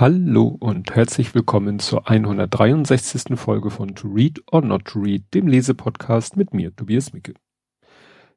Hallo 0.00 0.56
und 0.60 0.94
herzlich 0.94 1.34
willkommen 1.34 1.80
zur 1.80 2.08
163. 2.08 3.36
Folge 3.36 3.68
von 3.68 3.96
To 3.96 4.06
Read 4.06 4.40
or 4.48 4.62
Not 4.62 4.84
to 4.84 5.00
Read, 5.00 5.24
dem 5.34 5.48
Lesepodcast 5.48 6.36
mit 6.36 6.54
mir, 6.54 6.72
Tobias 6.76 7.12
Micke. 7.12 7.34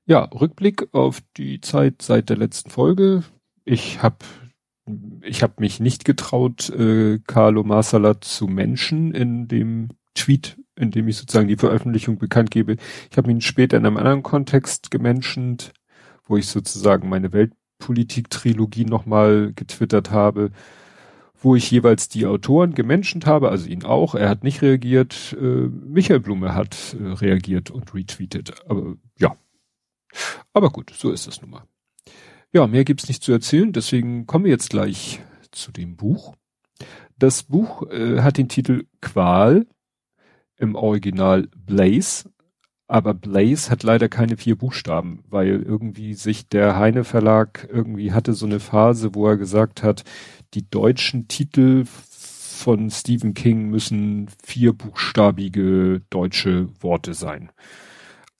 Ja, 0.07 0.23
Rückblick 0.23 0.87
auf 0.91 1.21
die 1.37 1.61
Zeit 1.61 2.01
seit 2.01 2.29
der 2.29 2.37
letzten 2.37 2.71
Folge. 2.71 3.21
Ich 3.63 4.01
habe 4.01 4.25
ich 5.21 5.43
hab 5.43 5.59
mich 5.59 5.79
nicht 5.79 6.03
getraut, 6.03 6.71
äh, 6.71 7.19
Carlo 7.27 7.63
Marsala 7.63 8.19
zu 8.19 8.47
menschen 8.47 9.13
in 9.13 9.47
dem 9.47 9.89
Tweet, 10.15 10.57
in 10.75 10.89
dem 10.89 11.07
ich 11.07 11.17
sozusagen 11.17 11.47
die 11.47 11.57
Veröffentlichung 11.57 12.17
bekannt 12.17 12.49
gebe. 12.49 12.77
Ich 13.11 13.17
habe 13.17 13.29
ihn 13.29 13.39
später 13.39 13.77
in 13.77 13.85
einem 13.85 13.97
anderen 13.97 14.23
Kontext 14.23 14.89
gemenschent, 14.89 15.73
wo 16.23 16.37
ich 16.37 16.47
sozusagen 16.47 17.07
meine 17.07 17.31
Weltpolitik-Trilogie 17.33 18.85
nochmal 18.85 19.53
getwittert 19.53 20.09
habe 20.09 20.49
wo 21.41 21.55
ich 21.55 21.69
jeweils 21.71 22.07
die 22.07 22.25
Autoren 22.25 22.73
gemenschent 22.73 23.25
habe, 23.25 23.49
also 23.49 23.67
ihn 23.67 23.83
auch. 23.83 24.15
Er 24.15 24.29
hat 24.29 24.43
nicht 24.43 24.61
reagiert. 24.61 25.35
Äh, 25.39 25.67
Michael 25.67 26.19
Blume 26.19 26.53
hat 26.53 26.95
äh, 26.99 27.03
reagiert 27.03 27.71
und 27.71 27.93
retweetet. 27.93 28.53
Aber 28.69 28.95
ja. 29.17 29.35
Aber 30.53 30.69
gut, 30.69 30.91
so 30.95 31.11
ist 31.11 31.27
es 31.27 31.41
nun 31.41 31.51
mal. 31.51 31.63
Ja, 32.53 32.67
mehr 32.67 32.83
gibt's 32.83 33.07
nicht 33.07 33.23
zu 33.23 33.31
erzählen, 33.31 33.71
deswegen 33.71 34.27
kommen 34.27 34.45
wir 34.45 34.51
jetzt 34.51 34.69
gleich 34.69 35.21
zu 35.51 35.71
dem 35.71 35.95
Buch. 35.95 36.35
Das 37.17 37.43
Buch 37.43 37.89
äh, 37.89 38.21
hat 38.21 38.37
den 38.37 38.49
Titel 38.49 38.85
Qual, 38.99 39.65
im 40.57 40.75
Original 40.75 41.47
Blaze, 41.55 42.30
aber 42.91 43.13
Blaze 43.13 43.71
hat 43.71 43.83
leider 43.83 44.09
keine 44.09 44.35
vier 44.35 44.57
Buchstaben, 44.57 45.23
weil 45.29 45.63
irgendwie 45.63 46.13
sich 46.13 46.49
der 46.49 46.77
Heine 46.77 47.05
Verlag 47.05 47.69
irgendwie 47.71 48.11
hatte 48.11 48.33
so 48.33 48.45
eine 48.45 48.59
Phase, 48.59 49.15
wo 49.15 49.29
er 49.29 49.37
gesagt 49.37 49.81
hat, 49.81 50.03
die 50.53 50.69
deutschen 50.69 51.29
Titel 51.29 51.85
von 51.85 52.89
Stephen 52.89 53.33
King 53.33 53.69
müssen 53.69 54.27
vierbuchstabige 54.43 56.01
deutsche 56.09 56.67
Worte 56.83 57.13
sein. 57.13 57.49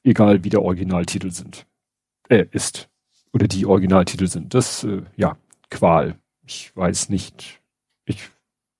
Egal 0.03 0.43
wie 0.43 0.49
der 0.49 0.63
Originaltitel 0.63 1.31
sind. 1.31 1.65
Äh, 2.27 2.47
ist. 2.51 2.89
Oder 3.31 3.47
die 3.47 3.65
Originaltitel 3.65 4.27
sind. 4.27 4.53
Das, 4.53 4.83
äh, 4.83 5.03
ja, 5.15 5.37
Qual. 5.69 6.19
Ich 6.45 6.75
weiß 6.75 7.07
nicht. 7.07 7.61
Ich, 8.03 8.29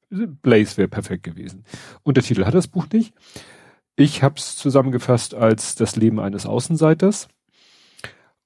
Blaze 0.10 0.76
wäre 0.76 0.90
perfekt 0.90 1.24
gewesen. 1.24 1.64
Untertitel 2.04 2.44
hat 2.44 2.56
das 2.56 2.68
Buch 2.68 2.88
nicht. 2.92 3.14
Ich 3.96 4.24
habe 4.24 4.36
es 4.38 4.56
zusammengefasst 4.56 5.36
als 5.36 5.76
das 5.76 5.96
Leben 5.96 6.20
eines 6.20 6.46
Außenseiters. 6.46 7.28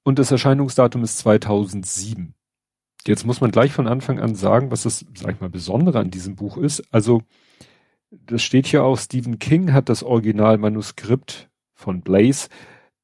Und 0.02 0.18
das 0.18 0.30
Erscheinungsdatum 0.30 1.02
ist 1.02 1.18
2007. 1.18 2.34
Jetzt 3.06 3.24
muss 3.24 3.40
man 3.40 3.50
gleich 3.50 3.72
von 3.72 3.86
Anfang 3.86 4.18
an 4.18 4.34
sagen, 4.34 4.70
was 4.70 4.82
das, 4.82 5.04
sag 5.14 5.34
ich 5.34 5.40
mal, 5.40 5.50
Besondere 5.50 5.98
an 5.98 6.10
diesem 6.10 6.36
Buch 6.36 6.56
ist. 6.56 6.82
Also, 6.92 7.22
das 8.10 8.42
steht 8.42 8.66
hier 8.66 8.84
auch, 8.84 8.98
Stephen 8.98 9.38
King 9.38 9.72
hat 9.72 9.88
das 9.88 10.02
Originalmanuskript 10.02 11.48
von 11.74 12.02
Blaze 12.02 12.48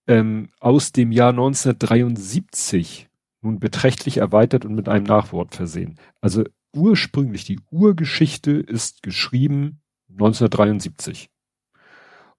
ähm, 0.06 0.50
aus 0.60 0.92
dem 0.92 1.12
Jahr 1.12 1.30
1973 1.30 3.08
nun 3.42 3.58
beträchtlich 3.58 4.18
erweitert 4.18 4.64
und 4.64 4.74
mit 4.74 4.88
einem 4.88 5.04
Nachwort 5.04 5.54
versehen. 5.54 5.98
Also 6.20 6.44
ursprünglich 6.74 7.44
die 7.44 7.60
Urgeschichte 7.70 8.52
ist 8.52 9.02
geschrieben 9.02 9.80
1973. 10.10 11.31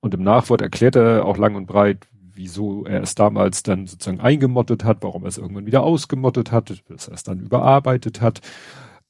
Und 0.03 0.13
im 0.13 0.21
Nachwort 0.21 0.59
erklärt 0.59 0.97
er 0.97 1.23
auch 1.23 1.37
lang 1.37 1.55
und 1.55 1.65
breit, 1.65 2.09
wieso 2.33 2.83
er 2.83 3.03
es 3.03 3.15
damals 3.15 3.63
dann 3.63 3.87
sozusagen 3.87 4.19
eingemottet 4.19 4.83
hat, 4.83 4.97
warum 4.99 5.23
er 5.23 5.29
es 5.29 5.37
irgendwann 5.37 5.65
wieder 5.65 5.81
ausgemottet 5.81 6.51
hat, 6.51 6.83
bis 6.89 7.07
er 7.07 7.13
es 7.13 7.23
dann 7.23 7.39
überarbeitet 7.39 8.19
hat. 8.19 8.41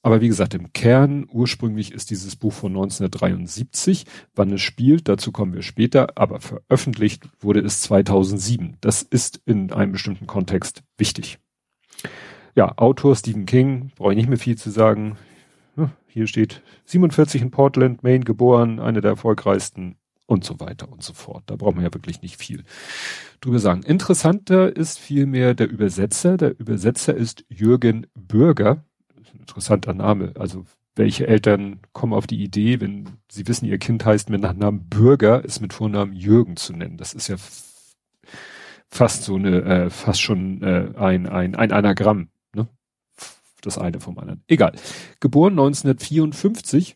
Aber 0.03 0.21
wie 0.21 0.27
gesagt, 0.27 0.53
im 0.53 0.71
Kern 0.71 1.25
ursprünglich 1.31 1.91
ist 1.93 2.11
dieses 2.11 2.35
Buch 2.35 2.53
von 2.53 2.73
1973. 2.73 4.05
Wann 4.35 4.51
es 4.51 4.61
spielt, 4.61 5.07
dazu 5.07 5.31
kommen 5.31 5.55
wir 5.55 5.63
später, 5.63 6.09
aber 6.13 6.39
veröffentlicht 6.39 7.27
wurde 7.39 7.61
es 7.61 7.81
2007. 7.81 8.77
Das 8.79 9.01
ist 9.01 9.41
in 9.47 9.73
einem 9.73 9.93
bestimmten 9.93 10.27
Kontext 10.27 10.83
wichtig. 10.95 11.39
Ja, 12.53 12.71
Autor 12.77 13.15
Stephen 13.15 13.47
King, 13.47 13.91
brauche 13.95 14.11
ich 14.11 14.17
nicht 14.17 14.29
mehr 14.29 14.37
viel 14.37 14.59
zu 14.59 14.69
sagen. 14.69 15.17
Hier 16.05 16.27
steht 16.27 16.61
47 16.85 17.41
in 17.41 17.49
Portland, 17.49 18.03
Maine 18.03 18.25
geboren, 18.25 18.79
einer 18.79 19.01
der 19.01 19.09
erfolgreichsten 19.09 19.95
und 20.25 20.43
so 20.43 20.59
weiter 20.59 20.91
und 20.91 21.03
so 21.03 21.13
fort. 21.13 21.43
Da 21.47 21.55
braucht 21.55 21.75
man 21.75 21.83
ja 21.83 21.93
wirklich 21.93 22.21
nicht 22.21 22.37
viel 22.37 22.63
drüber 23.41 23.59
sagen. 23.59 23.83
Interessanter 23.83 24.75
ist 24.75 24.99
vielmehr 24.99 25.53
der 25.53 25.69
Übersetzer. 25.69 26.37
Der 26.37 26.57
Übersetzer 26.59 27.13
ist 27.13 27.45
Jürgen 27.49 28.07
Bürger. 28.15 28.83
interessanter 29.33 29.93
Name. 29.93 30.33
Also 30.37 30.65
welche 30.95 31.27
Eltern 31.27 31.79
kommen 31.91 32.13
auf 32.13 32.27
die 32.27 32.41
Idee, 32.43 32.79
wenn 32.79 33.09
sie 33.29 33.47
wissen, 33.47 33.65
ihr 33.65 33.79
Kind 33.79 34.05
heißt 34.05 34.29
mit 34.29 34.41
Nachnamen 34.41 34.89
Bürger, 34.89 35.43
es 35.43 35.59
mit 35.59 35.73
Vornamen 35.73 36.13
Jürgen 36.13 36.55
zu 36.55 36.73
nennen. 36.73 36.97
Das 36.97 37.13
ist 37.13 37.27
ja 37.27 37.35
fast 38.89 39.23
so 39.23 39.35
eine, 39.35 39.61
äh, 39.63 39.89
fast 39.89 40.21
schon 40.21 40.61
äh, 40.61 40.91
ein, 40.95 41.27
ein, 41.27 41.55
ein 41.55 41.71
Anagramm. 41.71 42.29
Ne? 42.55 42.67
Das 43.61 43.77
eine 43.77 43.99
vom 43.99 44.19
anderen. 44.19 44.43
Egal. 44.47 44.73
Geboren 45.19 45.53
1954 45.53 46.95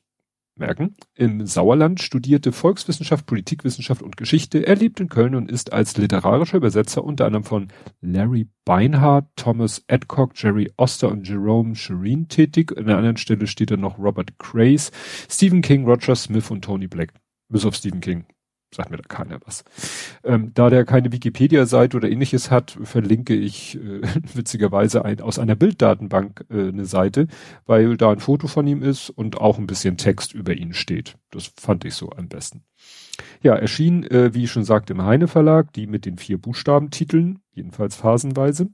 merken, 0.59 0.95
im 1.16 1.45
Sauerland, 1.45 2.01
studierte 2.01 2.51
Volkswissenschaft, 2.51 3.25
Politikwissenschaft 3.25 4.01
und 4.01 4.18
Geschichte. 4.18 4.66
Er 4.66 4.75
lebt 4.75 5.00
in 5.00 5.09
Köln 5.09 5.35
und 5.35 5.51
ist 5.51 5.73
als 5.73 5.97
literarischer 5.97 6.57
Übersetzer 6.57 7.03
unter 7.03 7.25
anderem 7.25 7.44
von 7.44 7.68
Larry 8.01 8.47
Beinhardt, 8.66 9.28
Thomas 9.35 9.84
Adcock, 9.88 10.31
Jerry 10.35 10.72
Oster 10.78 11.09
und 11.09 11.28
Jerome 11.28 11.75
Shireen 11.75 12.28
tätig. 12.28 12.78
An 12.78 12.85
der 12.85 12.97
anderen 12.97 13.18
Stelle 13.18 13.47
steht 13.47 13.72
er 13.72 13.78
noch 13.78 13.97
Robert 13.97 14.38
Crace, 14.40 14.91
Stephen 15.29 15.62
King, 15.62 15.85
Roger 15.85 16.16
Smith 16.16 16.51
und 16.51 16.63
Tony 16.63 16.88
Black. 16.88 17.13
Bis 17.50 17.66
auf 17.66 17.75
Stephen 17.75 18.01
King 18.01 18.25
sagt 18.73 18.91
mir 18.91 18.97
da 18.97 19.03
keiner 19.07 19.39
was. 19.45 19.63
Ähm, 20.23 20.51
da 20.53 20.69
der 20.69 20.85
keine 20.85 21.11
Wikipedia-Seite 21.11 21.97
oder 21.97 22.09
ähnliches 22.09 22.51
hat, 22.51 22.78
verlinke 22.83 23.33
ich 23.33 23.78
äh, 23.78 24.01
witzigerweise 24.33 25.05
ein, 25.05 25.22
aus 25.22 25.39
einer 25.39 25.55
Bilddatenbank 25.55 26.45
äh, 26.50 26.69
eine 26.69 26.85
Seite, 26.85 27.27
weil 27.66 27.97
da 27.97 28.11
ein 28.11 28.19
Foto 28.19 28.47
von 28.47 28.67
ihm 28.67 28.83
ist 28.83 29.09
und 29.09 29.38
auch 29.38 29.57
ein 29.57 29.67
bisschen 29.67 29.97
Text 29.97 30.33
über 30.33 30.53
ihn 30.53 30.73
steht. 30.73 31.17
Das 31.31 31.51
fand 31.57 31.85
ich 31.85 31.95
so 31.95 32.09
am 32.11 32.27
besten. 32.27 32.63
Ja, 33.41 33.56
erschien, 33.56 34.03
äh, 34.03 34.33
wie 34.33 34.44
ich 34.44 34.51
schon 34.51 34.63
sagte, 34.63 34.94
im 34.94 35.03
Heine 35.03 35.27
Verlag, 35.27 35.73
die 35.73 35.88
mit 35.88 36.06
den 36.06 36.17
vier 36.17 36.38
Buchstabentiteln, 36.38 37.39
jedenfalls 37.53 37.95
phasenweise. 37.95 38.69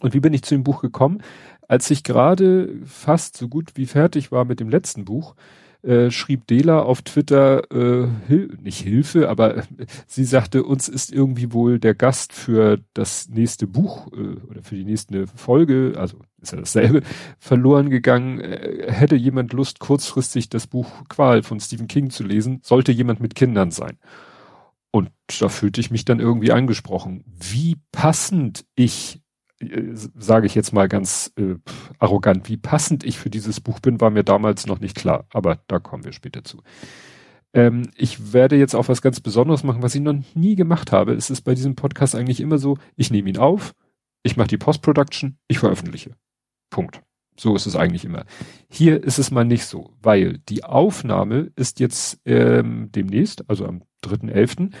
Und 0.00 0.14
wie 0.14 0.20
bin 0.20 0.32
ich 0.32 0.42
zu 0.42 0.54
dem 0.54 0.64
Buch 0.64 0.80
gekommen? 0.82 1.22
Als 1.68 1.90
ich 1.90 2.02
gerade 2.02 2.80
fast 2.84 3.36
so 3.36 3.48
gut 3.48 3.72
wie 3.76 3.86
fertig 3.86 4.32
war 4.32 4.44
mit 4.44 4.60
dem 4.60 4.68
letzten 4.68 5.04
Buch, 5.04 5.34
äh, 5.82 6.10
schrieb 6.10 6.46
Dela 6.46 6.82
auf 6.82 7.02
Twitter, 7.02 7.70
äh, 7.72 8.08
Hil 8.28 8.56
nicht 8.62 8.80
Hilfe, 8.80 9.28
aber 9.28 9.64
sie 10.06 10.24
sagte, 10.24 10.64
uns 10.64 10.88
ist 10.88 11.12
irgendwie 11.12 11.52
wohl 11.52 11.78
der 11.78 11.94
Gast 11.94 12.32
für 12.32 12.78
das 12.94 13.28
nächste 13.28 13.66
Buch 13.66 14.08
äh, 14.12 14.40
oder 14.48 14.62
für 14.62 14.76
die 14.76 14.84
nächste 14.84 15.26
Folge, 15.26 15.94
also 15.96 16.18
ist 16.40 16.52
ja 16.52 16.58
dasselbe, 16.58 17.02
verloren 17.38 17.90
gegangen. 17.90 18.40
Äh, 18.40 18.92
hätte 18.92 19.16
jemand 19.16 19.52
Lust, 19.52 19.78
kurzfristig 19.80 20.48
das 20.48 20.66
Buch 20.66 20.88
Qual 21.08 21.42
von 21.42 21.60
Stephen 21.60 21.88
King 21.88 22.10
zu 22.10 22.24
lesen, 22.24 22.60
sollte 22.62 22.92
jemand 22.92 23.20
mit 23.20 23.34
Kindern 23.34 23.70
sein. 23.70 23.98
Und 24.92 25.10
da 25.40 25.48
fühlte 25.48 25.80
ich 25.80 25.90
mich 25.90 26.04
dann 26.04 26.20
irgendwie 26.20 26.52
angesprochen. 26.52 27.24
Wie 27.26 27.76
passend 27.92 28.66
ich 28.74 29.21
sage 30.14 30.46
ich 30.46 30.54
jetzt 30.54 30.72
mal 30.72 30.88
ganz 30.88 31.32
äh, 31.36 31.56
arrogant, 31.98 32.48
wie 32.48 32.56
passend 32.56 33.04
ich 33.04 33.18
für 33.18 33.30
dieses 33.30 33.60
Buch 33.60 33.80
bin, 33.80 34.00
war 34.00 34.10
mir 34.10 34.24
damals 34.24 34.66
noch 34.66 34.80
nicht 34.80 34.96
klar. 34.96 35.26
Aber 35.32 35.60
da 35.66 35.78
kommen 35.78 36.04
wir 36.04 36.12
später 36.12 36.44
zu. 36.44 36.62
Ähm, 37.54 37.90
ich 37.96 38.32
werde 38.32 38.56
jetzt 38.56 38.74
auch 38.74 38.88
was 38.88 39.02
ganz 39.02 39.20
Besonderes 39.20 39.64
machen, 39.64 39.82
was 39.82 39.94
ich 39.94 40.00
noch 40.00 40.16
nie 40.34 40.54
gemacht 40.54 40.92
habe. 40.92 41.12
Es 41.12 41.30
ist 41.30 41.42
bei 41.42 41.54
diesem 41.54 41.74
Podcast 41.74 42.14
eigentlich 42.14 42.40
immer 42.40 42.58
so, 42.58 42.78
ich 42.96 43.10
nehme 43.10 43.28
ihn 43.28 43.38
auf, 43.38 43.74
ich 44.22 44.36
mache 44.36 44.48
die 44.48 44.58
Post-Production, 44.58 45.38
ich 45.48 45.58
veröffentliche. 45.58 46.16
Punkt. 46.70 47.02
So 47.38 47.56
ist 47.56 47.66
es 47.66 47.76
eigentlich 47.76 48.04
immer. 48.04 48.24
Hier 48.68 49.02
ist 49.02 49.18
es 49.18 49.30
mal 49.30 49.44
nicht 49.44 49.64
so, 49.64 49.94
weil 50.02 50.38
die 50.48 50.64
Aufnahme 50.64 51.50
ist 51.56 51.80
jetzt 51.80 52.20
ähm, 52.26 52.90
demnächst, 52.92 53.48
also 53.48 53.66
am 53.66 53.82
3.11. 54.04 54.72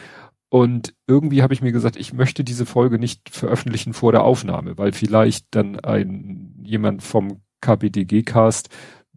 Und 0.52 0.92
irgendwie 1.06 1.42
habe 1.42 1.54
ich 1.54 1.62
mir 1.62 1.72
gesagt, 1.72 1.96
ich 1.96 2.12
möchte 2.12 2.44
diese 2.44 2.66
Folge 2.66 2.98
nicht 2.98 3.30
veröffentlichen 3.30 3.94
vor 3.94 4.12
der 4.12 4.22
Aufnahme, 4.22 4.76
weil 4.76 4.92
vielleicht 4.92 5.46
dann 5.52 5.80
ein 5.80 6.60
jemand 6.62 7.02
vom 7.02 7.40
KPDG-Cast 7.62 8.68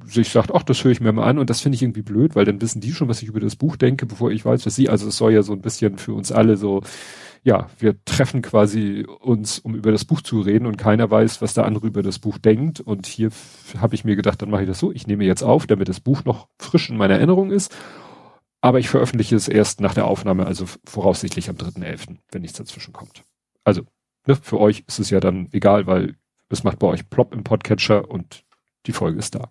sich 0.06 0.30
sagt, 0.30 0.56
ach, 0.56 0.64
das 0.64 0.82
höre 0.82 0.94
ich 0.94 1.02
mir 1.02 1.12
mal 1.12 1.26
an 1.26 1.38
und 1.38 1.50
das 1.50 1.60
finde 1.60 1.76
ich 1.76 1.84
irgendwie 1.84 2.04
blöd, 2.04 2.38
weil 2.38 2.46
dann 2.46 2.62
wissen 2.62 2.80
die 2.80 2.94
schon, 2.94 3.10
was 3.10 3.22
ich 3.22 3.28
über 3.28 3.42
das 3.42 3.58
Buch 3.58 3.76
denke, 3.76 4.06
bevor 4.06 4.32
ich 4.32 4.46
weiß, 4.46 4.66
was 4.66 4.78
sie, 4.78 4.88
also 4.88 5.10
es 5.10 5.18
soll 5.18 5.34
ja 5.34 5.44
so 5.44 5.52
ein 5.52 5.60
bisschen 5.60 5.98
für 5.98 6.14
uns 6.14 6.32
alle 6.32 6.56
so, 6.56 6.84
ja, 7.44 7.68
wir 7.80 7.98
treffen 8.06 8.42
quasi 8.42 9.06
uns, 9.20 9.60
um 9.60 9.76
über 9.76 9.92
das 9.92 10.06
Buch 10.06 10.22
zu 10.22 10.40
reden 10.40 10.66
und 10.66 10.78
keiner 10.78 11.12
weiß, 11.12 11.42
was 11.42 11.54
der 11.54 11.66
andere 11.66 11.88
über 11.88 12.02
das 12.02 12.18
Buch 12.18 12.38
denkt. 12.38 12.80
Und 12.80 13.08
hier 13.08 13.30
habe 13.78 13.94
ich 13.94 14.06
mir 14.06 14.16
gedacht, 14.16 14.42
dann 14.42 14.50
mache 14.50 14.62
ich 14.62 14.70
das 14.70 14.80
so, 14.80 14.94
ich 14.94 15.06
nehme 15.06 15.26
jetzt 15.26 15.44
auf, 15.44 15.68
damit 15.68 15.90
das 15.90 16.00
Buch 16.00 16.24
noch 16.24 16.48
frisch 16.60 16.90
in 16.90 16.96
meiner 16.96 17.16
Erinnerung 17.16 17.52
ist 17.52 17.76
aber 18.66 18.80
ich 18.80 18.90
veröffentliche 18.90 19.36
es 19.36 19.48
erst 19.48 19.80
nach 19.80 19.94
der 19.94 20.08
Aufnahme, 20.08 20.48
also 20.48 20.66
voraussichtlich 20.86 21.52
am 21.52 21.56
3.11., 21.56 22.18
wenn 22.32 22.42
nichts 22.42 22.58
dazwischen 22.58 22.94
kommt. 22.94 23.24
Also, 23.64 23.84
ne, 24.26 24.36
für 24.36 24.60
euch 24.60 24.84
ist 24.88 24.98
es 24.98 25.12
ja 25.12 25.20
dann 25.20 25.50
egal, 25.52 25.86
weil 25.86 26.16
es 26.50 26.64
macht 26.64 26.80
bei 26.80 26.88
euch 26.88 27.08
plopp 27.08 27.32
im 27.36 27.44
Podcatcher 27.44 28.10
und 28.10 28.44
die 28.88 28.92
Folge 28.92 29.20
ist 29.20 29.36
da. 29.36 29.50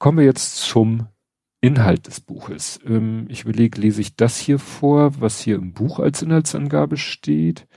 Kommen 0.00 0.18
wir 0.18 0.24
jetzt 0.24 0.62
zum 0.62 1.06
Inhalt 1.60 2.08
des 2.08 2.20
Buches. 2.20 2.80
Ähm, 2.84 3.26
ich 3.28 3.42
überlege, 3.42 3.80
lese 3.80 4.00
ich 4.00 4.16
das 4.16 4.36
hier 4.36 4.58
vor, 4.58 5.20
was 5.20 5.38
hier 5.38 5.54
im 5.54 5.74
Buch 5.74 6.00
als 6.00 6.22
Inhaltsangabe 6.22 6.96
steht? 6.96 7.68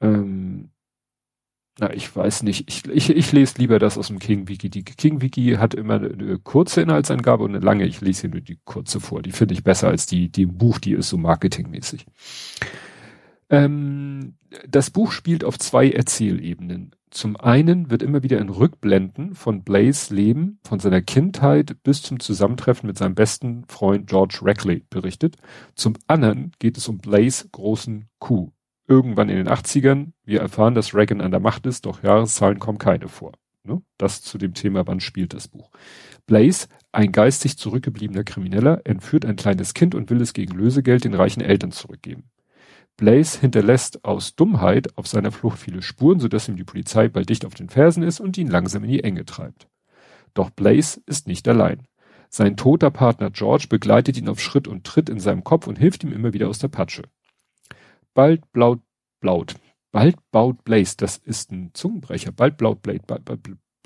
Ähm, 0.00 0.70
na, 1.80 1.92
ich 1.92 2.14
weiß 2.14 2.42
nicht. 2.42 2.68
Ich, 2.68 2.86
ich, 2.88 3.10
ich 3.10 3.32
lese 3.32 3.58
lieber 3.58 3.78
das 3.78 3.98
aus 3.98 4.08
dem 4.08 4.18
King 4.18 4.48
Wiki. 4.48 4.68
Die 4.68 4.82
King 4.82 5.20
Wiki 5.20 5.56
hat 5.58 5.74
immer 5.74 5.94
eine, 5.94 6.38
kurze 6.38 6.80
Inhaltsangabe 6.82 7.44
und 7.44 7.54
eine 7.54 7.64
lange. 7.64 7.86
Ich 7.86 8.00
lese 8.00 8.22
hier 8.22 8.30
nur 8.30 8.40
die 8.40 8.58
kurze 8.64 8.98
vor. 8.98 9.22
Die 9.22 9.30
finde 9.30 9.54
ich 9.54 9.62
besser 9.62 9.88
als 9.88 10.06
die, 10.06 10.28
die 10.28 10.42
im 10.42 10.58
Buch, 10.58 10.80
die 10.80 10.92
ist 10.92 11.08
so 11.08 11.16
marketingmäßig. 11.16 12.06
Ähm, 13.48 14.34
das 14.68 14.90
Buch 14.90 15.12
spielt 15.12 15.44
auf 15.44 15.58
zwei 15.58 15.90
Erzählebenen. 15.90 16.96
Zum 17.10 17.36
einen 17.36 17.90
wird 17.90 18.02
immer 18.02 18.22
wieder 18.22 18.38
in 18.38 18.48
Rückblenden 18.48 19.34
von 19.34 19.62
Blaze 19.62 20.12
Leben, 20.12 20.58
von 20.64 20.80
seiner 20.80 21.00
Kindheit 21.00 21.76
bis 21.84 22.02
zum 22.02 22.18
Zusammentreffen 22.20 22.88
mit 22.88 22.98
seinem 22.98 23.14
besten 23.14 23.64
Freund 23.68 24.08
George 24.08 24.40
Rackley 24.42 24.84
berichtet. 24.90 25.36
Zum 25.74 25.94
anderen 26.08 26.52
geht 26.58 26.76
es 26.76 26.88
um 26.88 26.98
Blaze 26.98 27.48
großen 27.50 28.08
Coup. 28.18 28.52
Irgendwann 28.88 29.28
in 29.28 29.36
den 29.36 29.48
80ern, 29.48 30.12
wir 30.24 30.40
erfahren, 30.40 30.74
dass 30.74 30.94
Reagan 30.94 31.20
an 31.20 31.30
der 31.30 31.40
Macht 31.40 31.66
ist, 31.66 31.84
doch 31.84 32.02
Jahreszahlen 32.02 32.58
kommen 32.58 32.78
keine 32.78 33.08
vor. 33.08 33.32
Ne? 33.62 33.82
Das 33.98 34.22
zu 34.22 34.38
dem 34.38 34.54
Thema, 34.54 34.86
wann 34.86 35.00
spielt 35.00 35.34
das 35.34 35.46
Buch. 35.46 35.70
Blaze, 36.26 36.68
ein 36.90 37.12
geistig 37.12 37.58
zurückgebliebener 37.58 38.24
Krimineller, 38.24 38.80
entführt 38.84 39.26
ein 39.26 39.36
kleines 39.36 39.74
Kind 39.74 39.94
und 39.94 40.08
will 40.08 40.22
es 40.22 40.32
gegen 40.32 40.56
Lösegeld 40.56 41.04
den 41.04 41.12
reichen 41.12 41.42
Eltern 41.42 41.70
zurückgeben. 41.70 42.30
Blaze 42.96 43.40
hinterlässt 43.40 44.04
aus 44.06 44.34
Dummheit 44.34 44.96
auf 44.96 45.06
seiner 45.06 45.32
Flucht 45.32 45.58
viele 45.58 45.82
Spuren, 45.82 46.18
sodass 46.18 46.48
ihm 46.48 46.56
die 46.56 46.64
Polizei 46.64 47.08
bald 47.08 47.28
dicht 47.28 47.44
auf 47.44 47.54
den 47.54 47.68
Fersen 47.68 48.02
ist 48.02 48.20
und 48.20 48.38
ihn 48.38 48.48
langsam 48.48 48.84
in 48.84 48.90
die 48.90 49.04
Enge 49.04 49.26
treibt. 49.26 49.68
Doch 50.32 50.48
Blaze 50.48 51.02
ist 51.04 51.26
nicht 51.26 51.46
allein. 51.46 51.86
Sein 52.30 52.56
toter 52.56 52.90
Partner 52.90 53.30
George 53.30 53.66
begleitet 53.68 54.16
ihn 54.16 54.28
auf 54.28 54.40
Schritt 54.40 54.66
und 54.66 54.84
Tritt 54.84 55.10
in 55.10 55.20
seinem 55.20 55.44
Kopf 55.44 55.66
und 55.66 55.78
hilft 55.78 56.04
ihm 56.04 56.12
immer 56.12 56.32
wieder 56.32 56.48
aus 56.48 56.58
der 56.58 56.68
Patsche. 56.68 57.02
Bald 58.18 58.50
blaut, 58.50 58.80
blaut, 59.20 59.54
bald 59.92 60.16
baut 60.32 60.64
Blaze, 60.64 60.96
das 60.96 61.18
ist 61.18 61.52
ein 61.52 61.70
Zungenbrecher, 61.72 62.32
bald 62.32 62.56
blaut 62.56 62.82
Blaze, 62.82 63.02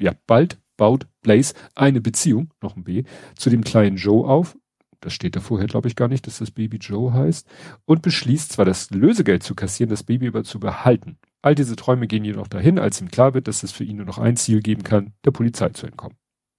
ja, 0.00 0.14
bald 0.26 0.58
baut 0.78 1.06
Blaze 1.20 1.52
eine 1.74 2.00
Beziehung, 2.00 2.48
noch 2.62 2.74
ein 2.74 2.82
B, 2.82 3.02
zu 3.36 3.50
dem 3.50 3.62
kleinen 3.62 3.98
Joe 3.98 4.26
auf, 4.26 4.56
das 5.00 5.12
steht 5.12 5.36
da 5.36 5.40
vorher, 5.40 5.66
glaube 5.66 5.88
ich, 5.88 5.96
gar 5.96 6.08
nicht, 6.08 6.26
dass 6.26 6.38
das 6.38 6.50
Baby 6.50 6.78
Joe 6.78 7.12
heißt, 7.12 7.46
und 7.84 8.00
beschließt 8.00 8.52
zwar 8.52 8.64
das 8.64 8.88
Lösegeld 8.88 9.42
zu 9.42 9.54
kassieren, 9.54 9.90
das 9.90 10.02
Baby 10.02 10.28
aber 10.28 10.44
zu 10.44 10.58
behalten. 10.58 11.18
All 11.42 11.54
diese 11.54 11.76
Träume 11.76 12.06
gehen 12.06 12.24
jedoch 12.24 12.48
dahin, 12.48 12.78
als 12.78 13.02
ihm 13.02 13.10
klar 13.10 13.34
wird, 13.34 13.48
dass 13.48 13.62
es 13.62 13.72
für 13.72 13.84
ihn 13.84 13.96
nur 13.96 14.06
noch 14.06 14.16
ein 14.16 14.38
Ziel 14.38 14.62
geben 14.62 14.82
kann, 14.82 15.12
der 15.26 15.32
Polizei 15.32 15.68
zu 15.68 15.84
entkommen. 15.84 16.16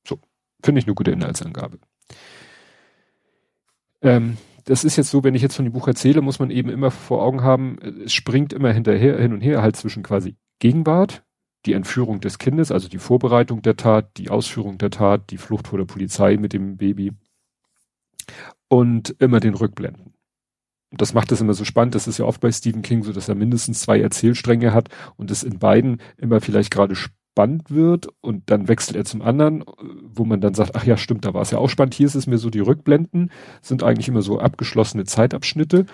So, 0.07 0.19
finde 0.63 0.77
ich 0.77 0.85
eine 0.85 0.93
gute 0.93 1.09
Inhaltsangabe. 1.09 1.79
Ähm, 4.03 4.37
das 4.65 4.83
ist 4.83 4.95
jetzt 4.95 5.09
so, 5.09 5.23
wenn 5.23 5.35
ich 5.35 5.41
jetzt 5.41 5.55
von 5.55 5.65
dem 5.65 5.73
Buch 5.73 5.87
erzähle, 5.87 6.21
muss 6.21 6.39
man 6.39 6.49
eben 6.49 6.69
immer 6.69 6.91
vor 6.91 7.21
Augen 7.21 7.41
haben, 7.41 7.77
es 8.05 8.13
springt 8.13 8.53
immer 8.53 8.71
hinterher, 8.71 9.19
hin 9.19 9.33
und 9.33 9.41
her, 9.41 9.61
halt 9.61 9.75
zwischen 9.75 10.03
quasi 10.03 10.35
Gegenwart, 10.59 11.23
die 11.65 11.73
Entführung 11.73 12.19
des 12.19 12.37
Kindes, 12.37 12.71
also 12.71 12.87
die 12.87 12.97
Vorbereitung 12.97 13.61
der 13.61 13.77
Tat, 13.77 14.17
die 14.17 14.29
Ausführung 14.29 14.77
der 14.77 14.91
Tat, 14.91 15.29
die 15.31 15.37
Flucht 15.37 15.67
vor 15.67 15.79
der 15.79 15.85
Polizei 15.85 16.37
mit 16.37 16.53
dem 16.53 16.77
Baby 16.77 17.13
und 18.67 19.15
immer 19.19 19.39
den 19.39 19.53
Rückblenden. 19.53 20.13
Das 20.91 21.13
macht 21.13 21.31
es 21.31 21.41
immer 21.41 21.53
so 21.53 21.65
spannend. 21.65 21.95
Das 21.95 22.07
ist 22.07 22.19
ja 22.19 22.25
oft 22.25 22.39
bei 22.39 22.51
Stephen 22.51 22.83
King 22.83 23.03
so, 23.03 23.13
dass 23.13 23.27
er 23.27 23.35
mindestens 23.35 23.81
zwei 23.81 23.99
Erzählstränge 23.99 24.73
hat 24.73 24.89
und 25.15 25.31
es 25.31 25.43
in 25.43 25.57
beiden 25.57 26.01
immer 26.17 26.39
vielleicht 26.39 26.71
gerade 26.71 26.95
spannend 27.33 27.71
wird 27.71 28.07
und 28.21 28.51
dann 28.51 28.67
wechselt 28.67 28.95
er 28.95 29.05
zum 29.05 29.23
anderen, 29.23 29.63
wo 30.03 30.23
man 30.23 30.39
dann 30.39 30.53
sagt, 30.53 30.75
ach 30.75 30.85
ja, 30.85 30.97
stimmt, 30.97 31.25
da 31.25 31.33
war 31.33 31.41
es 31.41 31.49
ja 31.49 31.57
auch 31.57 31.67
spannend. 31.67 31.95
Hier 31.95 32.05
ist 32.05 32.13
es 32.13 32.27
mir 32.27 32.37
so, 32.37 32.51
die 32.51 32.59
Rückblenden 32.59 33.31
sind 33.61 33.81
eigentlich 33.81 34.07
immer 34.07 34.21
so 34.21 34.39
abgeschlossene 34.39 35.05
Zeitabschnitte 35.05 35.87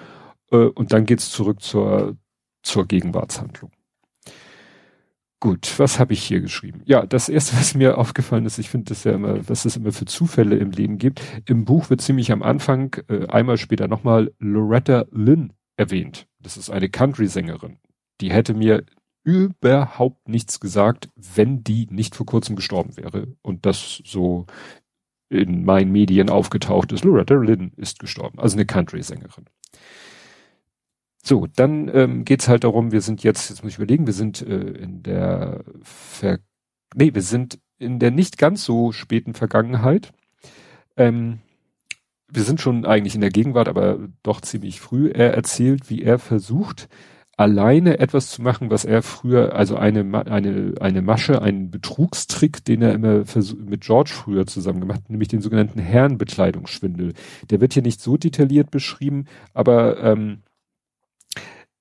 äh, 0.52 0.58
und 0.58 0.92
dann 0.92 1.06
geht's 1.06 1.32
zurück 1.32 1.62
zur, 1.62 2.18
zur 2.62 2.86
Gegenwartshandlung. 2.86 3.72
Gut, 5.40 5.80
was 5.80 5.98
habe 5.98 6.12
ich 6.12 6.22
hier 6.22 6.42
geschrieben? 6.42 6.82
Ja, 6.84 7.06
das 7.06 7.30
erste, 7.30 7.56
was 7.58 7.74
mir 7.74 7.98
aufgefallen 7.98 8.46
ist, 8.46 8.60
ich 8.60 8.70
finde 8.70 8.90
das 8.90 9.06
ja 9.06 9.14
immer, 9.14 9.48
was 9.48 9.64
es 9.64 9.78
immer 9.78 9.94
für 9.94 10.06
Zufälle 10.06 10.58
im 10.58 10.72
Leben 10.72 10.98
gibt. 10.98 11.22
Im 11.46 11.64
Buch 11.64 11.90
wird 11.90 12.02
ziemlich 12.02 12.34
am 12.34 12.44
Anfang, 12.44 12.98
äh, 13.08 13.28
einmal 13.28 13.58
später 13.58 13.88
nochmal 13.88 14.34
Loretta 14.40 15.06
Lynn 15.12 15.54
erwähnt. 15.78 16.28
Das 16.42 16.58
ist 16.58 16.70
eine 16.70 16.90
Country-Sängerin. 16.90 17.78
Die 18.20 18.34
hätte 18.34 18.54
mir 18.54 18.84
überhaupt 19.30 20.28
nichts 20.28 20.60
gesagt, 20.60 21.10
wenn 21.16 21.64
die 21.64 21.88
nicht 21.90 22.16
vor 22.16 22.26
kurzem 22.26 22.56
gestorben 22.56 22.98
wäre. 22.98 23.28
Und 23.42 23.66
das 23.66 24.02
so 24.06 24.46
in 25.30 25.64
meinen 25.64 25.92
Medien 25.92 26.30
aufgetaucht 26.30 26.92
ist. 26.92 27.04
Loretta 27.04 27.36
Lynn 27.36 27.72
ist 27.78 28.00
gestorben. 28.00 28.40
Also 28.40 28.56
eine 28.56 28.66
Country-Sängerin. 28.66 29.46
So, 31.24 31.46
dann 31.56 31.92
ähm, 31.94 32.26
geht 32.26 32.48
halt 32.48 32.64
darum, 32.64 32.92
wir 32.92 33.02
sind 33.02 33.24
jetzt, 33.24 33.50
jetzt 33.50 33.62
muss 33.62 33.74
ich 33.74 33.78
überlegen, 33.78 34.08
wir 34.08 34.14
sind 34.14 34.42
äh, 34.42 34.56
in 34.56 35.04
der 35.04 35.64
Ver 35.84 36.40
nee, 36.96 37.14
wir 37.14 37.22
sind 37.22 37.60
in 37.78 38.00
der 38.00 38.12
nicht 38.12 38.38
ganz 38.38 38.64
so 38.64 38.92
späten 38.92 39.34
Vergangenheit. 39.34 40.12
Ähm, 40.98 41.40
wir 42.32 42.44
sind 42.44 42.62
schon 42.62 42.86
eigentlich 42.86 43.16
in 43.16 43.22
der 43.22 43.32
Gegenwart, 43.32 43.68
aber 43.68 44.00
doch 44.24 44.42
ziemlich 44.42 44.80
früh. 44.80 45.10
Er 45.10 45.34
erzählt, 45.34 45.90
wie 45.90 46.04
er 46.04 46.20
versucht, 46.20 46.90
alleine 47.40 48.00
etwas 48.00 48.32
zu 48.32 48.42
machen, 48.42 48.70
was 48.70 48.84
er 48.84 49.02
früher, 49.02 49.56
also 49.56 49.78
eine, 49.78 50.02
eine, 50.28 50.74
eine 50.82 51.02
Masche, 51.02 51.42
einen 51.42 51.72
Betrugstrick, 51.72 52.66
den 52.66 52.82
er 52.82 52.94
immer 52.94 53.24
mit 53.66 53.80
George 53.80 54.12
früher 54.14 54.46
zusammen 54.46 54.82
gemacht 54.82 55.04
hat, 55.04 55.10
nämlich 55.10 55.30
den 55.30 55.40
sogenannten 55.40 55.80
Herrenbekleidungsschwindel. 55.80 57.14
Der 57.50 57.62
wird 57.62 57.74
hier 57.74 57.82
nicht 57.82 58.02
so 58.02 58.18
detailliert 58.18 58.72
beschrieben, 58.72 59.24
aber 59.54 60.04
ähm, 60.04 60.40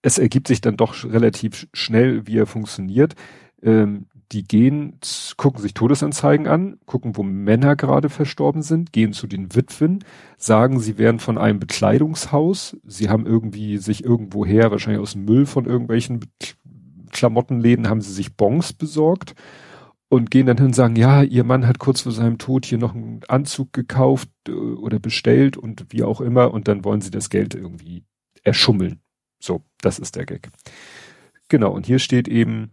es 0.01 0.19
ergibt 0.19 0.47
sich 0.47 0.61
dann 0.61 0.77
doch 0.77 1.05
relativ 1.05 1.67
schnell, 1.73 2.29
wie 2.29 2.39
er 2.39 2.47
funktioniert. 2.47 3.17
Ähm, 3.61 4.07
die 4.33 4.45
gehen, 4.45 4.99
gucken 5.37 5.63
sich 5.63 5.75
Todesanzeigen 5.75 6.47
an, 6.47 6.79
gucken, 6.87 7.17
wo 7.17 7.23
Männer 7.23 7.77
gerade 7.77 8.11
verstorben 8.11 8.63
sind, 8.63 8.93
gehen 8.93 9.13
zu 9.13 9.27
den 9.27 9.55
Witwen, 9.55 10.05
sagen, 10.37 10.81
sie 10.81 10.99
wären 10.99 11.19
von 11.19 11.39
einem 11.39 11.59
Bekleidungshaus, 11.59 12.77
sie 12.85 13.09
haben 13.09 13.27
irgendwie 13.27 13.79
sich 13.79 14.05
irgendwoher, 14.05 14.71
wahrscheinlich 14.71 15.01
aus 15.01 15.13
dem 15.13 15.25
Müll 15.25 15.47
von 15.47 15.65
irgendwelchen 15.65 16.21
Klamottenläden, 17.11 17.89
haben 17.89 18.03
sie 18.03 18.13
sich 18.13 18.37
Bons 18.37 18.75
besorgt 18.75 19.35
und 20.11 20.31
gehen 20.31 20.47
dann 20.47 20.59
hin 20.59 20.67
und 20.67 20.75
sagen, 20.75 20.97
ja, 20.97 21.23
ihr 21.23 21.45
Mann 21.45 21.67
hat 21.67 21.79
kurz 21.79 22.03
vor 22.03 22.13
seinem 22.13 22.39
Tod 22.39 22.67
hier 22.67 22.79
noch 22.79 22.95
einen 22.95 23.21
Anzug 23.29 23.73
gekauft 23.73 24.29
äh, 24.47 24.53
oder 24.53 24.99
bestellt 24.99 25.57
und 25.57 25.87
wie 25.91 26.03
auch 26.03 26.21
immer 26.21 26.53
und 26.53 26.69
dann 26.69 26.85
wollen 26.85 27.01
sie 27.01 27.11
das 27.11 27.31
Geld 27.31 27.55
irgendwie 27.55 28.05
erschummeln. 28.43 29.01
So, 29.41 29.63
das 29.81 29.99
ist 29.99 30.17
der 30.17 30.27
Gag. 30.27 30.51
Genau, 31.49 31.71
und 31.73 31.87
hier 31.87 31.99
steht 31.99 32.29
eben, 32.29 32.73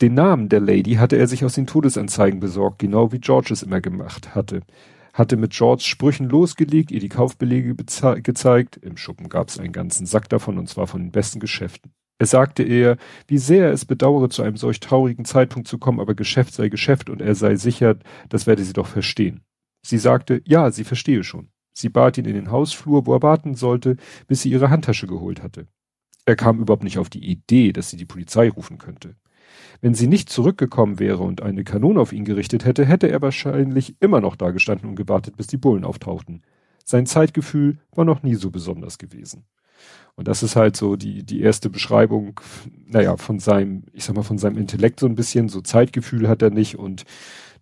den 0.00 0.14
Namen 0.14 0.48
der 0.48 0.60
Lady 0.60 0.94
hatte 0.94 1.16
er 1.16 1.28
sich 1.28 1.44
aus 1.44 1.54
den 1.54 1.66
Todesanzeigen 1.66 2.40
besorgt, 2.40 2.80
genau 2.80 3.12
wie 3.12 3.20
George 3.20 3.52
es 3.52 3.62
immer 3.62 3.80
gemacht 3.80 4.34
hatte. 4.34 4.62
Hatte 5.12 5.36
mit 5.36 5.52
Georges 5.52 5.84
Sprüchen 5.84 6.28
losgelegt, 6.28 6.90
ihr 6.90 6.98
die 6.98 7.08
Kaufbelege 7.08 7.76
gezeigt. 7.76 8.76
Im 8.78 8.96
Schuppen 8.96 9.28
gab 9.28 9.48
es 9.48 9.58
einen 9.60 9.72
ganzen 9.72 10.06
Sack 10.06 10.28
davon, 10.28 10.58
und 10.58 10.68
zwar 10.68 10.88
von 10.88 11.00
den 11.00 11.12
besten 11.12 11.38
Geschäften. 11.38 11.92
Er 12.18 12.26
sagte 12.26 12.62
ihr, 12.64 12.96
wie 13.28 13.38
sehr 13.38 13.66
er 13.66 13.72
es 13.72 13.84
bedauere, 13.84 14.28
zu 14.30 14.42
einem 14.42 14.56
solch 14.56 14.80
traurigen 14.80 15.24
Zeitpunkt 15.24 15.68
zu 15.68 15.78
kommen, 15.78 16.00
aber 16.00 16.14
Geschäft 16.14 16.54
sei 16.54 16.68
Geschäft 16.68 17.10
und 17.10 17.20
er 17.22 17.34
sei 17.34 17.56
sicher, 17.56 17.96
das 18.28 18.46
werde 18.46 18.64
sie 18.64 18.72
doch 18.72 18.86
verstehen. 18.86 19.42
Sie 19.84 19.98
sagte, 19.98 20.42
ja, 20.44 20.70
sie 20.70 20.84
verstehe 20.84 21.22
schon. 21.22 21.50
Sie 21.76 21.88
bat 21.88 22.18
ihn 22.18 22.24
in 22.24 22.34
den 22.34 22.50
Hausflur, 22.50 23.06
wo 23.06 23.14
er 23.14 23.22
warten 23.22 23.54
sollte, 23.54 23.96
bis 24.26 24.42
sie 24.42 24.50
ihre 24.50 24.70
Handtasche 24.70 25.06
geholt 25.06 25.42
hatte. 25.42 25.66
Er 26.24 26.36
kam 26.36 26.60
überhaupt 26.60 26.84
nicht 26.84 26.98
auf 26.98 27.10
die 27.10 27.24
Idee, 27.24 27.72
dass 27.72 27.90
sie 27.90 27.96
die 27.96 28.06
Polizei 28.06 28.48
rufen 28.48 28.78
könnte. 28.78 29.16
Wenn 29.80 29.94
sie 29.94 30.06
nicht 30.06 30.30
zurückgekommen 30.30 30.98
wäre 30.98 31.22
und 31.22 31.42
eine 31.42 31.64
Kanone 31.64 32.00
auf 32.00 32.12
ihn 32.12 32.24
gerichtet 32.24 32.64
hätte, 32.64 32.84
hätte 32.84 33.10
er 33.10 33.22
wahrscheinlich 33.22 33.96
immer 34.00 34.20
noch 34.20 34.36
dagestanden 34.36 34.88
und 34.88 34.96
gewartet, 34.96 35.36
bis 35.36 35.46
die 35.46 35.56
Bullen 35.56 35.84
auftauchten. 35.84 36.42
Sein 36.84 37.06
Zeitgefühl 37.06 37.78
war 37.92 38.04
noch 38.04 38.22
nie 38.22 38.34
so 38.34 38.50
besonders 38.50 38.98
gewesen. 38.98 39.44
Und 40.14 40.28
das 40.28 40.42
ist 40.42 40.54
halt 40.54 40.76
so 40.76 40.96
die, 40.96 41.24
die 41.24 41.40
erste 41.40 41.70
Beschreibung, 41.70 42.40
naja, 42.86 43.16
von 43.16 43.40
seinem, 43.40 43.84
ich 43.92 44.04
sag 44.04 44.14
mal, 44.14 44.22
von 44.22 44.38
seinem 44.38 44.58
Intellekt 44.58 45.00
so 45.00 45.06
ein 45.06 45.16
bisschen, 45.16 45.48
so 45.48 45.60
Zeitgefühl 45.60 46.28
hat 46.28 46.42
er 46.42 46.50
nicht 46.50 46.78
und 46.78 47.04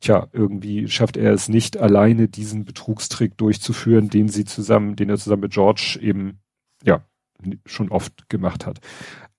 tja, 0.00 0.28
irgendwie 0.32 0.88
schafft 0.88 1.16
er 1.16 1.32
es 1.32 1.48
nicht 1.48 1.78
alleine, 1.78 2.28
diesen 2.28 2.64
Betrugstrick 2.64 3.38
durchzuführen, 3.38 4.10
den 4.10 4.28
sie 4.28 4.44
zusammen, 4.44 4.96
den 4.96 5.08
er 5.08 5.16
zusammen 5.16 5.42
mit 5.42 5.52
George 5.52 5.98
eben, 6.02 6.40
ja, 6.84 7.02
schon 7.64 7.90
oft 7.90 8.28
gemacht 8.28 8.66
hat. 8.66 8.80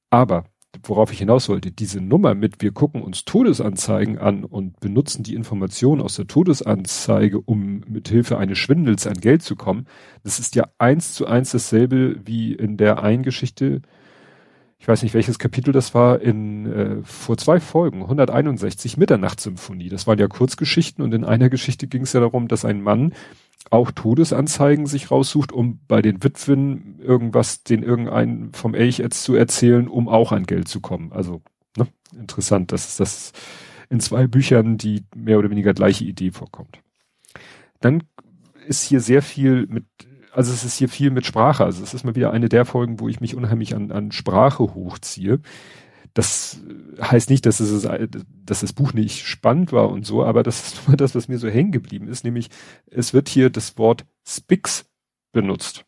Aber 0.09 0.45
worauf 0.81 1.11
ich 1.11 1.19
hinaus 1.19 1.49
wollte, 1.49 1.71
diese 1.71 2.01
Nummer 2.01 2.33
mit, 2.33 2.61
wir 2.61 2.71
gucken 2.71 3.01
uns 3.01 3.25
Todesanzeigen 3.25 4.17
an 4.17 4.43
und 4.43 4.79
benutzen 4.79 5.23
die 5.23 5.35
Informationen 5.35 6.01
aus 6.01 6.15
der 6.15 6.27
Todesanzeige, 6.27 7.39
um 7.39 7.81
mit 7.87 8.09
Hilfe 8.09 8.37
eines 8.37 8.57
Schwindels 8.57 9.05
an 9.05 9.13
Geld 9.13 9.43
zu 9.43 9.55
kommen, 9.55 9.85
das 10.23 10.39
ist 10.39 10.55
ja 10.55 10.65
eins 10.79 11.13
zu 11.13 11.27
eins 11.27 11.51
dasselbe 11.51 12.19
wie 12.25 12.53
in 12.53 12.77
der 12.77 13.03
einen 13.03 13.23
Geschichte, 13.23 13.81
ich 14.79 14.87
weiß 14.87 15.03
nicht 15.03 15.13
welches 15.13 15.39
Kapitel 15.39 15.71
das 15.71 15.93
war, 15.93 16.19
in 16.19 16.65
äh, 16.65 17.03
vor 17.03 17.37
zwei 17.37 17.61
Folgen, 17.61 18.01
161, 18.01 18.97
Mitternachtssymphonie. 18.97 19.87
Das 19.87 20.07
waren 20.07 20.19
ja 20.19 20.27
Kurzgeschichten 20.27 21.01
und 21.03 21.13
in 21.13 21.23
einer 21.23 21.49
Geschichte 21.49 21.87
ging 21.87 22.01
es 22.01 22.11
ja 22.11 22.19
darum, 22.19 22.49
dass 22.49 22.65
ein 22.65 22.81
Mann 22.81 23.13
auch 23.69 23.91
Todesanzeigen 23.91 24.85
sich 24.85 25.11
raussucht, 25.11 25.51
um 25.51 25.79
bei 25.87 26.01
den 26.01 26.23
Witwen 26.23 26.99
irgendwas, 26.99 27.63
den 27.63 27.83
irgendeinen 27.83 28.53
vom 28.53 28.75
Elch 28.75 29.03
zu 29.11 29.35
erzählen, 29.35 29.87
um 29.87 30.07
auch 30.07 30.31
an 30.31 30.45
Geld 30.45 30.67
zu 30.67 30.81
kommen. 30.81 31.11
Also 31.11 31.41
ne, 31.77 31.87
interessant, 32.17 32.71
dass 32.71 32.97
das 32.97 33.31
in 33.89 33.99
zwei 33.99 34.27
Büchern 34.27 34.77
die 34.77 35.05
mehr 35.15 35.39
oder 35.39 35.49
weniger 35.49 35.73
gleiche 35.73 36.03
Idee 36.03 36.31
vorkommt. 36.31 36.79
Dann 37.79 38.03
ist 38.67 38.83
hier 38.83 39.01
sehr 39.01 39.21
viel 39.21 39.67
mit, 39.67 39.85
also 40.31 40.51
es 40.53 40.63
ist 40.63 40.77
hier 40.77 40.89
viel 40.89 41.11
mit 41.11 41.25
Sprache. 41.25 41.63
Also 41.65 41.83
es 41.83 41.93
ist 41.93 42.03
mal 42.03 42.15
wieder 42.15 42.31
eine 42.31 42.49
der 42.49 42.65
Folgen, 42.65 42.99
wo 42.99 43.07
ich 43.07 43.21
mich 43.21 43.35
unheimlich 43.35 43.75
an, 43.75 43.91
an 43.91 44.11
Sprache 44.11 44.63
hochziehe. 44.63 45.41
Das 46.13 46.61
heißt 47.01 47.29
nicht, 47.29 47.45
dass, 47.45 47.59
es, 47.59 47.87
dass 48.45 48.59
das 48.59 48.73
Buch 48.73 48.93
nicht 48.93 49.25
spannend 49.25 49.71
war 49.71 49.89
und 49.89 50.05
so, 50.05 50.23
aber 50.23 50.43
das 50.43 50.67
ist 50.67 50.87
nur 50.87 50.97
das, 50.97 51.15
was 51.15 51.27
mir 51.27 51.39
so 51.39 51.49
hängen 51.49 51.71
geblieben 51.71 52.07
ist, 52.07 52.23
nämlich 52.23 52.49
es 52.87 53.13
wird 53.13 53.29
hier 53.29 53.49
das 53.49 53.77
Wort 53.77 54.05
Spix 54.27 54.85
benutzt. 55.31 55.85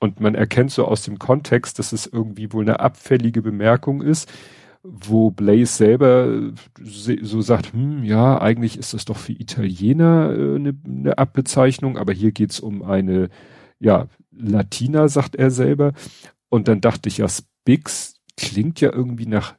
Und 0.00 0.20
man 0.20 0.34
erkennt 0.34 0.70
so 0.70 0.84
aus 0.84 1.02
dem 1.02 1.18
Kontext, 1.18 1.78
dass 1.78 1.92
es 1.92 2.06
irgendwie 2.06 2.52
wohl 2.52 2.62
eine 2.62 2.80
abfällige 2.80 3.42
Bemerkung 3.42 4.00
ist, 4.00 4.30
wo 4.82 5.30
Blaze 5.30 5.76
selber 5.76 6.52
so 6.80 7.40
sagt, 7.40 7.72
hm, 7.72 8.04
ja, 8.04 8.40
eigentlich 8.40 8.78
ist 8.78 8.94
das 8.94 9.04
doch 9.04 9.16
für 9.16 9.32
Italiener 9.32 10.30
äh, 10.30 10.54
eine, 10.56 10.74
eine 10.84 11.18
Abbezeichnung, 11.18 11.98
aber 11.98 12.12
hier 12.12 12.30
geht's 12.32 12.60
um 12.60 12.82
eine, 12.82 13.28
ja, 13.80 14.06
Latina, 14.30 15.08
sagt 15.08 15.34
er 15.34 15.50
selber. 15.50 15.92
Und 16.48 16.68
dann 16.68 16.80
dachte 16.80 17.08
ich, 17.08 17.18
ja, 17.18 17.28
Spix 17.28 18.14
klingt 18.36 18.80
ja 18.80 18.92
irgendwie 18.92 19.26
nach 19.26 19.56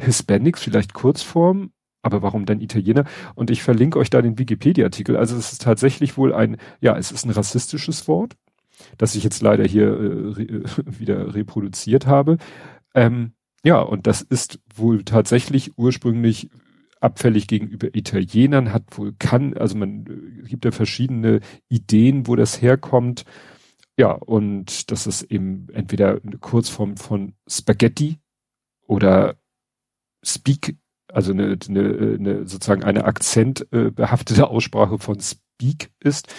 Hispanics, 0.00 0.62
vielleicht 0.62 0.94
Kurzform, 0.94 1.72
aber 2.02 2.22
warum 2.22 2.46
dann 2.46 2.60
Italiener? 2.60 3.04
Und 3.34 3.50
ich 3.50 3.62
verlinke 3.62 3.98
euch 3.98 4.10
da 4.10 4.22
den 4.22 4.38
Wikipedia-Artikel. 4.38 5.16
Also 5.16 5.36
es 5.36 5.52
ist 5.52 5.62
tatsächlich 5.62 6.16
wohl 6.16 6.32
ein, 6.32 6.56
ja, 6.80 6.96
es 6.96 7.12
ist 7.12 7.24
ein 7.24 7.30
rassistisches 7.30 8.08
Wort, 8.08 8.36
das 8.98 9.14
ich 9.14 9.24
jetzt 9.24 9.42
leider 9.42 9.64
hier 9.64 9.88
äh, 9.88 10.32
re, 10.32 10.62
wieder 10.98 11.34
reproduziert 11.34 12.06
habe. 12.06 12.38
Ähm, 12.94 13.32
ja, 13.64 13.80
und 13.80 14.06
das 14.06 14.22
ist 14.22 14.60
wohl 14.74 15.04
tatsächlich 15.04 15.76
ursprünglich 15.76 16.48
abfällig 17.00 17.46
gegenüber 17.46 17.94
Italienern, 17.94 18.72
hat 18.72 18.84
wohl 18.98 19.14
kann, 19.18 19.56
also 19.56 19.76
man 19.76 20.06
äh, 20.06 20.48
gibt 20.48 20.64
ja 20.64 20.70
verschiedene 20.70 21.40
Ideen, 21.68 22.26
wo 22.26 22.36
das 22.36 22.60
herkommt. 22.62 23.24
Ja, 23.98 24.12
und 24.12 24.90
das 24.90 25.06
ist 25.06 25.22
eben 25.24 25.66
entweder 25.72 26.20
eine 26.24 26.38
Kurzform 26.38 26.96
von 26.96 27.34
Spaghetti 27.46 28.18
oder 28.86 29.36
Speak, 30.24 30.76
also 31.08 31.32
eine, 31.32 31.58
eine, 31.68 32.16
eine 32.18 32.46
sozusagen 32.46 32.84
eine 32.84 33.04
akzentbehaftete 33.04 34.48
Aussprache 34.48 34.98
von 34.98 35.20
Speak 35.20 35.90
ist. 36.00 36.32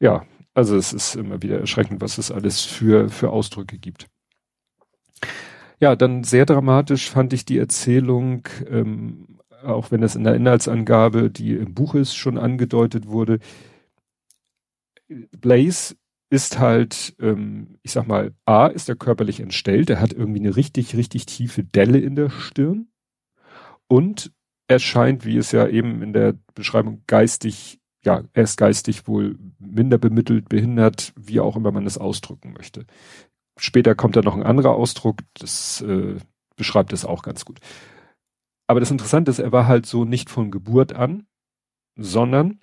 Ja, 0.00 0.24
also 0.54 0.76
es 0.76 0.92
ist 0.92 1.14
immer 1.14 1.42
wieder 1.42 1.60
erschreckend, 1.60 2.00
was 2.00 2.18
es 2.18 2.30
alles 2.30 2.62
für, 2.62 3.08
für 3.08 3.30
Ausdrücke 3.30 3.78
gibt. 3.78 4.06
Ja, 5.80 5.94
dann 5.94 6.24
sehr 6.24 6.46
dramatisch 6.46 7.08
fand 7.10 7.32
ich 7.32 7.44
die 7.44 7.58
Erzählung, 7.58 8.48
ähm, 8.68 9.38
auch 9.62 9.90
wenn 9.90 10.00
das 10.00 10.16
in 10.16 10.24
der 10.24 10.34
Inhaltsangabe, 10.34 11.30
die 11.30 11.52
im 11.52 11.74
Buch 11.74 11.94
ist, 11.94 12.14
schon 12.14 12.38
angedeutet 12.38 13.06
wurde. 13.06 13.38
Blaze 15.40 15.94
ist 16.30 16.58
halt, 16.58 17.14
ähm, 17.20 17.78
ich 17.82 17.92
sag 17.92 18.06
mal, 18.06 18.34
A, 18.44 18.66
ist 18.66 18.88
er 18.88 18.96
körperlich 18.96 19.40
entstellt, 19.40 19.90
er 19.90 20.00
hat 20.00 20.12
irgendwie 20.12 20.40
eine 20.40 20.56
richtig, 20.56 20.96
richtig 20.96 21.26
tiefe 21.26 21.64
Delle 21.64 21.98
in 21.98 22.16
der 22.16 22.30
Stirn 22.30 22.87
und 23.88 24.32
er 24.68 24.78
scheint, 24.78 25.24
wie 25.24 25.38
es 25.38 25.50
ja 25.52 25.66
eben 25.66 26.02
in 26.02 26.12
der 26.12 26.34
Beschreibung 26.54 27.02
geistig, 27.06 27.80
ja, 28.04 28.22
er 28.34 28.42
ist 28.42 28.56
geistig 28.56 29.08
wohl 29.08 29.38
minder 29.58 29.98
bemittelt, 29.98 30.48
behindert, 30.48 31.12
wie 31.16 31.40
auch 31.40 31.56
immer 31.56 31.72
man 31.72 31.86
es 31.86 31.98
ausdrücken 31.98 32.52
möchte. 32.52 32.84
Später 33.58 33.94
kommt 33.94 34.14
da 34.14 34.22
noch 34.22 34.36
ein 34.36 34.42
anderer 34.42 34.74
Ausdruck, 34.74 35.20
das 35.34 35.80
äh, 35.80 36.16
beschreibt 36.54 36.92
es 36.92 37.04
auch 37.04 37.22
ganz 37.22 37.44
gut. 37.44 37.60
Aber 38.66 38.80
das 38.80 38.90
Interessante 38.90 39.30
ist, 39.30 39.38
er 39.38 39.52
war 39.52 39.66
halt 39.66 39.86
so 39.86 40.04
nicht 40.04 40.28
von 40.28 40.50
Geburt 40.50 40.92
an, 40.92 41.26
sondern 41.96 42.60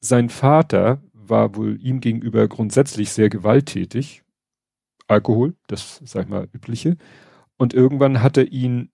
sein 0.00 0.28
Vater 0.28 1.02
war 1.12 1.56
wohl 1.56 1.80
ihm 1.80 2.00
gegenüber 2.00 2.46
grundsätzlich 2.48 3.10
sehr 3.10 3.30
gewalttätig. 3.30 4.22
Alkohol, 5.08 5.54
das 5.66 6.00
sag 6.04 6.24
ich 6.24 6.28
mal 6.28 6.48
übliche. 6.52 6.96
Und 7.56 7.74
irgendwann 7.74 8.22
hat 8.22 8.36
er 8.36 8.52
ihn 8.52 8.90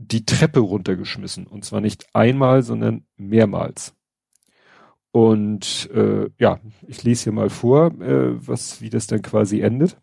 die 0.00 0.24
Treppe 0.24 0.60
runtergeschmissen. 0.60 1.46
Und 1.46 1.64
zwar 1.64 1.80
nicht 1.80 2.06
einmal, 2.14 2.62
sondern 2.62 3.04
mehrmals. 3.16 3.94
Und 5.12 5.90
äh, 5.92 6.30
ja, 6.38 6.60
ich 6.86 7.02
lese 7.02 7.24
hier 7.24 7.32
mal 7.32 7.50
vor, 7.50 7.88
äh, 8.00 8.46
was, 8.46 8.80
wie 8.80 8.90
das 8.90 9.06
dann 9.06 9.22
quasi 9.22 9.60
endet. 9.60 9.98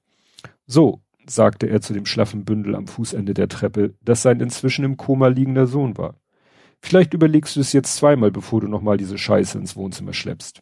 So, 0.66 1.02
sagte 1.26 1.68
er 1.68 1.82
zu 1.82 1.94
dem 1.94 2.06
schlaffen 2.06 2.46
Bündel 2.46 2.76
am 2.76 2.88
Fußende 2.88 3.34
der 3.34 3.48
Treppe, 3.48 3.96
das 4.02 4.22
sein 4.22 4.40
inzwischen 4.40 4.86
im 4.86 4.98
Koma 4.98 5.28
liegender 5.28 5.66
Sohn 5.66 5.98
war. 5.98 6.16
Vielleicht 6.82 7.14
überlegst 7.14 7.56
du 7.56 7.62
es 7.62 7.74
jetzt 7.74 7.96
zweimal, 7.96 8.32
bevor 8.32 8.62
du 8.62 8.68
nochmal 8.68 8.98
diese 8.98 9.18
Scheiße 9.18 9.58
ins 9.58 9.76
Wohnzimmer 9.76 10.14
schleppst. 10.14 10.62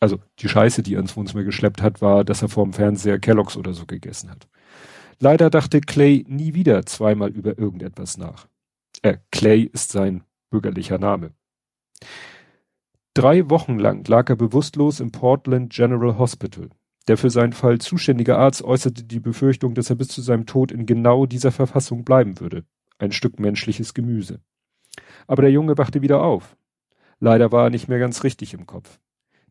Also 0.00 0.18
die 0.40 0.48
Scheiße, 0.48 0.82
die 0.82 0.94
er 0.94 1.00
ins 1.00 1.16
Wohnzimmer 1.16 1.44
geschleppt 1.44 1.80
hat, 1.80 2.02
war, 2.02 2.24
dass 2.24 2.42
er 2.42 2.48
vorm 2.48 2.72
Fernseher 2.72 3.18
Kelloggs 3.18 3.56
oder 3.56 3.72
so 3.72 3.86
gegessen 3.86 4.30
hat. 4.30 4.48
Leider 5.20 5.48
dachte 5.48 5.80
Clay 5.80 6.24
nie 6.26 6.54
wieder 6.54 6.84
zweimal 6.86 7.30
über 7.30 7.56
irgendetwas 7.58 8.18
nach. 8.18 8.48
Äh, 9.04 9.18
Clay 9.30 9.68
ist 9.70 9.92
sein 9.92 10.24
bürgerlicher 10.48 10.98
Name. 10.98 11.34
Drei 13.12 13.50
Wochen 13.50 13.78
lang 13.78 14.08
lag 14.08 14.30
er 14.30 14.36
bewusstlos 14.36 14.98
im 14.98 15.12
Portland 15.12 15.70
General 15.70 16.16
Hospital. 16.16 16.70
Der 17.06 17.18
für 17.18 17.28
seinen 17.28 17.52
Fall 17.52 17.78
zuständige 17.80 18.38
Arzt 18.38 18.62
äußerte 18.62 19.04
die 19.04 19.20
Befürchtung, 19.20 19.74
dass 19.74 19.90
er 19.90 19.96
bis 19.96 20.08
zu 20.08 20.22
seinem 20.22 20.46
Tod 20.46 20.72
in 20.72 20.86
genau 20.86 21.26
dieser 21.26 21.52
Verfassung 21.52 22.04
bleiben 22.04 22.40
würde. 22.40 22.64
Ein 22.96 23.12
Stück 23.12 23.38
menschliches 23.38 23.92
Gemüse. 23.92 24.40
Aber 25.26 25.42
der 25.42 25.50
Junge 25.50 25.76
wachte 25.76 26.00
wieder 26.00 26.22
auf. 26.22 26.56
Leider 27.20 27.52
war 27.52 27.64
er 27.64 27.70
nicht 27.70 27.88
mehr 27.88 27.98
ganz 27.98 28.24
richtig 28.24 28.54
im 28.54 28.64
Kopf. 28.64 29.00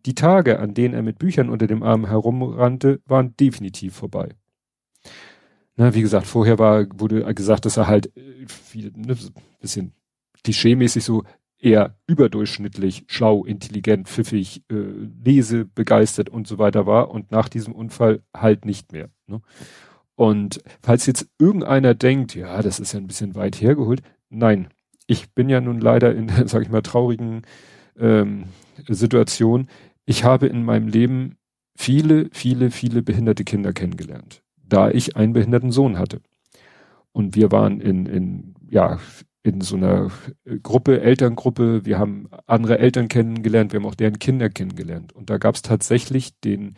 Die 0.07 0.15
Tage, 0.15 0.57
an 0.57 0.73
denen 0.73 0.95
er 0.95 1.03
mit 1.03 1.19
Büchern 1.19 1.49
unter 1.49 1.67
dem 1.67 1.83
Arm 1.83 2.07
herumrannte, 2.07 3.03
waren 3.05 3.37
definitiv 3.37 3.93
vorbei. 3.93 4.29
Na, 5.75 5.93
wie 5.93 6.01
gesagt, 6.01 6.27
vorher 6.27 6.59
war, 6.59 6.85
wurde 6.99 7.33
gesagt, 7.33 7.65
dass 7.65 7.77
er 7.77 7.87
halt 7.87 8.15
äh, 8.17 8.45
wie, 8.71 8.91
ne, 8.95 9.17
bisschen 9.59 9.93
klischeemäßig 10.43 11.03
so 11.03 11.23
eher 11.63 11.97
überdurchschnittlich 12.07 13.05
schlau, 13.07 13.45
intelligent, 13.45 14.07
pfiffig, 14.07 14.63
äh, 14.69 14.75
lese, 15.23 15.65
begeistert 15.65 16.29
und 16.29 16.45
so 16.45 16.57
weiter 16.57 16.85
war 16.85 17.09
und 17.09 17.31
nach 17.31 17.47
diesem 17.47 17.73
Unfall 17.73 18.21
halt 18.35 18.65
nicht 18.65 18.91
mehr. 18.91 19.09
Ne? 19.27 19.41
Und 20.15 20.61
falls 20.81 21.05
jetzt 21.05 21.27
irgendeiner 21.39 21.93
denkt, 21.93 22.35
ja, 22.35 22.61
das 22.61 22.79
ist 22.79 22.93
ja 22.93 22.99
ein 22.99 23.07
bisschen 23.07 23.35
weit 23.35 23.61
hergeholt, 23.61 24.01
nein, 24.29 24.67
ich 25.07 25.31
bin 25.31 25.49
ja 25.49 25.61
nun 25.61 25.79
leider 25.79 26.13
in, 26.13 26.29
sag 26.45 26.61
ich 26.61 26.69
mal, 26.69 26.81
traurigen 26.81 27.43
ähm, 27.97 28.45
Situation. 28.87 29.67
Ich 30.05 30.23
habe 30.23 30.47
in 30.47 30.65
meinem 30.65 30.87
Leben 30.87 31.37
viele, 31.77 32.29
viele, 32.31 32.71
viele 32.71 33.01
behinderte 33.01 33.45
Kinder 33.45 33.73
kennengelernt, 33.73 34.42
da 34.73 34.89
ich 34.89 35.15
einen 35.15 35.33
behinderten 35.33 35.71
Sohn 35.71 35.99
hatte. 35.99 36.21
Und 37.11 37.35
wir 37.35 37.51
waren 37.51 37.79
in, 37.79 38.07
in 38.07 38.55
ja, 38.69 38.99
in 39.43 39.61
so 39.61 39.75
einer 39.75 40.09
Gruppe, 40.63 41.01
Elterngruppe, 41.01 41.85
wir 41.85 41.99
haben 41.99 42.29
andere 42.47 42.79
Eltern 42.79 43.07
kennengelernt, 43.07 43.71
wir 43.71 43.79
haben 43.79 43.85
auch 43.85 43.93
deren 43.93 44.17
Kinder 44.17 44.49
kennengelernt. 44.49 45.13
Und 45.13 45.29
da 45.29 45.37
gab 45.37 45.55
es 45.55 45.61
tatsächlich 45.61 46.39
den 46.39 46.75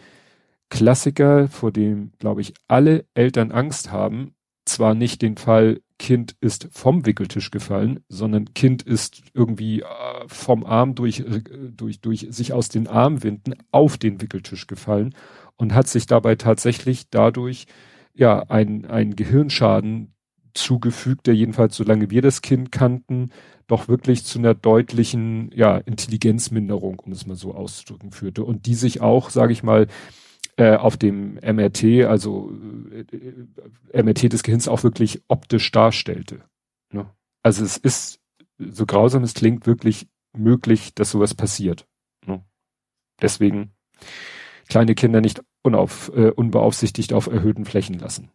Klassiker, 0.70 1.48
vor 1.48 1.72
dem, 1.72 2.12
glaube 2.20 2.42
ich, 2.42 2.54
alle 2.68 3.06
Eltern 3.14 3.52
Angst 3.52 3.92
haben. 3.92 4.34
Zwar 4.66 4.96
nicht 4.96 5.22
den 5.22 5.38
Fall, 5.38 5.80
Kind 5.98 6.36
ist 6.42 6.68
vom 6.72 7.06
Wickeltisch 7.06 7.52
gefallen, 7.52 8.02
sondern 8.10 8.54
Kind 8.54 8.84
ist 8.84 9.24
irgendwie 9.34 9.82
äh, 9.82 9.86
vom 10.28 10.66
Arm 10.66 10.94
durch, 10.94 11.22
äh, 11.22 11.42
durch, 11.72 12.02
durch 12.02 12.28
sich 12.30 12.54
aus 12.54 12.70
den 12.70 12.88
Arm 12.88 13.24
winden 13.24 13.54
auf 13.72 13.98
den 13.98 14.22
Wickeltisch 14.22 14.68
gefallen 14.68 15.16
und 15.56 15.74
hat 15.74 15.88
sich 15.88 16.06
dabei 16.06 16.36
tatsächlich 16.36 17.10
dadurch 17.10 17.66
ja 18.14 18.44
ein, 18.50 18.86
ein 18.86 19.16
Gehirnschaden 19.16 20.14
zugefügt, 20.54 21.28
der 21.28 21.36
jedenfalls, 21.36 21.76
solange 21.76 22.10
wir 22.10 22.22
das 22.22 22.42
Kind 22.42 22.72
kannten, 22.72 23.30
doch 23.68 23.88
wirklich 23.88 24.26
zu 24.26 24.40
einer 24.40 24.54
deutlichen 24.54 25.50
ja, 25.54 25.78
Intelligenzminderung, 25.78 27.00
um 27.00 27.12
es 27.12 27.26
mal 27.26 27.36
so 27.36 27.54
auszudrücken, 27.54 28.12
führte. 28.12 28.44
Und 28.44 28.66
die 28.66 28.76
sich 28.76 29.02
auch, 29.02 29.30
sage 29.30 29.54
ich 29.54 29.64
mal, 29.64 29.88
äh, 30.58 30.76
auf 30.76 30.98
dem 30.98 31.36
MRT, 31.36 32.06
also 32.06 32.52
äh, 32.92 34.02
MRT 34.02 34.32
des 34.34 34.44
Gehirns 34.44 34.68
auch 34.68 34.84
wirklich 34.84 35.22
optisch 35.28 35.72
darstellte. 35.72 36.44
Ne? 36.92 37.10
Also 37.44 37.64
es 37.64 37.78
ist, 37.78 38.20
so 38.58 38.86
grausam 38.86 39.24
es 39.24 39.34
klingt, 39.34 39.68
wirklich 39.68 40.08
möglich, 40.34 40.94
dass 40.94 41.12
sowas 41.12 41.34
passiert. 41.34 41.88
Ne? 42.26 42.44
Deswegen 43.22 43.74
kleine 44.68 44.96
Kinder 44.96 45.22
nicht 45.22 45.42
unauf, 45.62 46.12
äh, 46.16 46.32
unbeaufsichtigt 46.32 47.14
auf 47.14 47.28
erhöhten 47.28 47.66
Flächen 47.66 48.00
lassen. 48.00 48.32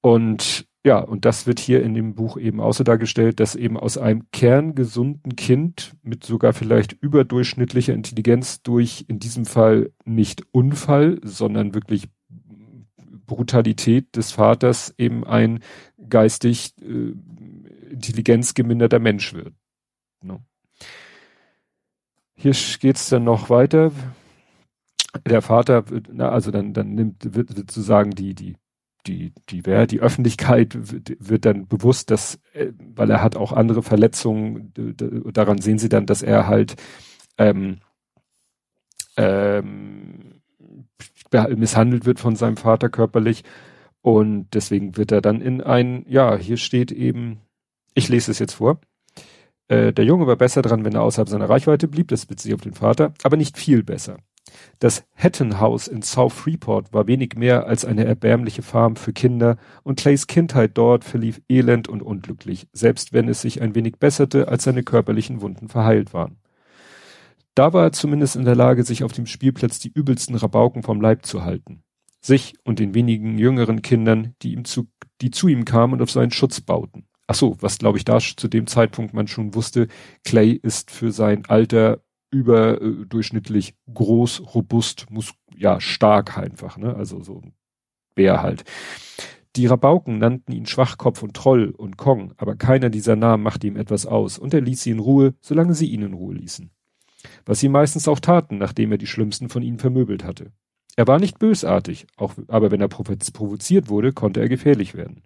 Und 0.00 0.66
ja, 0.84 0.98
und 0.98 1.24
das 1.24 1.46
wird 1.46 1.60
hier 1.60 1.82
in 1.82 1.94
dem 1.94 2.14
Buch 2.14 2.36
eben 2.36 2.60
so 2.72 2.82
dargestellt, 2.82 3.38
dass 3.38 3.54
eben 3.54 3.76
aus 3.76 3.98
einem 3.98 4.30
kerngesunden 4.32 5.36
Kind 5.36 5.94
mit 6.02 6.24
sogar 6.24 6.52
vielleicht 6.52 6.92
überdurchschnittlicher 6.92 7.94
Intelligenz 7.94 8.62
durch 8.62 9.04
in 9.06 9.20
diesem 9.20 9.44
Fall 9.44 9.92
nicht 10.04 10.42
Unfall, 10.50 11.20
sondern 11.22 11.74
wirklich 11.74 12.08
Brutalität 13.26 14.16
des 14.16 14.32
Vaters 14.32 14.92
eben 14.98 15.24
ein 15.24 15.60
geistig 16.08 16.74
äh, 16.82 17.12
intelligenzgeminderter 17.90 18.98
Mensch 18.98 19.34
wird. 19.34 19.54
Ne? 20.22 20.40
Hier 22.34 22.56
geht's 22.80 23.08
dann 23.08 23.22
noch 23.22 23.50
weiter. 23.50 23.92
Der 25.26 25.42
Vater, 25.42 25.84
na, 26.10 26.30
also 26.30 26.50
dann, 26.50 26.72
dann 26.72 26.94
nimmt, 26.94 27.34
wird 27.36 27.54
sozusagen 27.54 28.10
die, 28.10 28.34
die 28.34 28.56
die, 29.06 29.32
die, 29.48 29.66
wer, 29.66 29.86
die 29.86 30.00
Öffentlichkeit 30.00 30.76
wird, 30.76 31.44
dann 31.44 31.66
bewusst, 31.66 32.10
dass, 32.10 32.38
äh, 32.52 32.72
weil 32.78 33.10
er 33.10 33.22
hat 33.22 33.36
auch 33.36 33.52
andere 33.52 33.82
Verletzungen, 33.82 34.72
daran 35.32 35.58
sehen 35.58 35.78
sie 35.78 35.88
dann, 35.88 36.06
dass 36.06 36.22
er 36.22 36.46
halt 36.46 36.76
ähm, 37.38 37.78
ähm, 39.16 40.40
misshandelt 41.56 42.06
wird 42.06 42.20
von 42.20 42.36
seinem 42.36 42.56
Vater 42.56 42.88
körperlich 42.88 43.44
und 44.02 44.48
deswegen 44.52 44.96
wird 44.96 45.12
er 45.12 45.20
dann 45.20 45.40
in 45.40 45.60
ein, 45.60 46.04
ja, 46.08 46.36
hier 46.36 46.56
steht 46.56 46.92
eben, 46.92 47.40
ich 47.94 48.08
lese 48.08 48.30
es 48.30 48.38
jetzt 48.38 48.54
vor. 48.54 48.80
Äh, 49.68 49.92
der 49.92 50.04
Junge 50.04 50.26
war 50.26 50.36
besser 50.36 50.62
dran, 50.62 50.84
wenn 50.84 50.94
er 50.94 51.02
außerhalb 51.02 51.28
seiner 51.28 51.48
Reichweite 51.48 51.88
blieb, 51.88 52.08
das 52.08 52.26
bezieht 52.26 52.42
sich 52.42 52.54
auf 52.54 52.60
den 52.60 52.74
Vater, 52.74 53.14
aber 53.22 53.36
nicht 53.36 53.56
viel 53.56 53.82
besser. 53.82 54.18
Das 54.78 55.04
Hatton 55.14 55.60
House 55.60 55.88
in 55.88 56.02
South 56.02 56.32
Freeport 56.32 56.92
war 56.92 57.06
wenig 57.06 57.36
mehr 57.36 57.66
als 57.66 57.84
eine 57.84 58.04
erbärmliche 58.04 58.62
Farm 58.62 58.96
für 58.96 59.12
Kinder 59.12 59.56
und 59.82 59.98
Clays 59.98 60.26
Kindheit 60.26 60.72
dort 60.74 61.04
verlief 61.04 61.40
elend 61.48 61.88
und 61.88 62.02
unglücklich, 62.02 62.68
selbst 62.72 63.12
wenn 63.12 63.28
es 63.28 63.40
sich 63.40 63.62
ein 63.62 63.74
wenig 63.74 63.96
besserte, 63.98 64.48
als 64.48 64.64
seine 64.64 64.82
körperlichen 64.82 65.40
Wunden 65.40 65.68
verheilt 65.68 66.12
waren. 66.14 66.36
Da 67.54 67.72
war 67.72 67.84
er 67.84 67.92
zumindest 67.92 68.36
in 68.36 68.44
der 68.44 68.56
Lage, 68.56 68.82
sich 68.82 69.04
auf 69.04 69.12
dem 69.12 69.26
Spielplatz 69.26 69.78
die 69.78 69.92
übelsten 69.92 70.36
Rabauken 70.36 70.82
vom 70.82 71.00
Leib 71.00 71.26
zu 71.26 71.44
halten. 71.44 71.82
Sich 72.20 72.54
und 72.64 72.78
den 72.78 72.94
wenigen 72.94 73.36
jüngeren 73.36 73.82
Kindern, 73.82 74.34
die 74.42 74.52
ihm 74.52 74.64
zu, 74.64 74.88
die 75.20 75.30
zu 75.30 75.48
ihm 75.48 75.64
kamen 75.64 75.94
und 75.94 76.02
auf 76.02 76.10
seinen 76.10 76.30
Schutz 76.30 76.60
bauten. 76.60 77.06
Ach 77.26 77.34
so, 77.34 77.56
was 77.60 77.78
glaube 77.78 77.98
ich 77.98 78.04
da 78.04 78.18
zu 78.18 78.48
dem 78.48 78.66
Zeitpunkt 78.66 79.12
man 79.14 79.26
schon 79.26 79.54
wusste, 79.54 79.88
Clay 80.24 80.52
ist 80.52 80.90
für 80.90 81.12
sein 81.12 81.44
Alter 81.46 82.02
überdurchschnittlich 82.32 83.74
groß, 83.92 84.54
robust, 84.54 85.06
muss, 85.10 85.34
ja, 85.54 85.80
stark 85.80 86.36
einfach, 86.36 86.78
ne? 86.78 86.96
Also 86.96 87.22
so 87.22 87.42
ein 87.42 87.52
Bär 88.14 88.42
halt. 88.42 88.64
Die 89.54 89.66
Rabauken 89.66 90.18
nannten 90.18 90.52
ihn 90.52 90.66
Schwachkopf 90.66 91.22
und 91.22 91.34
Troll 91.34 91.74
und 91.76 91.98
Kong, 91.98 92.32
aber 92.38 92.56
keiner 92.56 92.88
dieser 92.88 93.16
Namen 93.16 93.42
machte 93.42 93.66
ihm 93.66 93.76
etwas 93.76 94.06
aus, 94.06 94.38
und 94.38 94.54
er 94.54 94.62
ließ 94.62 94.82
sie 94.82 94.90
in 94.90 94.98
Ruhe, 94.98 95.34
solange 95.40 95.74
sie 95.74 95.90
ihn 95.90 96.02
in 96.02 96.14
Ruhe 96.14 96.34
ließen. 96.34 96.70
Was 97.44 97.60
sie 97.60 97.68
meistens 97.68 98.08
auch 98.08 98.18
taten, 98.18 98.56
nachdem 98.58 98.90
er 98.92 98.98
die 98.98 99.06
schlimmsten 99.06 99.50
von 99.50 99.62
ihnen 99.62 99.78
vermöbelt 99.78 100.24
hatte. 100.24 100.52
Er 100.96 101.06
war 101.06 101.18
nicht 101.18 101.38
bösartig, 101.38 102.06
auch, 102.16 102.34
aber 102.48 102.70
wenn 102.70 102.80
er 102.80 102.88
provoziert 102.88 103.88
wurde, 103.88 104.12
konnte 104.12 104.40
er 104.40 104.48
gefährlich 104.48 104.94
werden. 104.94 105.22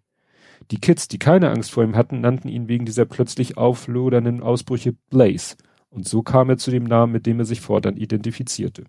Die 0.71 0.81
Kids, 0.81 1.07
die 1.07 1.19
keine 1.19 1.51
Angst 1.51 1.71
vor 1.71 1.85
ihm 1.85 1.97
hatten, 1.97 2.21
nannten 2.21 2.49
ihn 2.49 2.69
wegen 2.69 2.85
dieser 2.85 3.05
plötzlich 3.05 3.57
auflodernden 3.57 4.43
Ausbrüche 4.43 4.93
Blaze 5.11 5.57
und 5.91 6.07
so 6.07 6.23
kam 6.23 6.51
er 6.51 6.59
zu 6.59 6.71
dem 6.71 6.85
Namen, 6.85 7.13
mit 7.13 7.27
dem 7.27 7.39
er 7.39 7.45
sich 7.45 7.61
fortan 7.61 7.97
identifizierte. 7.97 8.85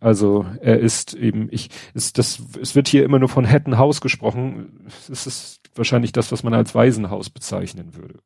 Also 0.00 0.46
er 0.60 0.78
ist 0.78 1.14
eben, 1.14 1.48
ich, 1.50 1.70
ist 1.94 2.18
das, 2.18 2.42
es 2.60 2.74
wird 2.74 2.88
hier 2.88 3.04
immer 3.04 3.18
nur 3.18 3.28
von 3.28 3.48
Hatton 3.48 3.78
House 3.78 4.00
gesprochen. 4.00 4.86
Es 5.10 5.26
ist 5.26 5.60
wahrscheinlich 5.74 6.12
das, 6.12 6.32
was 6.32 6.42
man 6.42 6.54
als 6.54 6.74
Waisenhaus 6.74 7.30
bezeichnen 7.30 7.94
würde. 7.94 8.20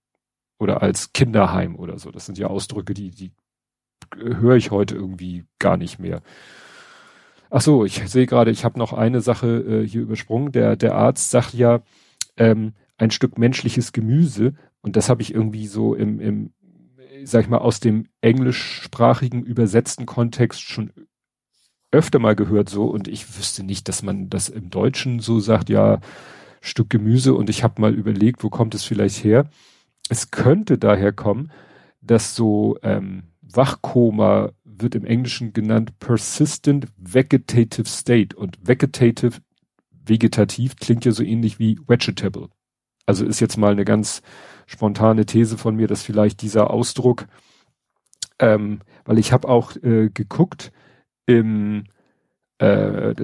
Oder 0.58 0.82
als 0.82 1.12
Kinderheim 1.12 1.76
oder 1.76 1.98
so. 1.98 2.10
Das 2.10 2.26
sind 2.26 2.38
ja 2.38 2.46
Ausdrücke, 2.46 2.94
die, 2.94 3.10
die 3.10 3.32
höre 4.16 4.56
ich 4.56 4.70
heute 4.70 4.94
irgendwie 4.94 5.44
gar 5.58 5.76
nicht 5.76 5.98
mehr. 5.98 6.22
Ach 7.50 7.60
so, 7.60 7.84
ich 7.84 8.08
sehe 8.08 8.26
gerade, 8.26 8.50
ich 8.50 8.64
habe 8.64 8.78
noch 8.78 8.92
eine 8.92 9.20
Sache 9.20 9.82
äh, 9.82 9.86
hier 9.86 10.02
übersprungen. 10.02 10.52
Der, 10.52 10.76
der 10.76 10.94
Arzt 10.94 11.30
sagt 11.30 11.54
ja, 11.54 11.82
ähm, 12.36 12.74
ein 12.96 13.10
Stück 13.10 13.38
menschliches 13.38 13.92
Gemüse. 13.92 14.54
Und 14.80 14.96
das 14.96 15.08
habe 15.08 15.22
ich 15.22 15.34
irgendwie 15.34 15.66
so 15.66 15.94
im, 15.94 16.20
im 16.20 16.52
sag 17.24 17.42
ich 17.42 17.48
mal, 17.48 17.58
aus 17.58 17.80
dem 17.80 18.06
englischsprachigen 18.20 19.42
übersetzten 19.42 20.06
Kontext 20.06 20.60
schon 20.60 20.92
öfter 21.90 22.18
mal 22.18 22.34
gehört 22.34 22.68
so 22.68 22.86
und 22.86 23.06
ich 23.06 23.36
wüsste 23.36 23.62
nicht, 23.62 23.88
dass 23.88 24.02
man 24.02 24.30
das 24.30 24.48
im 24.48 24.70
Deutschen 24.70 25.20
so 25.20 25.40
sagt, 25.40 25.68
ja, 25.68 26.00
Stück 26.60 26.90
Gemüse 26.90 27.34
und 27.34 27.50
ich 27.50 27.62
habe 27.62 27.80
mal 27.80 27.94
überlegt, 27.94 28.42
wo 28.44 28.50
kommt 28.50 28.74
es 28.74 28.84
vielleicht 28.84 29.22
her? 29.24 29.50
Es 30.08 30.30
könnte 30.30 30.78
daher 30.78 31.12
kommen, 31.12 31.50
dass 32.00 32.34
so 32.34 32.78
ähm, 32.82 33.24
Wachkoma 33.40 34.52
wird 34.64 34.94
im 34.94 35.04
Englischen 35.04 35.52
genannt 35.52 35.98
Persistent 35.98 36.86
Vegetative 36.96 37.86
State 37.86 38.36
und 38.36 38.58
Vegetative, 38.66 39.38
vegetativ 40.04 40.76
klingt 40.76 41.04
ja 41.04 41.12
so 41.12 41.22
ähnlich 41.22 41.58
wie 41.58 41.78
Vegetable. 41.86 42.48
Also 43.06 43.26
ist 43.26 43.40
jetzt 43.40 43.56
mal 43.56 43.72
eine 43.72 43.84
ganz 43.84 44.22
spontane 44.66 45.26
These 45.26 45.58
von 45.58 45.76
mir, 45.76 45.86
dass 45.86 46.02
vielleicht 46.02 46.42
dieser 46.42 46.70
Ausdruck, 46.70 47.26
ähm, 48.38 48.80
weil 49.04 49.18
ich 49.18 49.32
habe 49.32 49.48
auch 49.48 49.76
äh, 49.76 50.10
geguckt, 50.12 50.72
im, 51.26 51.84
äh, 52.58 53.14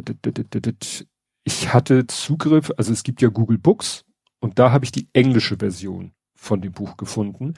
ich 1.44 1.72
hatte 1.72 2.07
Zugriff, 2.07 2.70
also 2.77 2.92
es 2.92 3.03
gibt 3.03 3.22
ja 3.22 3.29
Google 3.29 3.59
Books 3.59 4.05
und 4.40 4.59
da 4.59 4.70
habe 4.70 4.85
ich 4.85 4.92
die 4.92 5.09
englische 5.12 5.57
Version 5.57 6.12
von 6.35 6.61
dem 6.61 6.72
Buch 6.72 6.96
gefunden 6.96 7.55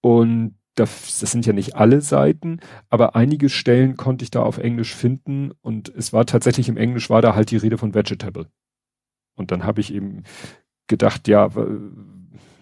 und 0.00 0.54
das, 0.74 1.20
das 1.20 1.30
sind 1.30 1.46
ja 1.46 1.52
nicht 1.52 1.76
alle 1.76 2.00
Seiten, 2.00 2.60
aber 2.88 3.16
einige 3.16 3.48
Stellen 3.48 3.96
konnte 3.96 4.22
ich 4.22 4.30
da 4.30 4.42
auf 4.42 4.58
Englisch 4.58 4.94
finden 4.94 5.52
und 5.60 5.88
es 5.88 6.12
war 6.12 6.26
tatsächlich 6.26 6.68
im 6.68 6.76
Englisch 6.76 7.10
war 7.10 7.22
da 7.22 7.34
halt 7.34 7.50
die 7.50 7.56
Rede 7.56 7.76
von 7.76 7.94
Vegetable. 7.94 8.46
Und 9.34 9.50
dann 9.50 9.64
habe 9.64 9.80
ich 9.80 9.92
eben 9.92 10.24
gedacht, 10.86 11.28
ja, 11.28 11.50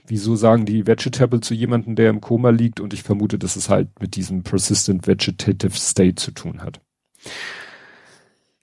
wieso 0.08 0.36
sagen 0.36 0.64
die 0.66 0.86
Vegetable 0.86 1.40
zu 1.40 1.54
jemandem, 1.54 1.96
der 1.96 2.10
im 2.10 2.20
Koma 2.20 2.50
liegt? 2.50 2.80
Und 2.80 2.92
ich 2.92 3.02
vermute, 3.02 3.38
dass 3.38 3.56
es 3.56 3.68
halt 3.68 3.88
mit 4.00 4.16
diesem 4.16 4.42
Persistent 4.42 5.06
Vegetative 5.06 5.76
State 5.76 6.16
zu 6.16 6.32
tun 6.32 6.62
hat. 6.62 6.80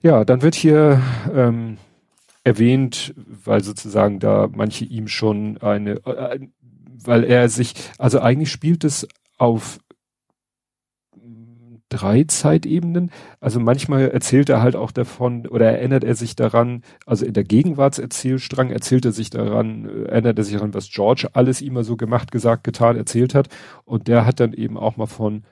Ja, 0.02 0.24
dann 0.24 0.42
wird 0.42 0.54
hier 0.54 1.00
ähm, 1.32 1.78
erwähnt, 2.44 3.14
weil 3.16 3.62
sozusagen 3.64 4.20
da 4.20 4.48
manche 4.52 4.84
ihm 4.84 5.08
schon 5.08 5.58
eine, 5.58 5.96
äh, 6.06 6.38
weil 7.04 7.24
er 7.24 7.48
sich, 7.48 7.74
also 7.98 8.20
eigentlich 8.20 8.52
spielt 8.52 8.84
es 8.84 9.08
auf 9.38 9.80
drei 11.88 12.24
Zeitebenen. 12.24 13.10
Also 13.40 13.60
manchmal 13.60 14.10
erzählt 14.10 14.48
er 14.48 14.62
halt 14.62 14.76
auch 14.76 14.90
davon 14.90 15.46
oder 15.46 15.70
erinnert 15.70 16.04
er 16.04 16.14
sich 16.14 16.36
daran, 16.36 16.82
also 17.04 17.24
in 17.24 17.32
der 17.32 17.44
Gegenwartserzählstrang 17.44 18.70
erzählt 18.70 19.04
er 19.04 19.12
sich 19.12 19.30
daran, 19.30 19.88
äh, 19.88 20.04
erinnert 20.08 20.38
er 20.38 20.44
sich 20.44 20.54
daran, 20.54 20.74
was 20.74 20.90
George 20.90 21.28
alles 21.32 21.60
immer 21.60 21.84
so 21.84 21.96
gemacht, 21.96 22.32
gesagt, 22.32 22.64
getan, 22.64 22.96
erzählt 22.96 23.34
hat. 23.34 23.48
Und 23.84 24.08
der 24.08 24.26
hat 24.26 24.40
dann 24.40 24.52
eben 24.52 24.76
auch 24.76 24.96
mal 24.96 25.06
von, 25.06 25.44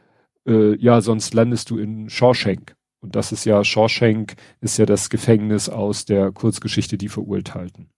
äh, 0.47 0.77
ja, 0.77 1.01
sonst 1.01 1.35
landest 1.35 1.71
du 1.71 1.79
in 1.79 2.11
Shawshank. 2.11 2.75
Und 3.01 3.17
das 3.17 3.33
ist 3.33 3.45
ja, 3.45 3.63
Shawshank 3.63 4.35
ist 4.61 4.79
ja 4.79 4.87
das 4.87 5.11
Gefängnis 5.11 5.69
aus 5.69 6.05
der 6.05 6.33
Kurzgeschichte 6.33 6.97
Die 6.99 7.09
Verurteilten. 7.09 7.91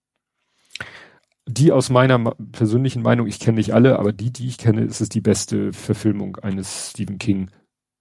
Die 1.49 1.71
aus 1.71 1.89
meiner 1.89 2.19
persönlichen 2.51 3.01
Meinung, 3.01 3.25
ich 3.25 3.39
kenne 3.39 3.55
nicht 3.55 3.73
alle, 3.73 3.99
aber 3.99 4.11
die, 4.11 4.33
die 4.33 4.47
ich 4.47 4.57
kenne, 4.57 4.83
ist 4.83 4.99
es 4.99 5.07
die 5.07 5.21
beste 5.21 5.71
Verfilmung 5.71 6.35
eines 6.35 6.89
Stephen 6.91 7.19
King 7.19 7.49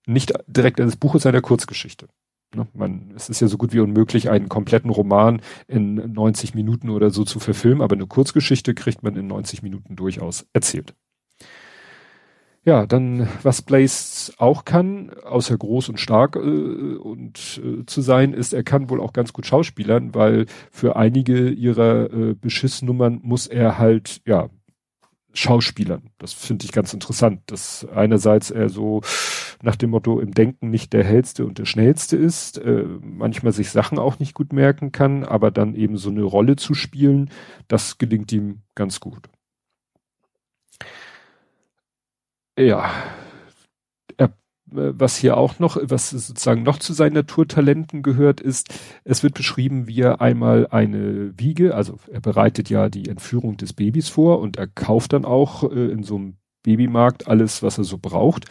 nicht 0.07 0.33
direkt 0.47 0.79
das 0.79 0.97
Buch 0.97 1.14
ist 1.14 1.27
eine 1.27 1.42
Kurzgeschichte. 1.42 2.09
Ne? 2.55 2.66
Man, 2.73 3.12
es 3.14 3.29
ist 3.29 3.40
ja 3.40 3.49
so 3.49 3.59
gut 3.59 3.73
wie 3.73 3.81
unmöglich, 3.81 4.31
einen 4.31 4.49
kompletten 4.49 4.90
Roman 4.90 5.42
in 5.66 6.12
90 6.12 6.55
Minuten 6.55 6.90
oder 6.90 7.11
so 7.11 7.25
zu 7.25 7.40
verfilmen, 7.40 7.83
aber 7.83 7.97
eine 7.97 8.07
Kurzgeschichte 8.07 8.75
kriegt 8.75 9.03
man 9.03 9.16
in 9.16 9.27
90 9.27 9.62
Minuten 9.62 9.97
durchaus 9.97 10.47
erzählt. 10.53 10.95
Ja, 12.64 12.85
dann, 12.85 13.29
was 13.45 13.62
Blaze 13.62 14.33
auch 14.38 14.64
kann, 14.64 15.11
außer 15.25 15.57
groß 15.57 15.88
und 15.88 16.01
stark 16.01 16.35
äh, 16.35 16.40
und 16.40 17.61
äh, 17.64 17.87
zu 17.87 18.01
sein, 18.01 18.33
ist, 18.33 18.53
er 18.53 18.64
kann 18.64 18.90
wohl 18.90 19.01
auch 19.01 19.12
ganz 19.12 19.33
gut 19.33 19.47
schauspielern, 19.47 20.16
weil 20.16 20.47
für 20.73 20.97
einige 20.97 21.49
ihrer 21.51 22.12
äh, 22.12 22.35
Beschissnummern 22.35 23.21
muss 23.23 23.47
er 23.47 23.79
halt, 23.79 24.21
ja, 24.27 24.49
Schauspielern. 25.38 26.11
Das 26.18 26.33
finde 26.33 26.64
ich 26.64 26.72
ganz 26.72 26.92
interessant, 26.92 27.42
dass 27.46 27.87
einerseits 27.94 28.51
er 28.51 28.68
so 28.68 29.03
nach 29.62 29.77
dem 29.77 29.90
Motto 29.90 30.20
im 30.20 30.33
Denken 30.33 30.70
nicht 30.70 30.92
der 30.92 31.05
hellste 31.05 31.46
und 31.46 31.59
der 31.59 31.64
schnellste 31.64 32.16
ist, 32.16 32.59
äh, 32.59 32.85
manchmal 33.01 33.53
sich 33.53 33.70
Sachen 33.70 33.99
auch 33.99 34.18
nicht 34.18 34.35
gut 34.35 34.53
merken 34.53 34.92
kann, 34.92 35.25
aber 35.25 35.51
dann 35.51 35.75
eben 35.75 35.96
so 35.96 36.11
eine 36.11 36.22
Rolle 36.22 36.57
zu 36.57 36.75
spielen, 36.75 37.31
das 37.68 37.99
gelingt 37.99 38.33
ihm 38.33 38.62
ganz 38.75 39.01
gut. 39.01 39.29
Ja, 42.59 42.90
was 44.66 45.16
hier 45.16 45.37
auch 45.37 45.59
noch, 45.59 45.79
was 45.81 46.11
sozusagen 46.11 46.62
noch 46.62 46.79
zu 46.79 46.92
seinen 46.92 47.14
Naturtalenten 47.14 48.02
gehört, 48.02 48.40
ist, 48.40 48.74
es 49.05 49.22
wird 49.22 49.35
beschrieben, 49.35 49.87
wie 49.87 50.00
er 50.00 50.20
einmal 50.20 50.66
eine 50.68 51.38
Wiege, 51.38 51.74
also 51.74 51.98
er 52.11 52.20
bereitet 52.20 52.68
ja 52.68 52.88
die 52.88 53.09
Entführung 53.09 53.57
des 53.57 53.72
Babys 53.72 54.09
vor 54.09 54.40
und 54.40 54.57
er 54.57 54.66
kauft 54.66 55.12
dann 55.12 55.24
auch 55.24 55.70
äh, 55.70 55.90
in 55.90 56.02
so 56.02 56.16
einem 56.16 56.35
Babymarkt 56.64 57.29
alles, 57.29 57.62
was 57.62 57.79
er 57.79 57.85
so 57.85 57.98
braucht. 57.98 58.46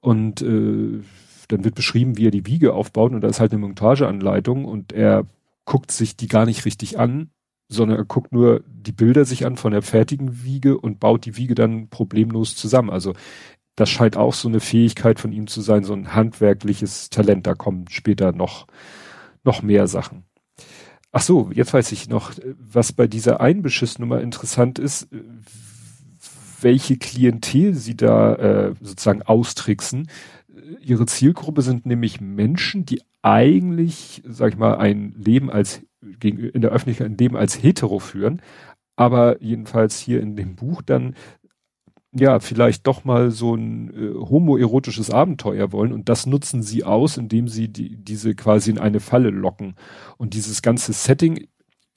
Und 0.00 0.42
äh, 0.42 1.00
dann 1.48 1.64
wird 1.64 1.74
beschrieben, 1.74 2.16
wie 2.16 2.26
er 2.26 2.32
die 2.32 2.46
Wiege 2.46 2.74
aufbaut 2.74 3.12
und 3.12 3.20
da 3.20 3.28
ist 3.28 3.40
halt 3.40 3.52
eine 3.52 3.60
Montageanleitung 3.60 4.64
und 4.64 4.92
er 4.92 5.26
guckt 5.64 5.92
sich 5.92 6.16
die 6.16 6.28
gar 6.28 6.46
nicht 6.46 6.64
richtig 6.64 6.98
an, 6.98 7.30
sondern 7.68 7.98
er 7.98 8.04
guckt 8.04 8.32
nur 8.32 8.62
die 8.66 8.92
Bilder 8.92 9.24
sich 9.24 9.46
an 9.46 9.56
von 9.56 9.72
der 9.72 9.82
fertigen 9.82 10.42
Wiege 10.42 10.78
und 10.78 10.98
baut 10.98 11.24
die 11.24 11.36
Wiege 11.36 11.54
dann 11.54 11.88
problemlos 11.88 12.56
zusammen. 12.56 12.90
Also 12.90 13.14
das 13.80 13.88
scheint 13.88 14.16
auch 14.18 14.34
so 14.34 14.46
eine 14.46 14.60
Fähigkeit 14.60 15.18
von 15.18 15.32
ihm 15.32 15.46
zu 15.46 15.62
sein, 15.62 15.84
so 15.84 15.94
ein 15.94 16.14
handwerkliches 16.14 17.08
Talent. 17.08 17.46
Da 17.46 17.54
kommen 17.54 17.86
später 17.88 18.32
noch, 18.32 18.66
noch 19.42 19.62
mehr 19.62 19.86
Sachen. 19.86 20.24
Ach 21.12 21.22
so, 21.22 21.50
jetzt 21.54 21.72
weiß 21.72 21.90
ich 21.92 22.08
noch, 22.08 22.32
was 22.58 22.92
bei 22.92 23.06
dieser 23.06 23.40
Einbeschissnummer 23.40 24.20
interessant 24.20 24.78
ist, 24.78 25.08
welche 26.60 26.98
Klientel 26.98 27.74
sie 27.74 27.96
da 27.96 28.34
äh, 28.34 28.74
sozusagen 28.82 29.22
austricksen. 29.22 30.08
Ihre 30.82 31.06
Zielgruppe 31.06 31.62
sind 31.62 31.86
nämlich 31.86 32.20
Menschen, 32.20 32.84
die 32.84 33.00
eigentlich, 33.22 34.22
sag 34.26 34.52
ich 34.52 34.58
mal, 34.58 34.76
ein 34.76 35.14
Leben 35.16 35.50
als 35.50 35.80
in 36.22 36.60
der 36.60 36.70
Öffentlichkeit 36.70 37.06
ein 37.06 37.16
Leben 37.16 37.36
als 37.36 37.62
hetero 37.62 37.98
führen, 37.98 38.42
aber 38.96 39.42
jedenfalls 39.42 39.98
hier 39.98 40.20
in 40.20 40.36
dem 40.36 40.54
Buch 40.54 40.82
dann 40.82 41.14
ja, 42.12 42.40
vielleicht 42.40 42.86
doch 42.86 43.04
mal 43.04 43.30
so 43.30 43.54
ein 43.54 43.90
äh, 43.94 44.14
homoerotisches 44.14 45.10
Abenteuer 45.10 45.72
wollen 45.72 45.92
und 45.92 46.08
das 46.08 46.26
nutzen 46.26 46.62
sie 46.62 46.82
aus, 46.84 47.16
indem 47.16 47.46
sie 47.46 47.68
die, 47.68 47.96
diese 47.96 48.34
quasi 48.34 48.70
in 48.70 48.78
eine 48.78 49.00
Falle 49.00 49.30
locken. 49.30 49.76
Und 50.16 50.34
dieses 50.34 50.62
ganze 50.62 50.92
Setting, 50.92 51.46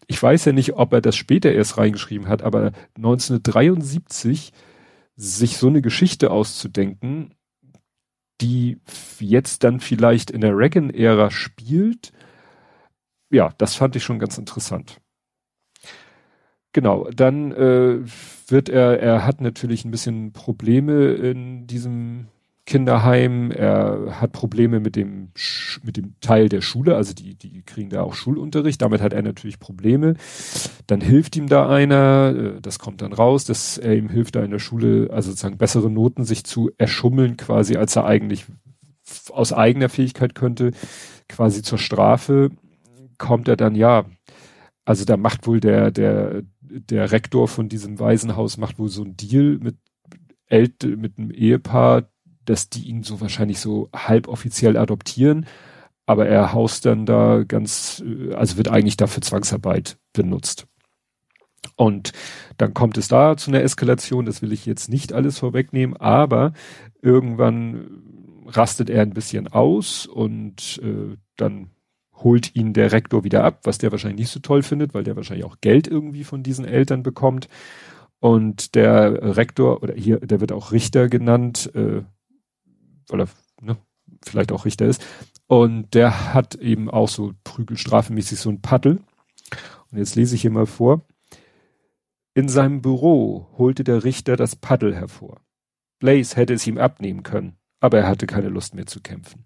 ich 0.08 0.21
weiß 0.21 0.45
ja 0.45 0.52
nicht, 0.52 0.73
ob 0.73 0.93
er 0.93 1.02
das 1.02 1.15
später 1.15 1.52
erst 1.52 1.78
reingeschrieben 1.78 2.28
hat, 2.28 2.43
aber 2.43 2.73
1973 2.95 4.52
sich 5.15 5.58
so 5.58 5.67
eine 5.67 5.82
Geschichte 5.82 6.32
auszudenken, 6.32 7.34
die 8.41 8.78
jetzt 9.19 9.63
dann 9.63 9.80
vielleicht 9.80 10.30
in 10.30 10.41
der 10.41 10.56
Reagan-Ära 10.56 11.32
spielt, 11.32 12.12
ja, 13.32 13.52
das 13.58 13.76
fand 13.76 13.95
ich 13.95 14.04
schon 14.04 14.19
ganz 14.19 14.38
interessant. 14.38 15.02
Genau, 16.73 17.07
dann 17.15 17.51
äh, 17.51 17.99
wird 18.47 18.67
er, 18.67 18.99
er 18.99 19.25
hat 19.25 19.41
natürlich 19.41 19.86
ein 19.86 19.91
bisschen 19.91 20.33
Probleme 20.33 21.13
in 21.13 21.67
diesem 21.67 22.27
Kinderheim, 22.65 23.51
er 23.51 24.21
hat 24.21 24.31
Probleme 24.31 24.79
mit 24.79 24.95
dem, 24.95 25.31
mit 25.83 25.97
dem 25.97 26.15
Teil 26.21 26.49
der 26.49 26.62
Schule, 26.62 26.95
also 26.95 27.13
die, 27.13 27.36
die 27.36 27.62
kriegen 27.62 27.89
da 27.89 28.01
auch 28.01 28.15
Schulunterricht, 28.15 28.81
damit 28.81 29.01
hat 29.01 29.13
er 29.13 29.21
natürlich 29.21 29.59
Probleme. 29.59 30.15
Dann 30.88 31.01
hilft 31.01 31.36
ihm 31.36 31.47
da 31.47 31.69
einer, 31.69 32.33
äh, 32.36 32.62
das 32.62 32.79
kommt 32.79 33.01
dann 33.01 33.13
raus, 33.13 33.45
dass 33.45 33.77
er 33.77 33.95
ihm 33.95 34.09
hilft 34.09 34.36
da 34.36 34.43
in 34.43 34.51
der 34.51 34.59
Schule, 34.59 35.09
also 35.12 35.29
sozusagen 35.29 35.57
bessere 35.57 35.91
Noten 35.91 36.23
sich 36.23 36.43
zu 36.43 36.71
erschummeln 36.77 37.38
quasi, 37.38 37.75
als 37.75 37.95
er 37.95 38.05
eigentlich 38.05 38.45
aus 39.29 39.53
eigener 39.53 39.89
Fähigkeit 39.89 40.33
könnte, 40.33 40.71
quasi 41.29 41.62
zur 41.62 41.77
Strafe 41.77 42.49
kommt 43.17 43.47
er 43.47 43.57
dann, 43.57 43.75
ja, 43.75 44.05
also 44.86 45.05
da 45.05 45.17
macht 45.17 45.47
wohl 45.47 45.59
der, 45.59 45.91
der, 45.91 46.43
der 46.79 47.12
Rektor 47.12 47.47
von 47.47 47.69
diesem 47.69 47.99
Waisenhaus 47.99 48.57
macht 48.57 48.79
wohl 48.79 48.89
so 48.89 49.03
ein 49.03 49.15
Deal 49.15 49.57
mit 49.59 49.77
Älte, 50.47 50.97
mit 50.97 51.17
einem 51.17 51.31
Ehepaar, 51.31 52.09
dass 52.45 52.69
die 52.69 52.88
ihn 52.88 53.03
so 53.03 53.21
wahrscheinlich 53.21 53.59
so 53.59 53.89
halboffiziell 53.95 54.77
adoptieren, 54.77 55.45
aber 56.05 56.27
er 56.27 56.53
haust 56.53 56.86
dann 56.86 57.05
da 57.05 57.43
ganz, 57.43 58.03
äh, 58.05 58.33
also 58.33 58.57
wird 58.57 58.69
eigentlich 58.69 58.97
dafür 58.97 59.21
Zwangsarbeit 59.21 59.97
benutzt. 60.12 60.67
Und 61.75 62.12
dann 62.57 62.73
kommt 62.73 62.97
es 62.97 63.07
da 63.07 63.38
zu 63.38 63.49
einer 63.49 63.62
Eskalation, 63.62 64.25
das 64.25 64.41
will 64.41 64.51
ich 64.51 64.65
jetzt 64.65 64.89
nicht 64.89 65.13
alles 65.13 65.39
vorwegnehmen, 65.39 65.95
aber 65.95 66.53
irgendwann 67.01 68.43
rastet 68.45 68.89
er 68.89 69.01
ein 69.01 69.13
bisschen 69.13 69.47
aus 69.47 70.05
und 70.05 70.81
äh, 70.83 71.15
dann 71.38 71.69
holt 72.15 72.56
ihn 72.56 72.73
der 72.73 72.91
Rektor 72.91 73.23
wieder 73.23 73.43
ab, 73.43 73.62
was 73.63 73.78
der 73.78 73.91
wahrscheinlich 73.91 74.19
nicht 74.19 74.32
so 74.32 74.39
toll 74.39 74.63
findet, 74.63 74.93
weil 74.93 75.04
der 75.04 75.15
wahrscheinlich 75.15 75.45
auch 75.45 75.58
Geld 75.62 75.88
irgendwie 75.88 76.23
von 76.23 76.43
diesen 76.43 76.65
Eltern 76.65 77.04
bekommt. 77.04 77.49
Und 78.19 78.76
der 78.76 79.36
Rektor, 79.36 79.84
oder 79.84 79.93
hier, 79.95 80.19
der 80.19 80.39
wird 80.39 80.52
auch 80.52 80.71
Richter 80.71 81.10
genannt, 81.10 81.71
äh, 81.76 82.04
weil 83.10 83.21
er 83.21 83.28
ne, 83.62 83.78
vielleicht 84.23 84.52
auch 84.52 84.65
Richter 84.65 84.86
ist. 84.86 85.06
Und 85.47 85.93
der 85.93 86.34
hat 86.34 86.56
eben 86.56 86.89
auch 86.89 87.10
so 87.10 87.34
prügelstrafemäßig 87.43 88.39
so 88.39 88.49
ein 88.49 88.62
Paddel. 88.62 89.02
Und 89.91 89.97
jetzt 89.97 90.15
lese 90.15 90.36
ich 90.36 90.41
hier 90.41 90.52
mal 90.52 90.65
vor. 90.65 91.02
In 92.34 92.47
seinem 92.47 92.82
Büro 92.82 93.47
holte 93.58 93.84
der 93.84 94.04
Richter 94.04 94.38
das 94.38 94.56
Paddel 94.56 94.95
hervor. 94.95 95.41
Blaze 95.99 96.36
hätte 96.36 96.54
es 96.54 96.65
ihm 96.65 96.78
abnehmen 96.78 97.23
können, 97.23 97.58
aber 97.80 97.99
er 97.99 98.08
hatte 98.08 98.26
keine 98.26 98.49
Lust 98.49 98.73
mehr 98.73 98.86
zu 98.86 99.02
kämpfen 99.02 99.45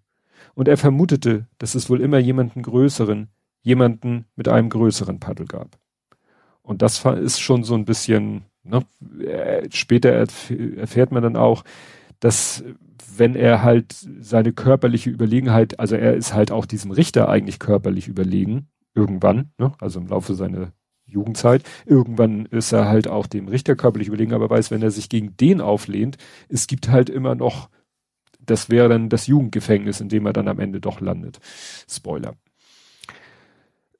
und 0.57 0.67
er 0.67 0.77
vermutete, 0.77 1.45
dass 1.59 1.75
es 1.75 1.87
wohl 1.87 2.01
immer 2.01 2.17
jemanden 2.17 2.63
größeren, 2.63 3.29
jemanden 3.61 4.25
mit 4.35 4.47
einem 4.47 4.69
größeren 4.69 5.19
Paddel 5.19 5.45
gab. 5.45 5.77
Und 6.63 6.81
das 6.81 7.05
ist 7.05 7.39
schon 7.39 7.63
so 7.63 7.75
ein 7.75 7.85
bisschen, 7.85 8.41
ne, 8.63 8.83
äh, 9.23 9.69
später 9.69 10.09
erfährt 10.09 11.11
man 11.11 11.21
dann 11.21 11.35
auch, 11.35 11.63
dass 12.19 12.63
wenn 13.15 13.35
er 13.35 13.61
halt 13.61 13.93
seine 14.19 14.51
körperliche 14.51 15.11
Überlegenheit, 15.11 15.79
also 15.79 15.95
er 15.95 16.15
ist 16.15 16.33
halt 16.33 16.51
auch 16.51 16.65
diesem 16.65 16.89
Richter 16.89 17.29
eigentlich 17.29 17.59
körperlich 17.59 18.07
überlegen, 18.07 18.67
irgendwann, 18.95 19.51
ne, 19.59 19.73
also 19.79 19.99
im 19.99 20.07
Laufe 20.07 20.33
seiner 20.33 20.71
Jugendzeit, 21.05 21.61
irgendwann 21.85 22.47
ist 22.47 22.71
er 22.71 22.87
halt 22.87 23.07
auch 23.07 23.27
dem 23.27 23.47
Richter 23.47 23.75
körperlich 23.75 24.07
überlegen, 24.07 24.33
aber 24.33 24.49
weiß, 24.49 24.71
wenn 24.71 24.81
er 24.81 24.89
sich 24.89 25.07
gegen 25.07 25.37
den 25.37 25.61
auflehnt, 25.61 26.17
es 26.49 26.65
gibt 26.65 26.89
halt 26.89 27.11
immer 27.11 27.35
noch 27.35 27.69
das 28.47 28.69
wäre 28.69 28.89
dann 28.89 29.09
das 29.09 29.27
Jugendgefängnis, 29.27 30.01
in 30.01 30.09
dem 30.09 30.25
er 30.25 30.33
dann 30.33 30.47
am 30.47 30.59
Ende 30.59 30.81
doch 30.81 30.99
landet. 30.99 31.39
Spoiler. 31.87 32.35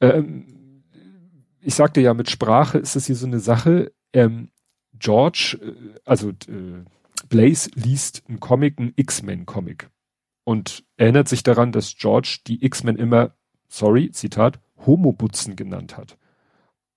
Ähm, 0.02 0.84
ich 1.62 1.76
sagte 1.76 2.02
ja, 2.02 2.14
mit 2.14 2.30
Sprache 2.30 2.78
ist 2.78 2.96
das 2.96 3.06
hier 3.06 3.16
so 3.16 3.28
eine 3.28 3.40
Sache. 3.40 3.92
Ähm, 4.14 4.50
George, 4.94 5.60
äh, 5.62 6.00
also 6.06 6.30
äh, 6.30 6.84
Blaze 7.30 7.70
liest 7.76 8.24
einen 8.28 8.40
Comic, 8.40 8.80
einen 8.80 8.94
X-Men-Comic 8.96 9.90
und 10.44 10.84
erinnert 10.96 11.28
sich 11.28 11.44
daran, 11.44 11.72
dass 11.72 11.96
George 11.98 12.40
die 12.48 12.64
X-Men 12.64 12.96
immer, 12.96 13.36
sorry, 13.68 14.12
Zitat, 14.12 14.60
Homobutzen 14.86 15.56
genannt 15.56 15.98
hat. 15.98 16.18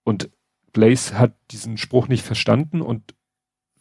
Und 0.04 0.30
Blaze 0.72 1.18
hat 1.18 1.34
diesen 1.50 1.76
Spruch 1.76 2.08
nicht 2.08 2.24
verstanden 2.24 2.80
und 2.80 3.14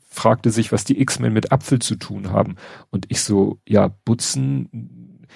fragte 0.10 0.50
sich, 0.50 0.72
was 0.72 0.84
die 0.84 1.00
X-Men 1.02 1.34
mit 1.34 1.52
Apfel 1.52 1.80
zu 1.80 1.96
tun 1.96 2.32
haben. 2.32 2.56
Und 2.90 3.06
ich 3.10 3.22
so, 3.22 3.60
ja, 3.68 3.90
Butzen, 4.06 5.28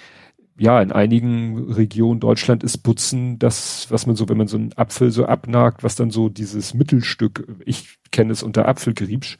ja, 0.58 0.80
in 0.80 0.92
einigen 0.92 1.72
Regionen 1.72 2.20
Deutschland 2.20 2.62
ist 2.62 2.78
Butzen 2.78 3.38
das, 3.38 3.86
was 3.90 4.06
man 4.06 4.16
so, 4.16 4.28
wenn 4.28 4.36
man 4.36 4.48
so 4.48 4.56
einen 4.56 4.72
Apfel 4.74 5.10
so 5.10 5.26
abnagt, 5.26 5.82
was 5.82 5.96
dann 5.96 6.10
so 6.10 6.28
dieses 6.28 6.74
Mittelstück, 6.74 7.46
ich 7.64 7.98
kenne 8.10 8.32
es 8.32 8.42
unter 8.42 8.68
Apfelgriebsch. 8.68 9.38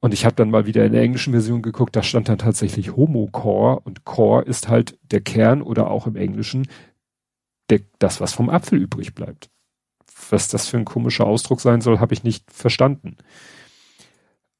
Und 0.00 0.12
ich 0.12 0.26
habe 0.26 0.34
dann 0.34 0.50
mal 0.50 0.66
wieder 0.66 0.84
in 0.84 0.92
der 0.92 1.02
englischen 1.02 1.32
Version 1.32 1.62
geguckt, 1.62 1.96
da 1.96 2.02
stand 2.02 2.28
dann 2.28 2.36
tatsächlich 2.36 2.94
Homo-Core 2.94 3.80
und 3.80 4.04
Core 4.04 4.42
ist 4.42 4.68
halt 4.68 4.98
der 5.02 5.22
Kern 5.22 5.62
oder 5.62 5.90
auch 5.90 6.06
im 6.06 6.16
Englischen 6.16 6.68
der, 7.70 7.80
das, 7.98 8.20
was 8.20 8.34
vom 8.34 8.50
Apfel 8.50 8.78
übrig 8.78 9.14
bleibt. 9.14 9.48
Was 10.28 10.48
das 10.48 10.68
für 10.68 10.76
ein 10.76 10.84
komischer 10.84 11.26
Ausdruck 11.26 11.60
sein 11.60 11.80
soll, 11.80 12.00
habe 12.00 12.12
ich 12.12 12.22
nicht 12.22 12.52
verstanden. 12.52 13.16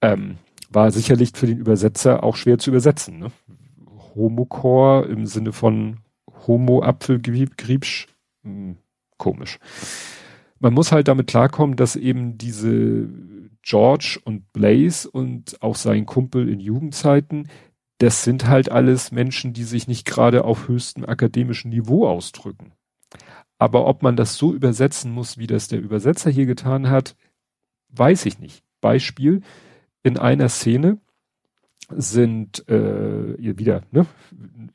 Ähm, 0.04 0.36
war 0.70 0.90
sicherlich 0.90 1.32
für 1.34 1.46
den 1.46 1.58
Übersetzer 1.58 2.24
auch 2.24 2.36
schwer 2.36 2.58
zu 2.58 2.70
übersetzen. 2.70 3.18
Ne? 3.18 3.32
Homocore 4.14 5.06
im 5.06 5.26
Sinne 5.26 5.52
von 5.52 5.98
Homo-Apfelgriebsch, 6.46 8.08
hm, 8.42 8.76
komisch. 9.16 9.58
Man 10.58 10.74
muss 10.74 10.92
halt 10.92 11.08
damit 11.08 11.28
klarkommen, 11.28 11.76
dass 11.76 11.96
eben 11.96 12.36
diese 12.36 13.08
George 13.62 14.18
und 14.24 14.52
Blaze 14.52 15.10
und 15.10 15.62
auch 15.62 15.76
sein 15.76 16.04
Kumpel 16.06 16.48
in 16.48 16.60
Jugendzeiten, 16.60 17.48
das 17.98 18.24
sind 18.24 18.46
halt 18.46 18.70
alles 18.70 19.10
Menschen, 19.10 19.52
die 19.54 19.64
sich 19.64 19.88
nicht 19.88 20.06
gerade 20.06 20.44
auf 20.44 20.68
höchstem 20.68 21.04
akademischen 21.04 21.70
Niveau 21.70 22.06
ausdrücken. 22.06 22.72
Aber 23.58 23.86
ob 23.86 24.02
man 24.02 24.16
das 24.16 24.36
so 24.36 24.52
übersetzen 24.52 25.12
muss, 25.12 25.38
wie 25.38 25.46
das 25.46 25.68
der 25.68 25.80
Übersetzer 25.80 26.30
hier 26.30 26.46
getan 26.46 26.90
hat, 26.90 27.16
weiß 27.90 28.26
ich 28.26 28.38
nicht. 28.38 28.64
Beispiel, 28.80 29.40
in 30.04 30.18
einer 30.18 30.48
Szene 30.48 30.98
sind 31.90 32.68
äh, 32.68 33.58
wieder 33.58 33.82
ne, 33.90 34.06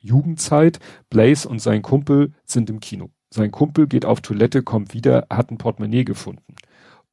Jugendzeit, 0.00 0.78
Blaze 1.08 1.48
und 1.48 1.60
sein 1.60 1.82
Kumpel 1.82 2.32
sind 2.44 2.68
im 2.68 2.80
Kino. 2.80 3.10
Sein 3.30 3.50
Kumpel 3.50 3.86
geht 3.86 4.04
auf 4.04 4.20
Toilette, 4.20 4.62
kommt 4.62 4.92
wieder, 4.92 5.26
hat 5.30 5.50
ein 5.50 5.58
Portemonnaie 5.58 6.04
gefunden 6.04 6.54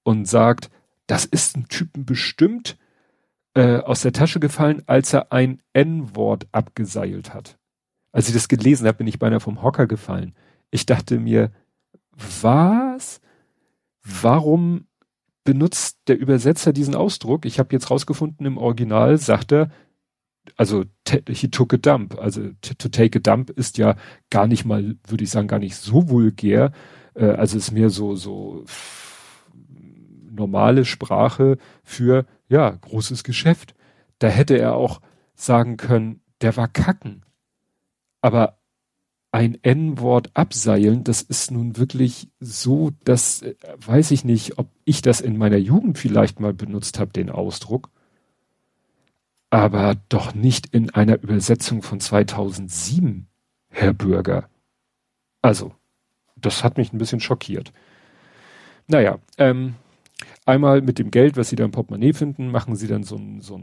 und 0.04 0.28
sagt, 0.28 0.70
das 1.06 1.26
ist 1.26 1.56
ein 1.56 1.68
Typen 1.68 2.06
bestimmt, 2.06 2.78
äh, 3.54 3.78
aus 3.78 4.02
der 4.02 4.14
Tasche 4.14 4.40
gefallen, 4.40 4.84
als 4.88 5.14
er 5.14 5.32
ein 5.32 5.62
N-Wort 5.74 6.48
abgeseilt 6.52 7.34
hat. 7.34 7.58
Als 8.12 8.28
ich 8.28 8.34
das 8.34 8.48
gelesen 8.48 8.88
habe, 8.88 9.00
bin 9.00 9.08
ich 9.08 9.20
beinahe 9.20 9.40
vom 9.40 9.62
Hocker 9.62 9.88
gefallen. 9.88 10.34
Ich 10.72 10.86
dachte 10.86 11.20
mir, 11.20 11.52
was? 12.42 13.22
Warum 14.02 14.88
benutzt 15.48 16.00
der 16.10 16.20
Übersetzer 16.20 16.74
diesen 16.74 16.94
Ausdruck? 16.94 17.46
Ich 17.46 17.58
habe 17.58 17.70
jetzt 17.72 17.90
rausgefunden, 17.90 18.46
im 18.46 18.58
Original 18.58 19.18
sagt 19.18 19.54
er, 19.54 19.72
also 20.58 20.84
he 21.08 21.48
took 21.48 21.74
a 21.74 21.78
dump. 21.78 22.20
Also 22.20 22.50
to 22.60 22.90
take 22.90 23.18
a 23.18 23.22
dump 23.22 23.52
ist 23.52 23.78
ja 23.78 23.96
gar 24.30 24.46
nicht 24.46 24.66
mal, 24.66 24.98
würde 25.08 25.24
ich 25.24 25.30
sagen, 25.30 25.48
gar 25.48 25.60
nicht 25.60 25.78
so 25.78 26.10
vulgär. 26.10 26.74
Äh, 27.14 27.28
also 27.28 27.58
ist 27.58 27.72
mehr 27.72 27.90
so 27.90 28.18
so 28.18 28.66
normale 30.30 30.84
Sprache 30.84 31.58
für 31.82 32.26
ja 32.50 32.70
großes 32.70 33.24
Geschäft. 33.24 33.74
Da 34.20 34.28
hätte 34.28 34.58
er 34.58 34.76
auch 34.76 35.00
sagen 35.34 35.78
können, 35.78 36.20
der 36.42 36.58
war 36.58 36.68
kacken. 36.68 37.24
Aber 38.20 38.57
ein 39.32 39.58
N-Wort 39.62 40.32
abseilen, 40.34 41.04
das 41.04 41.22
ist 41.22 41.52
nun 41.52 41.78
wirklich 41.78 42.30
so, 42.40 42.92
dass 43.04 43.42
äh, 43.42 43.56
weiß 43.86 44.12
ich 44.12 44.24
nicht, 44.24 44.58
ob 44.58 44.70
ich 44.86 45.02
das 45.02 45.22
in 45.22 45.38
meiner 45.38 45.58
Jugend 45.58 45.98
vielleicht 45.98 46.40
mal 46.40 46.54
benutzt 46.54 47.00
habe, 47.00 47.12
den 47.12 47.30
Ausdruck 47.30 47.90
aber 49.50 49.96
doch 50.10 50.34
nicht 50.34 50.68
in 50.68 50.90
einer 50.94 51.22
Übersetzung 51.22 51.82
von 51.82 52.00
2007, 52.00 53.28
Herr 53.70 53.94
Bürger. 53.94 54.50
Also, 55.42 55.74
das 56.36 56.64
hat 56.64 56.78
mich 56.78 56.92
ein 56.92 56.98
bisschen 56.98 57.20
schockiert. 57.20 57.72
Naja, 58.88 59.20
ähm, 59.38 59.76
einmal 60.48 60.82
mit 60.82 61.00
dem 61.00 61.12
Geld, 61.12 61.38
was 61.38 61.50
Sie 61.50 61.56
da 61.56 61.66
im 61.66 61.72
Portemonnaie 61.72 62.14
finden, 62.14 62.50
machen 62.50 62.76
Sie 62.76 62.88
dann 62.88 63.04
so 63.04 63.16
einen 63.16 63.42
so 63.42 63.60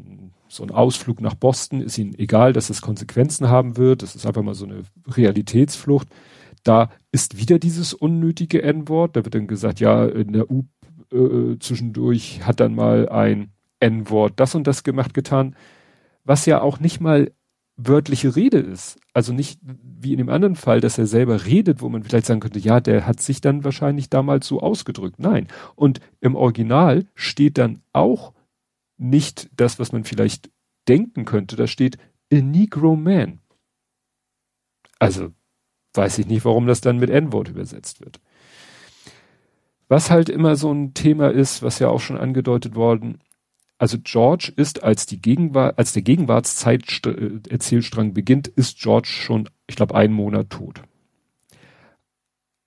so 0.49 0.63
einen 0.63 0.73
Ausflug 0.73 1.21
nach 1.21 1.35
Boston. 1.35 1.81
Ist 1.81 1.99
Ihnen 1.99 2.15
egal, 2.19 2.53
dass 2.53 2.71
es 2.71 2.83
Konsequenzen 2.83 3.49
haben 3.49 3.77
wird. 3.77 4.03
Das 4.03 4.15
ist 4.15 4.27
einfach 4.27 4.43
mal 4.43 4.55
so 4.55 4.67
eine 4.67 4.83
Realitätsflucht. 5.07 6.09
Da 6.63 6.91
ist 7.13 7.39
wieder 7.39 7.59
dieses 7.59 7.93
unnötige 7.93 8.63
N-Wort. 8.63 9.17
Da 9.17 9.25
wird 9.25 9.35
dann 9.35 9.47
gesagt, 9.47 9.81
ja, 9.81 10.05
in 10.07 10.33
der 10.33 10.51
U 10.51 10.65
äh, 11.13 11.59
zwischendurch 11.59 12.47
hat 12.47 12.61
dann 12.61 12.75
mal 12.75 13.09
ein 13.09 13.53
N-Wort 13.81 14.35
das 14.37 14.55
und 14.55 14.67
das 14.67 14.85
gemacht, 14.85 15.15
getan 15.15 15.55
was 16.25 16.47
ja 16.47 16.61
auch 16.61 16.81
nicht 16.81 17.01
mal 17.01 17.31
wörtliche 17.77 18.37
Rede 18.37 18.59
ist. 18.59 19.01
Also 19.13 19.33
nicht 19.33 19.61
wie 19.63 20.13
in 20.13 20.19
dem 20.19 20.29
anderen 20.29 20.55
Fall, 20.55 20.81
dass 20.81 20.99
er 20.99 21.07
selber 21.07 21.45
redet, 21.45 21.81
wo 21.81 21.89
man 21.89 22.05
vielleicht 22.05 22.27
sagen 22.27 22.41
könnte, 22.41 22.59
ja, 22.59 22.81
der 22.81 23.07
hat 23.07 23.21
sich 23.21 23.41
dann 23.41 23.65
wahrscheinlich 23.65 24.11
damals 24.11 24.47
so 24.47 24.61
ausgedrückt. 24.61 25.19
Nein. 25.19 25.49
Und 25.75 26.01
im 26.21 26.37
Original 26.37 27.07
steht 27.15 27.59
dann 27.59 27.83
auch 27.93 28.33
nicht 28.97 29.51
das, 29.57 29.79
was 29.79 29.93
man 29.93 30.05
vielleicht 30.05 30.51
denken 30.89 31.25
könnte. 31.25 31.57
Da 31.57 31.67
steht 31.67 31.99
a 32.33 32.37
Negro 32.37 32.97
Man. 32.97 33.41
Also 34.99 35.33
weiß 35.95 36.19
ich 36.19 36.27
nicht, 36.27 36.45
warum 36.45 36.67
das 36.67 36.81
dann 36.81 36.99
mit 36.99 37.11
N-Wort 37.11 37.49
übersetzt 37.49 38.01
wird. 38.01 38.21
Was 39.89 40.11
halt 40.11 40.29
immer 40.29 40.57
so 40.57 40.73
ein 40.73 40.95
Thema 40.95 41.31
ist, 41.31 41.63
was 41.63 41.79
ja 41.79 41.89
auch 41.89 42.01
schon 42.01 42.17
angedeutet 42.17 42.75
worden, 42.75 43.21
also 43.79 43.99
George 44.03 44.53
ist 44.57 44.83
als 44.83 45.07
die 45.07 45.21
Gegenwart, 45.21 45.79
als 45.79 45.93
der 45.93 46.03
Gegenwartszeit 46.03 46.85
äh, 47.07 48.09
beginnt, 48.11 48.49
ist 48.49 48.79
George 48.79 49.09
schon, 49.09 49.49
ich 49.67 49.77
glaube, 49.77 49.95
einen 49.95 50.15
Monat 50.15 50.51
tot. 50.51 50.83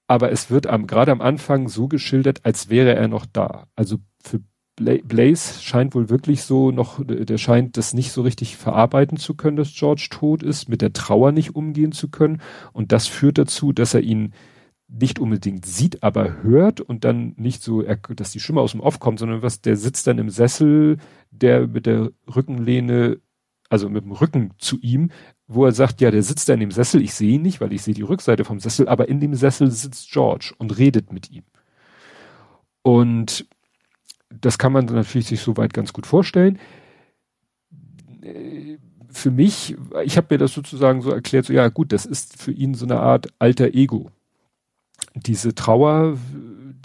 Aber 0.07 0.31
es 0.31 0.49
wird 0.49 0.67
am, 0.67 0.87
gerade 0.87 1.11
am 1.11 1.21
Anfang 1.21 1.67
so 1.67 1.87
geschildert, 1.87 2.45
als 2.45 2.69
wäre 2.69 2.95
er 2.95 3.07
noch 3.07 3.25
da. 3.25 3.67
Also 3.75 3.97
für 4.21 4.41
Blaze 4.75 5.61
scheint 5.61 5.95
wohl 5.95 6.09
wirklich 6.09 6.43
so 6.43 6.71
noch, 6.71 7.01
der 7.03 7.37
scheint 7.37 7.77
das 7.77 7.93
nicht 7.93 8.11
so 8.11 8.21
richtig 8.21 8.57
verarbeiten 8.57 9.17
zu 9.17 9.33
können, 9.33 9.57
dass 9.57 9.73
George 9.73 10.07
tot 10.11 10.43
ist, 10.43 10.69
mit 10.69 10.81
der 10.81 10.93
Trauer 10.93 11.31
nicht 11.31 11.55
umgehen 11.55 11.91
zu 11.91 12.09
können. 12.09 12.41
Und 12.73 12.91
das 12.91 13.07
führt 13.07 13.37
dazu, 13.37 13.73
dass 13.73 13.93
er 13.93 14.01
ihn 14.01 14.33
nicht 14.87 15.19
unbedingt 15.19 15.65
sieht, 15.65 16.01
aber 16.03 16.41
hört 16.43 16.79
und 16.81 17.03
dann 17.03 17.33
nicht 17.37 17.61
so, 17.61 17.81
dass 17.81 18.31
die 18.31 18.39
Stimme 18.39 18.61
aus 18.61 18.71
dem 18.71 18.79
Off 18.81 18.99
kommt, 18.99 19.19
sondern 19.19 19.41
was, 19.41 19.61
der 19.61 19.75
sitzt 19.75 20.07
dann 20.07 20.17
im 20.17 20.29
Sessel, 20.29 20.97
der 21.31 21.67
mit 21.67 21.85
der 21.85 22.11
Rückenlehne, 22.33 23.19
also 23.69 23.89
mit 23.89 24.05
dem 24.05 24.13
Rücken 24.13 24.53
zu 24.57 24.79
ihm, 24.79 25.11
wo 25.45 25.65
er 25.65 25.73
sagt, 25.73 25.99
ja, 25.99 26.09
der 26.09 26.23
sitzt 26.23 26.47
da 26.47 26.53
in 26.53 26.61
dem 26.61 26.71
Sessel, 26.71 27.01
ich 27.01 27.13
sehe 27.13 27.35
ihn 27.35 27.41
nicht, 27.41 27.59
weil 27.59 27.73
ich 27.73 27.81
sehe 27.81 27.93
die 27.93 28.01
Rückseite 28.01 28.45
vom 28.45 28.59
Sessel, 28.59 28.87
aber 28.87 29.09
in 29.09 29.19
dem 29.19 29.35
Sessel 29.35 29.69
sitzt 29.71 30.11
George 30.11 30.53
und 30.57 30.77
redet 30.77 31.11
mit 31.11 31.29
ihm. 31.31 31.43
Und 32.81 33.45
das 34.29 34.57
kann 34.57 34.71
man 34.71 34.85
natürlich 34.85 35.27
sich 35.27 35.41
soweit 35.41 35.73
ganz 35.73 35.91
gut 35.91 36.05
vorstellen. 36.05 36.59
Für 39.09 39.31
mich, 39.31 39.75
ich 40.03 40.15
habe 40.15 40.27
mir 40.31 40.37
das 40.37 40.53
sozusagen 40.53 41.01
so 41.01 41.11
erklärt, 41.11 41.45
so 41.45 41.53
ja 41.53 41.67
gut, 41.67 41.91
das 41.91 42.05
ist 42.05 42.41
für 42.41 42.51
ihn 42.51 42.73
so 42.73 42.85
eine 42.85 42.99
Art 42.99 43.33
alter 43.39 43.73
Ego 43.73 44.11
diese 45.25 45.55
Trauer, 45.55 46.17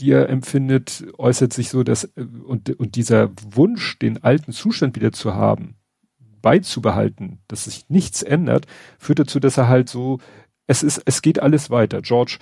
die 0.01 0.11
er 0.11 0.29
empfindet, 0.29 1.05
äußert 1.19 1.53
sich 1.53 1.69
so, 1.69 1.83
dass 1.83 2.05
und, 2.05 2.71
und 2.79 2.97
dieser 2.97 3.31
Wunsch, 3.51 3.99
den 3.99 4.23
alten 4.23 4.53
Zustand 4.53 4.97
wieder 4.97 5.13
zu 5.13 5.35
haben, 5.35 5.77
beizubehalten, 6.41 7.39
dass 7.49 7.65
sich 7.65 7.89
nichts 7.89 8.23
ändert, 8.23 8.67
führt 8.99 9.21
dazu, 9.21 9.41
dass 9.41 9.57
er 9.59 9.69
halt 9.69 9.89
so, 9.89 10.19
es 10.67 10.83
ist, 10.83 11.03
es 11.05 11.23
geht 11.23 11.41
alles 11.41 11.71
weiter. 11.71 12.03
George 12.03 12.39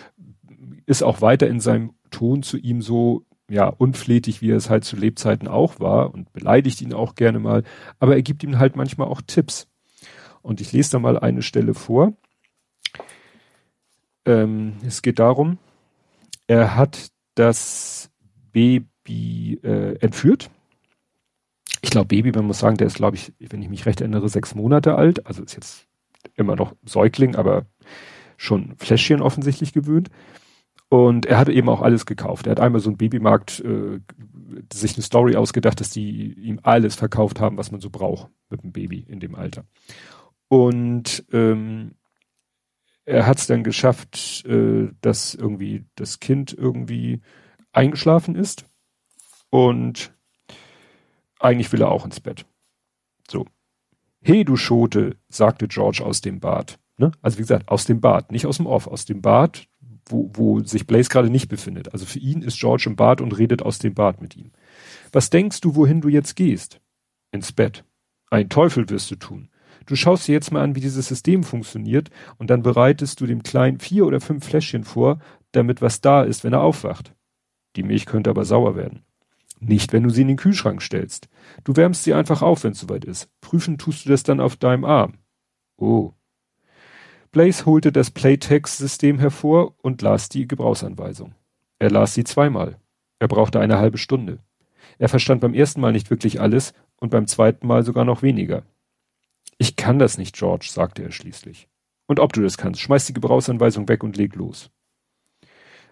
ist 0.87 1.03
auch 1.03 1.21
weiter 1.21 1.49
in 1.49 1.61
seinem 1.61 1.93
Ton 2.11 2.43
zu 2.43 2.57
ihm 2.57 2.83
so, 2.83 3.25
ja, 3.49 3.67
unflätig, 3.67 4.43
wie 4.43 4.51
er 4.51 4.57
es 4.57 4.71
halt 4.71 4.85
zu 4.85 4.97
Lebzeiten 4.97 5.49
auch 5.49 5.81
war 5.81 6.15
und 6.15 6.33
beleidigt 6.33 6.81
ihn 6.81 6.95
auch 6.95 7.15
gerne 7.15 7.41
mal, 7.41 7.65
aber 7.99 8.15
er 8.15 8.23
gibt 8.23 8.43
ihm 8.43 8.59
halt 8.59 8.77
manchmal 8.77 9.09
auch 9.09 9.21
Tipps. 9.27 9.67
Und 10.43 10.61
ich 10.61 10.73
lese 10.73 10.93
da 10.93 10.99
mal 10.99 11.19
eine 11.19 11.43
Stelle 11.43 11.75
vor. 11.75 12.15
Ähm, 14.25 14.75
es 14.87 15.03
geht 15.03 15.19
darum, 15.19 15.59
er 16.51 16.75
hat 16.75 17.13
das 17.37 18.11
Baby 18.51 19.61
äh, 19.63 19.95
entführt. 20.01 20.51
Ich 21.81 21.91
glaube, 21.91 22.09
Baby, 22.09 22.33
man 22.33 22.45
muss 22.45 22.59
sagen, 22.59 22.77
der 22.77 22.89
ist, 22.89 22.97
glaube 22.97 23.17
ich, 23.17 23.33
wenn 23.39 23.63
ich 23.63 23.69
mich 23.69 23.87
recht 23.87 24.01
erinnere, 24.01 24.29
sechs 24.29 24.57
Monate 24.57 24.97
alt. 24.97 25.25
Also 25.29 25.45
ist 25.45 25.55
jetzt 25.55 25.87
immer 26.35 26.57
noch 26.57 26.75
Säugling, 26.85 27.37
aber 27.37 27.67
schon 28.37 28.75
Fläschchen 28.79 29.23
offensichtlich 29.23 29.73
gewöhnt. 29.73 30.11
Und 30.89 31.25
er 31.27 31.39
hat 31.39 31.49
eben 31.49 31.69
auch 31.69 31.83
alles 31.83 32.05
gekauft. 32.05 32.49
Er 32.49 32.51
hat 32.51 32.61
einmal 32.61 32.81
so 32.81 32.91
einen 32.91 32.99
Babymarkt 32.99 33.61
äh, 33.61 34.01
sich 34.73 34.95
eine 34.95 35.05
Story 35.05 35.37
ausgedacht, 35.37 35.79
dass 35.79 35.91
die 35.91 36.33
ihm 36.33 36.59
alles 36.65 36.97
verkauft 36.97 37.39
haben, 37.39 37.59
was 37.59 37.71
man 37.71 37.81
so 37.81 37.91
braucht 37.91 38.29
mit 38.49 38.65
dem 38.65 38.73
Baby 38.73 39.07
in 39.09 39.21
dem 39.21 39.37
Alter. 39.37 39.63
Und 40.49 41.25
ähm, 41.33 41.93
er 43.05 43.27
hat 43.27 43.39
es 43.39 43.47
dann 43.47 43.65
geschafft, 43.65 44.45
äh, 44.47 44.89
dass 45.01 45.35
irgendwie 45.35 45.85
das 45.95 46.21
Kind 46.21 46.53
irgendwie 46.53 47.21
eingeschlafen 47.73 48.35
ist 48.35 48.65
und 49.51 50.13
eigentlich 51.39 51.73
will 51.73 51.83
er 51.83 51.91
auch 51.91 52.05
ins 52.05 52.21
Bett. 52.21 52.47
So. 53.29 53.47
Hey, 54.23 54.45
du 54.45 54.57
Schote, 54.57 55.17
sagte 55.29 55.67
George 55.69 56.03
aus 56.05 56.21
dem 56.21 56.41
Bad. 56.41 56.79
Ne? 56.99 57.13
Also 57.23 57.39
wie 57.39 57.43
gesagt, 57.43 57.69
aus 57.69 57.87
dem 57.87 58.01
Bad, 58.01 58.31
nicht 58.31 58.47
aus 58.47 58.59
dem 58.59 58.67
Off, 58.67 58.87
aus 58.87 59.07
dem 59.07 59.23
Bad, 59.23 59.67
wo, 60.05 60.31
wo 60.35 60.61
sich 60.61 60.87
Blaze 60.87 61.09
gerade 61.09 61.31
nicht 61.31 61.49
befindet. 61.49 61.93
Also 61.93 62.05
für 62.05 62.19
ihn 62.19 62.43
ist 62.43 62.59
George 62.59 62.85
im 62.87 62.97
Bad 62.97 63.21
und 63.21 63.37
redet 63.39 63.63
aus 63.63 63.79
dem 63.79 63.95
Bad 63.95 64.21
mit 64.21 64.37
ihm. 64.37 64.53
Was 65.13 65.31
denkst 65.31 65.61
du, 65.61 65.75
wohin 65.75 66.01
du 66.01 66.09
jetzt 66.09 66.37
gehst? 66.37 66.81
Ins 67.33 67.53
Bett. 67.53 67.85
Ein 68.31 68.49
Teufel 68.49 68.89
wirst 68.91 69.11
du 69.11 69.17
tun. 69.17 69.49
Du 69.87 69.97
schaust 69.97 70.29
dir 70.29 70.33
jetzt 70.33 70.53
mal 70.53 70.63
an, 70.63 70.75
wie 70.75 70.81
dieses 70.81 71.09
System 71.09 71.43
funktioniert 71.43 72.11
und 72.39 72.51
dann 72.51 72.63
bereitest 72.63 73.21
du 73.21 73.27
dem 73.27 73.43
Kleinen 73.43 73.79
vier 73.79 74.07
oder 74.07 74.21
fünf 74.21 74.45
Fläschchen 74.45 74.85
vor, 74.85 75.19
damit 75.53 75.83
was 75.83 76.01
da 76.01 76.23
ist, 76.23 76.45
wenn 76.45 76.53
er 76.53 76.63
aufwacht. 76.63 77.15
Die 77.77 77.83
Milch 77.83 78.07
könnte 78.07 78.31
aber 78.31 78.45
sauer 78.45 78.77
werden. 78.77 79.03
Nicht, 79.61 79.93
wenn 79.93 80.03
du 80.03 80.11
sie 80.11 80.23
in 80.23 80.29
den 80.29 80.37
Kühlschrank 80.37 80.81
stellst. 80.81 81.29
Du 81.65 81.77
wärmst 81.77 82.05
sie 82.05 82.15
einfach 82.15 82.41
auf, 82.41 82.65
wenn 82.65 82.73
es 82.73 82.81
soweit 82.81 83.05
ist. 83.05 83.29
Prüfen 83.41 83.77
tust 83.77 84.05
du 84.05 84.09
das 84.09 84.23
dann 84.23 84.41
auf 84.41 84.57
deinem 84.57 84.85
Arm. 84.85 85.19
Oh. 85.77 86.13
Blaze 87.31 87.67
holte 87.67 87.93
das 87.93 88.11
Playtext-System 88.11 89.19
hervor 89.19 89.75
und 89.83 90.03
las 90.03 90.31
die 90.31 90.49
Gebrauchsanweisung. 90.49 91.35
Er 91.79 91.91
las 91.91 92.15
sie 92.15 92.25
zweimal. 92.25 92.79
Er 93.19 93.29
brauchte 93.29 93.61
eine 93.61 93.79
halbe 93.79 93.99
Stunde. 93.99 94.39
Er 94.99 95.09
verstand 95.09 95.41
beim 95.43 95.55
ersten 95.55 95.81
Mal 95.81 95.93
nicht 95.93 96.11
wirklich 96.11 96.41
alles 96.41 96.73
und 96.97 97.11
beim 97.11 97.27
zweiten 97.27 97.67
Mal 97.67 97.85
sogar 97.85 98.05
noch 98.05 98.23
weniger. 98.23 98.65
Ich 99.63 99.77
kann 99.77 99.99
das 99.99 100.17
nicht, 100.17 100.35
George, 100.35 100.69
sagte 100.71 101.03
er 101.03 101.13
schließlich. 101.13 101.69
Und 102.07 102.19
ob 102.19 102.33
du 102.33 102.41
das 102.41 102.57
kannst, 102.57 102.81
schmeiß 102.81 103.05
die 103.05 103.13
Gebrauchsanweisung 103.13 103.89
weg 103.89 104.03
und 104.03 104.17
leg 104.17 104.35
los. 104.35 104.71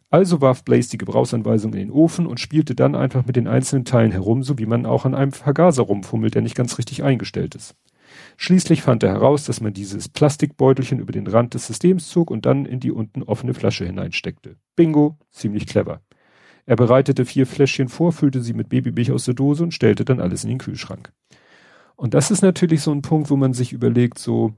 Also 0.09 0.41
warf 0.41 0.65
Blaze 0.65 0.89
die 0.89 0.97
Gebrauchsanweisung 0.97 1.75
in 1.75 1.79
den 1.79 1.91
Ofen 1.91 2.27
und 2.27 2.41
spielte 2.41 2.75
dann 2.75 2.95
einfach 2.95 3.27
mit 3.27 3.37
den 3.37 3.47
einzelnen 3.47 3.85
Teilen 3.85 4.11
herum, 4.11 4.43
so 4.43 4.59
wie 4.59 4.65
man 4.65 4.87
auch 4.87 5.05
an 5.05 5.15
einem 5.15 5.33
Vergaser 5.33 5.83
rumfummelt, 5.83 6.35
der 6.35 6.41
nicht 6.41 6.55
ganz 6.55 6.79
richtig 6.79 7.03
eingestellt 7.03 7.55
ist. 7.55 7.77
Schließlich 8.39 8.81
fand 8.81 9.03
er 9.03 9.11
heraus, 9.11 9.45
dass 9.45 9.61
man 9.61 9.75
dieses 9.75 10.09
Plastikbeutelchen 10.09 10.99
über 10.99 11.13
den 11.13 11.27
Rand 11.27 11.53
des 11.53 11.67
Systems 11.67 12.09
zog 12.09 12.31
und 12.31 12.47
dann 12.47 12.65
in 12.65 12.81
die 12.81 12.91
unten 12.91 13.23
offene 13.23 13.53
Flasche 13.53 13.85
hineinsteckte. 13.85 14.57
Bingo, 14.77 15.19
ziemlich 15.31 15.67
clever. 15.67 16.01
Er 16.65 16.77
bereitete 16.77 17.27
vier 17.27 17.47
Fläschchen 17.47 17.89
vor, 17.89 18.13
füllte 18.13 18.41
sie 18.41 18.55
mit 18.55 18.71
Babymilch 18.71 19.13
aus 19.13 19.27
der 19.27 19.35
Dose 19.35 19.63
und 19.63 19.75
stellte 19.75 20.07
dann 20.07 20.21
alles 20.21 20.43
in 20.45 20.49
den 20.49 20.59
Kühlschrank. 20.59 21.13
Und 21.99 22.15
das 22.15 22.31
ist 22.31 22.43
natürlich 22.43 22.83
so 22.83 22.93
ein 22.93 23.03
Punkt, 23.03 23.29
wo 23.29 23.37
man 23.37 23.53
sich 23.55 23.73
überlegt, 23.73 24.21
so, 24.21 24.55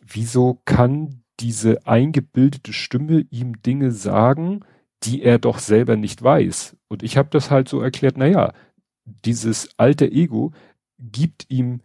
wieso 0.00 0.62
kann 0.64 1.24
diese 1.40 1.84
eingebildete 1.84 2.72
Stimme 2.72 3.26
ihm 3.30 3.60
Dinge 3.60 3.90
sagen, 3.90 4.60
die 5.02 5.20
er 5.22 5.40
doch 5.40 5.58
selber 5.58 5.96
nicht 5.96 6.22
weiß. 6.22 6.76
Und 6.86 7.02
ich 7.02 7.16
habe 7.16 7.28
das 7.32 7.50
halt 7.50 7.68
so 7.68 7.80
erklärt, 7.80 8.16
na 8.18 8.26
ja, 8.26 8.52
dieses 9.04 9.68
alte 9.78 10.10
Ego 10.10 10.52
gibt 11.00 11.46
ihm 11.48 11.80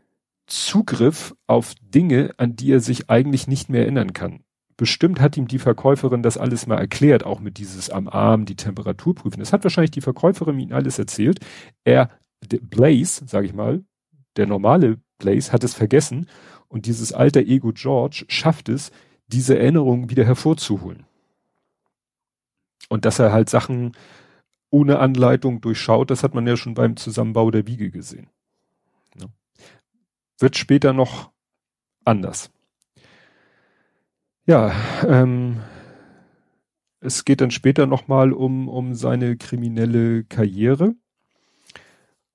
Zugriff 0.46 1.36
auf 1.48 1.74
Dinge, 1.82 2.36
an 2.38 2.56
die 2.56 2.74
er 2.74 2.80
sich 2.80 3.10
eigentlich 3.10 3.48
nicht 3.48 3.70
mehr 3.70 3.82
erinnern 3.82 4.14
kann. 4.14 4.44
Bestimmt 4.78 5.20
hat 5.20 5.36
ihm 5.36 5.48
die 5.48 5.60
Verkäuferin 5.60 6.22
das 6.22 6.38
alles 6.38 6.68
mal 6.68 6.78
erklärt, 6.78 7.26
auch 7.26 7.40
mit 7.40 7.58
dieses 7.58 7.90
am 7.90 8.08
Arm 8.08 8.46
die 8.46 8.56
Temperatur 8.56 9.16
prüfen. 9.16 9.40
Das 9.40 9.52
hat 9.52 9.64
wahrscheinlich 9.64 9.92
die 9.92 10.02
Verkäuferin 10.02 10.60
ihm 10.60 10.74
alles 10.74 11.00
erzählt. 11.00 11.40
Er, 11.84 12.12
Blaze, 12.62 13.26
sage 13.26 13.48
ich 13.48 13.54
mal, 13.54 13.84
der 14.38 14.48
normale 14.48 15.00
Blaze 15.18 15.52
hat 15.52 15.64
es 15.64 15.74
vergessen 15.74 16.28
und 16.68 16.86
dieses 16.86 17.14
alte 17.14 17.42
Ego 17.42 17.72
George 17.74 18.26
schafft 18.28 18.70
es, 18.70 18.92
diese 19.28 19.58
Erinnerung 19.58 20.10
wieder 20.10 20.26
hervorzuholen. 20.26 21.06
Und 22.90 23.06
dass 23.06 23.20
er 23.20 23.32
halt 23.32 23.50
Sachen 23.50 23.94
ohne 24.70 25.00
Anleitung 25.00 25.62
durchschaut, 25.62 26.10
das 26.10 26.24
hat 26.24 26.34
man 26.34 26.48
ja 26.48 26.58
schon 26.58 26.74
beim 26.74 26.98
Zusammenbau 26.98 27.52
der 27.52 27.68
Wiege 27.68 27.92
gesehen. 27.92 28.30
Ja. 29.20 29.28
Wird 30.40 30.58
später 30.58 30.94
noch 30.94 31.32
anders. 32.06 32.52
Ja, 34.46 34.74
ähm, 35.08 35.62
es 37.00 37.26
geht 37.26 37.42
dann 37.42 37.52
später 37.52 37.86
nochmal 37.86 38.32
um, 38.32 38.68
um 38.68 38.94
seine 38.96 39.38
kriminelle 39.38 40.24
Karriere. 40.24 40.96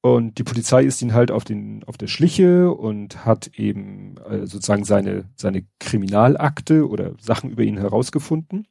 Und 0.03 0.39
die 0.39 0.45
Polizei 0.45 0.85
ist 0.85 1.03
ihn 1.03 1.15
halt 1.15 1.31
auf 1.31 1.45
den, 1.45 1.83
auf 1.85 1.97
der 1.97 2.07
Schliche 2.07 2.71
und 2.71 3.25
hat 3.25 3.49
eben 3.59 4.17
äh, 4.19 4.47
sozusagen 4.47 4.85
seine, 4.85 5.29
seine 5.37 5.67
Kriminalakte 5.81 6.89
oder 6.89 7.15
Sachen 7.21 7.51
über 7.51 7.65
ihn 7.65 7.79
herausgefunden. 7.79 8.69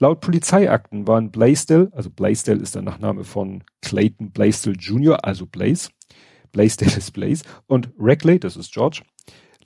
Laut 0.00 0.20
Polizeiakten 0.20 1.06
waren 1.08 1.30
Blaisdell, 1.32 1.90
also 1.92 2.08
Blaisdell 2.10 2.60
ist 2.60 2.76
der 2.76 2.82
Nachname 2.82 3.24
von 3.24 3.64
Clayton 3.82 4.30
Blaisdell 4.30 4.76
Jr., 4.78 5.24
also 5.24 5.46
Blaze, 5.46 5.90
Blaisdell 6.52 6.88
ist 6.96 7.12
Blaze, 7.12 7.44
und 7.66 7.90
Reckley, 7.98 8.38
das 8.38 8.56
ist 8.56 8.72
George. 8.72 9.02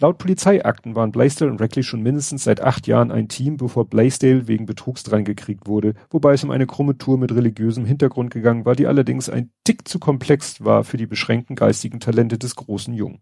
Laut 0.02 0.18
Polizeiakten 0.18 0.96
waren 0.96 1.12
Blaisdell 1.12 1.48
und 1.48 1.60
Reckley 1.60 1.84
schon 1.84 2.02
mindestens 2.02 2.42
seit 2.42 2.60
acht 2.60 2.88
Jahren 2.88 3.12
ein 3.12 3.28
Team, 3.28 3.56
bevor 3.56 3.88
Blaisdell 3.88 4.48
wegen 4.48 4.66
Betrugs 4.66 5.04
dreingekriegt 5.04 5.68
wurde, 5.68 5.94
wobei 6.10 6.32
es 6.32 6.42
um 6.42 6.50
eine 6.50 6.66
krumme 6.66 6.98
Tour 6.98 7.18
mit 7.18 7.32
religiösem 7.32 7.84
Hintergrund 7.84 8.32
gegangen 8.32 8.64
war, 8.64 8.74
die 8.74 8.88
allerdings 8.88 9.28
ein 9.28 9.52
Tick 9.62 9.86
zu 9.86 10.00
komplex 10.00 10.64
war 10.64 10.82
für 10.82 10.96
die 10.96 11.06
beschränkten 11.06 11.54
geistigen 11.54 12.00
Talente 12.00 12.36
des 12.36 12.56
großen 12.56 12.92
Jungen. 12.92 13.20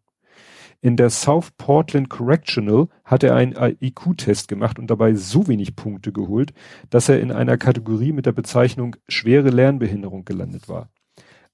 In 0.81 0.97
der 0.97 1.11
South 1.11 1.51
Portland 1.59 2.09
Correctional 2.09 2.89
hat 3.05 3.25
er 3.25 3.37
einen 3.37 3.57
IQ-Test 3.59 4.49
gemacht 4.49 4.79
und 4.79 4.91
dabei 4.91 5.13
so 5.13 5.49
wenig 5.49 5.77
Punkte 5.77 6.13
geholt, 6.13 6.55
dass 6.89 7.11
er 7.11 7.21
in 7.21 7.31
einer 7.31 7.59
Kategorie 7.59 8.13
mit 8.13 8.25
der 8.25 8.33
Bezeichnung 8.33 8.97
schwere 9.07 9.51
Lernbehinderung 9.51 10.25
gelandet 10.25 10.67
war. 10.71 10.89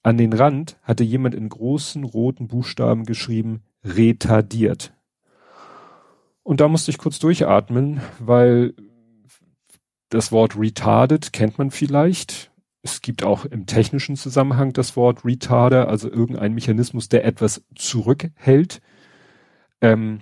An 0.05 0.19
den 0.19 0.33
Rand 0.33 0.79
hatte 0.83 1.03
jemand 1.03 1.35
in 1.35 1.49
großen 1.49 2.05
roten 2.05 2.47
Buchstaben 2.47 3.03
geschrieben 3.03 3.65
retardiert. 3.83 4.96
Und 6.47 6.61
da 6.61 6.69
musste 6.69 6.93
ich 6.93 6.99
kurz 6.99 7.19
durchatmen, 7.19 8.01
weil 8.21 8.73
das 10.11 10.31
Wort 10.31 10.57
retarded 10.57 11.33
kennt 11.33 11.59
man 11.59 11.73
vielleicht. 11.73 12.53
Es 12.83 13.03
gibt 13.03 13.25
auch 13.25 13.47
im 13.47 13.67
technischen 13.67 14.15
Zusammenhang 14.15 14.73
das 14.73 14.95
Wort 14.95 15.25
retarder, 15.25 15.89
also 15.89 16.09
irgendein 16.09 16.55
Mechanismus, 16.55 17.09
der 17.09 17.25
etwas 17.25 17.65
zurückhält. 17.75 18.81
Ähm, 19.81 20.21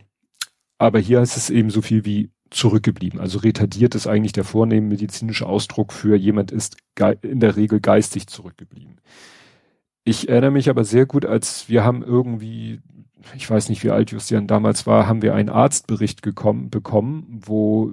aber 0.78 0.98
hier 0.98 1.20
heißt 1.20 1.36
es 1.36 1.50
eben 1.50 1.68
so 1.68 1.82
viel 1.82 2.06
wie 2.06 2.30
zurückgeblieben. 2.48 3.20
Also 3.20 3.40
retardiert 3.40 3.94
ist 3.94 4.06
eigentlich 4.06 4.32
der 4.32 4.44
vornehme 4.44 4.88
medizinische 4.88 5.44
Ausdruck 5.44 5.92
für 5.92 6.16
jemand 6.16 6.52
ist 6.52 6.78
in 7.20 7.40
der 7.40 7.56
Regel 7.56 7.80
geistig 7.80 8.28
zurückgeblieben. 8.28 8.98
Ich 10.04 10.30
erinnere 10.30 10.52
mich 10.52 10.70
aber 10.70 10.84
sehr 10.84 11.04
gut, 11.04 11.26
als 11.26 11.68
wir 11.68 11.84
haben 11.84 12.02
irgendwie, 12.02 12.80
ich 13.34 13.48
weiß 13.48 13.68
nicht, 13.68 13.82
wie 13.84 13.90
alt 13.90 14.10
Justian 14.10 14.46
damals 14.46 14.86
war, 14.86 15.06
haben 15.06 15.22
wir 15.22 15.34
einen 15.34 15.48
Arztbericht 15.48 16.22
gekommen, 16.22 16.70
bekommen, 16.70 17.40
wo 17.44 17.90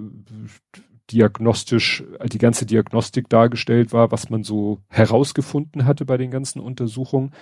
diagnostisch, 1.10 2.04
die 2.26 2.38
ganze 2.38 2.66
Diagnostik 2.66 3.28
dargestellt 3.28 3.92
war, 3.92 4.10
was 4.10 4.30
man 4.30 4.44
so 4.44 4.78
herausgefunden 4.88 5.84
hatte 5.84 6.04
bei 6.04 6.16
den 6.16 6.30
ganzen 6.30 6.60
Untersuchungen. 6.60 7.32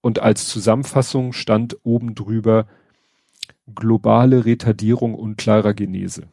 Und 0.00 0.20
als 0.20 0.48
Zusammenfassung 0.48 1.32
stand 1.32 1.76
oben 1.82 2.14
drüber, 2.14 2.66
globale 3.74 4.44
Retardierung 4.44 5.14
und 5.14 5.36
klarer 5.36 5.74
Genese. 5.74 6.28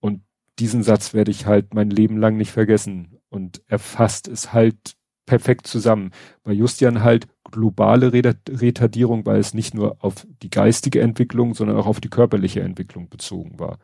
Und 0.00 0.22
diesen 0.58 0.82
Satz 0.82 1.14
werde 1.14 1.30
ich 1.30 1.46
halt 1.46 1.74
mein 1.74 1.90
Leben 1.90 2.16
lang 2.16 2.36
nicht 2.36 2.52
vergessen. 2.52 3.18
Und 3.28 3.62
er 3.66 3.78
fasst 3.78 4.26
es 4.28 4.52
halt 4.52 4.96
perfekt 5.26 5.66
zusammen. 5.66 6.12
Bei 6.42 6.52
Justian 6.52 7.02
halt 7.02 7.28
globale 7.50 8.12
Retardierung, 8.12 9.26
weil 9.26 9.40
es 9.40 9.54
nicht 9.54 9.74
nur 9.74 9.96
auf 10.00 10.26
die 10.42 10.50
geistige 10.50 11.00
Entwicklung, 11.00 11.54
sondern 11.54 11.76
auch 11.76 11.86
auf 11.86 12.00
die 12.00 12.10
körperliche 12.10 12.60
Entwicklung 12.60 13.08
bezogen 13.08 13.58
war. 13.58 13.78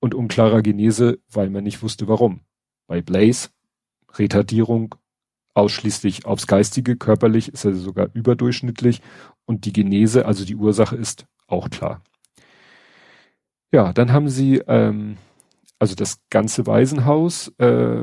Und 0.00 0.14
unklarer 0.14 0.62
Genese, 0.62 1.18
weil 1.30 1.50
man 1.50 1.64
nicht 1.64 1.82
wusste 1.82 2.08
warum. 2.08 2.40
Bei 2.86 3.02
Blaze 3.02 3.48
Retardierung 4.14 4.94
ausschließlich 5.54 6.26
aufs 6.26 6.46
Geistige, 6.46 6.96
körperlich 6.96 7.48
ist 7.48 7.64
er 7.64 7.74
sogar 7.74 8.08
überdurchschnittlich 8.12 9.00
und 9.46 9.64
die 9.64 9.72
Genese, 9.72 10.26
also 10.26 10.44
die 10.44 10.56
Ursache 10.56 10.96
ist 10.96 11.26
auch 11.46 11.70
klar. 11.70 12.02
Ja, 13.72 13.92
dann 13.92 14.12
haben 14.12 14.28
sie, 14.28 14.62
ähm, 14.66 15.16
also 15.78 15.94
das 15.94 16.20
ganze 16.30 16.66
Waisenhaus 16.66 17.52
äh, 17.58 18.00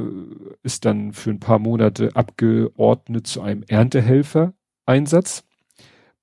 ist 0.61 0.85
dann 0.85 1.13
für 1.13 1.31
ein 1.31 1.39
paar 1.39 1.59
Monate 1.59 2.15
abgeordnet 2.15 3.27
zu 3.27 3.41
einem 3.41 3.63
Erntehelfer-Einsatz 3.67 5.43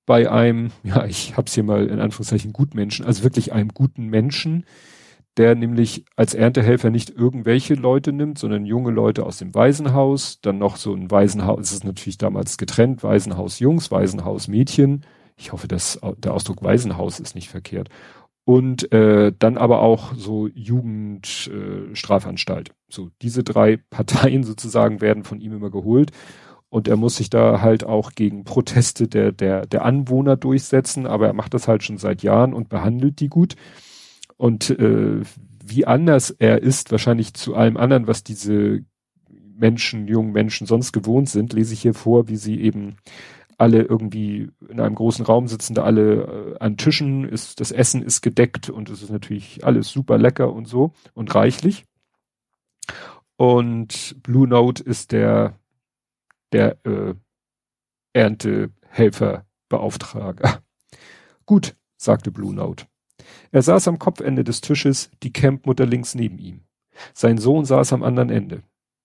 bei 0.05 0.31
einem, 0.31 0.71
ja, 0.83 1.05
ich 1.05 1.35
hab's 1.37 1.53
hier 1.53 1.63
mal 1.63 1.87
in 1.87 1.99
Anführungszeichen 1.99 2.53
Gutmenschen, 2.53 3.05
also 3.05 3.23
wirklich 3.23 3.53
einem 3.53 3.69
guten 3.69 4.07
Menschen, 4.07 4.65
der 5.37 5.55
nämlich 5.55 6.05
als 6.15 6.33
Erntehelfer 6.33 6.89
nicht 6.89 7.09
irgendwelche 7.09 7.75
Leute 7.75 8.11
nimmt, 8.11 8.37
sondern 8.37 8.65
junge 8.65 8.91
Leute 8.91 9.25
aus 9.25 9.37
dem 9.37 9.55
Waisenhaus, 9.55 10.41
dann 10.41 10.57
noch 10.57 10.75
so 10.75 10.93
ein 10.93 11.09
Waisenhaus, 11.09 11.59
es 11.61 11.71
ist 11.71 11.83
natürlich 11.85 12.17
damals 12.17 12.57
getrennt, 12.57 13.03
Waisenhaus 13.03 13.59
Jungs, 13.59 13.91
Waisenhaus 13.91 14.47
Mädchen, 14.47 15.05
ich 15.37 15.51
hoffe, 15.51 15.67
dass 15.67 15.99
der 16.17 16.33
Ausdruck 16.33 16.61
Waisenhaus 16.63 17.19
ist 17.19 17.33
nicht 17.33 17.49
verkehrt. 17.49 17.89
Und 18.43 18.91
äh, 18.91 19.31
dann 19.37 19.57
aber 19.57 19.81
auch 19.81 20.15
so 20.15 20.47
Jugendstrafanstalt. 20.47 22.69
Äh, 22.69 22.73
so 22.89 23.11
diese 23.21 23.43
drei 23.43 23.77
Parteien 23.89 24.43
sozusagen 24.43 24.99
werden 24.99 25.23
von 25.23 25.39
ihm 25.41 25.53
immer 25.53 25.69
geholt. 25.69 26.11
Und 26.69 26.87
er 26.87 26.95
muss 26.95 27.17
sich 27.17 27.29
da 27.29 27.61
halt 27.61 27.83
auch 27.83 28.13
gegen 28.13 28.45
Proteste 28.45 29.07
der, 29.07 29.31
der, 29.33 29.65
der 29.65 29.83
Anwohner 29.83 30.37
durchsetzen, 30.37 31.05
aber 31.05 31.27
er 31.27 31.33
macht 31.33 31.53
das 31.53 31.67
halt 31.67 31.83
schon 31.83 31.97
seit 31.97 32.23
Jahren 32.23 32.53
und 32.53 32.69
behandelt 32.69 33.19
die 33.19 33.27
gut. 33.27 33.55
Und 34.37 34.69
äh, 34.69 35.21
wie 35.63 35.85
anders 35.85 36.31
er 36.31 36.63
ist, 36.63 36.91
wahrscheinlich 36.91 37.33
zu 37.33 37.55
allem 37.55 37.77
anderen, 37.77 38.07
was 38.07 38.23
diese 38.23 38.83
Menschen, 39.61 40.07
jungen 40.07 40.31
Menschen 40.31 40.65
sonst 40.65 40.91
gewohnt 40.91 41.29
sind, 41.29 41.53
lese 41.53 41.73
ich 41.73 41.81
hier 41.81 41.93
vor, 41.93 42.27
wie 42.27 42.37
sie 42.37 42.59
eben 42.59 42.95
alle 43.61 43.83
irgendwie 43.83 44.49
in 44.67 44.79
einem 44.79 44.95
großen 44.95 45.23
Raum 45.23 45.47
sitzen, 45.47 45.75
da 45.75 45.83
alle 45.83 46.23
äh, 46.23 46.57
an 46.59 46.77
Tischen, 46.77 47.29
ist, 47.29 47.59
das 47.59 47.71
Essen 47.71 48.01
ist 48.01 48.21
gedeckt 48.21 48.71
und 48.71 48.89
es 48.89 49.03
ist 49.03 49.11
natürlich 49.11 49.63
alles 49.63 49.89
super 49.89 50.17
lecker 50.17 50.51
und 50.51 50.67
so 50.67 50.93
und 51.13 51.35
reichlich. 51.35 51.85
Und 53.37 54.15
Blue 54.23 54.47
Note 54.47 54.83
ist 54.83 55.11
der, 55.11 55.59
der 56.51 56.83
äh, 56.87 57.13
Erntehelferbeauftrager. 58.13 60.63
Gut, 61.45 61.75
sagte 61.97 62.31
Blue 62.31 62.55
Note. 62.55 62.87
Er 63.51 63.61
saß 63.61 63.87
am 63.87 63.99
Kopfende 63.99 64.43
des 64.43 64.61
Tisches, 64.61 65.11
die 65.21 65.31
Campmutter 65.31 65.85
links 65.85 66.15
neben 66.15 66.39
ihm. 66.39 66.61
Sein 67.13 67.37
Sohn 67.37 67.65
saß 67.65 67.93
am 67.93 68.01
anderen 68.01 68.31
Ende. 68.31 68.63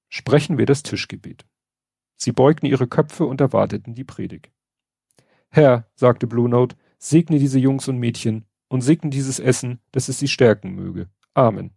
Sprechen 0.09 0.57
wir 0.57 0.65
das 0.65 0.83
Tischgebet. 0.83 1.45
Sie 2.17 2.33
beugten 2.33 2.67
ihre 2.67 2.87
Köpfe 2.87 3.27
und 3.27 3.41
erwarteten 3.41 3.95
die 3.95 4.05
Predigt. 4.05 4.51
Herr, 5.49 5.87
sagte 5.95 6.27
Blue 6.27 6.49
Note, 6.49 6.77
segne 6.99 7.39
diese 7.39 7.59
Jungs 7.59 7.89
und 7.89 7.99
Mädchen 7.99 8.45
und 8.69 8.81
segne 8.81 9.11
dieses 9.11 9.39
Essen, 9.39 9.81
dass 9.93 10.09
es 10.09 10.19
sie 10.19 10.29
stärken 10.29 10.75
möge. 10.75 11.09
Amen. 11.35 11.71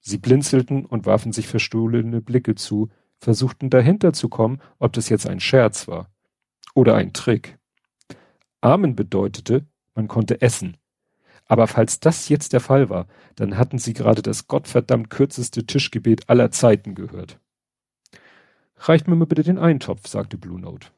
Sie 0.00 0.18
blinzelten 0.18 0.84
und 0.84 1.06
warfen 1.06 1.32
sich 1.32 1.48
verstohlene 1.48 2.20
Blicke 2.20 2.54
zu, 2.54 2.88
versuchten 3.18 3.70
dahinter 3.70 4.12
zu 4.12 4.28
kommen, 4.28 4.60
ob 4.78 4.92
das 4.92 5.08
jetzt 5.08 5.28
ein 5.28 5.40
Scherz 5.40 5.88
war. 5.88 6.10
Oder 6.74 6.94
ein 6.94 7.12
Trick. 7.12 7.58
Amen 8.60 8.94
bedeutete, 8.94 9.66
man 9.94 10.08
konnte 10.08 10.40
essen. 10.40 10.76
Aber 11.46 11.66
falls 11.66 11.98
das 12.00 12.28
jetzt 12.28 12.52
der 12.52 12.60
Fall 12.60 12.90
war, 12.90 13.06
dann 13.34 13.56
hatten 13.56 13.78
sie 13.78 13.94
gerade 13.94 14.22
das 14.22 14.46
gottverdammt 14.46 15.10
kürzeste 15.10 15.64
Tischgebet 15.64 16.28
aller 16.28 16.50
Zeiten 16.50 16.94
gehört. 16.94 17.40
Reicht 18.80 19.08
mir 19.08 19.16
mal 19.16 19.26
bitte 19.26 19.42
den 19.42 19.58
Eintopf, 19.58 20.06
sagte 20.06 20.38
Blue 20.38 20.60
Note. 20.60 20.88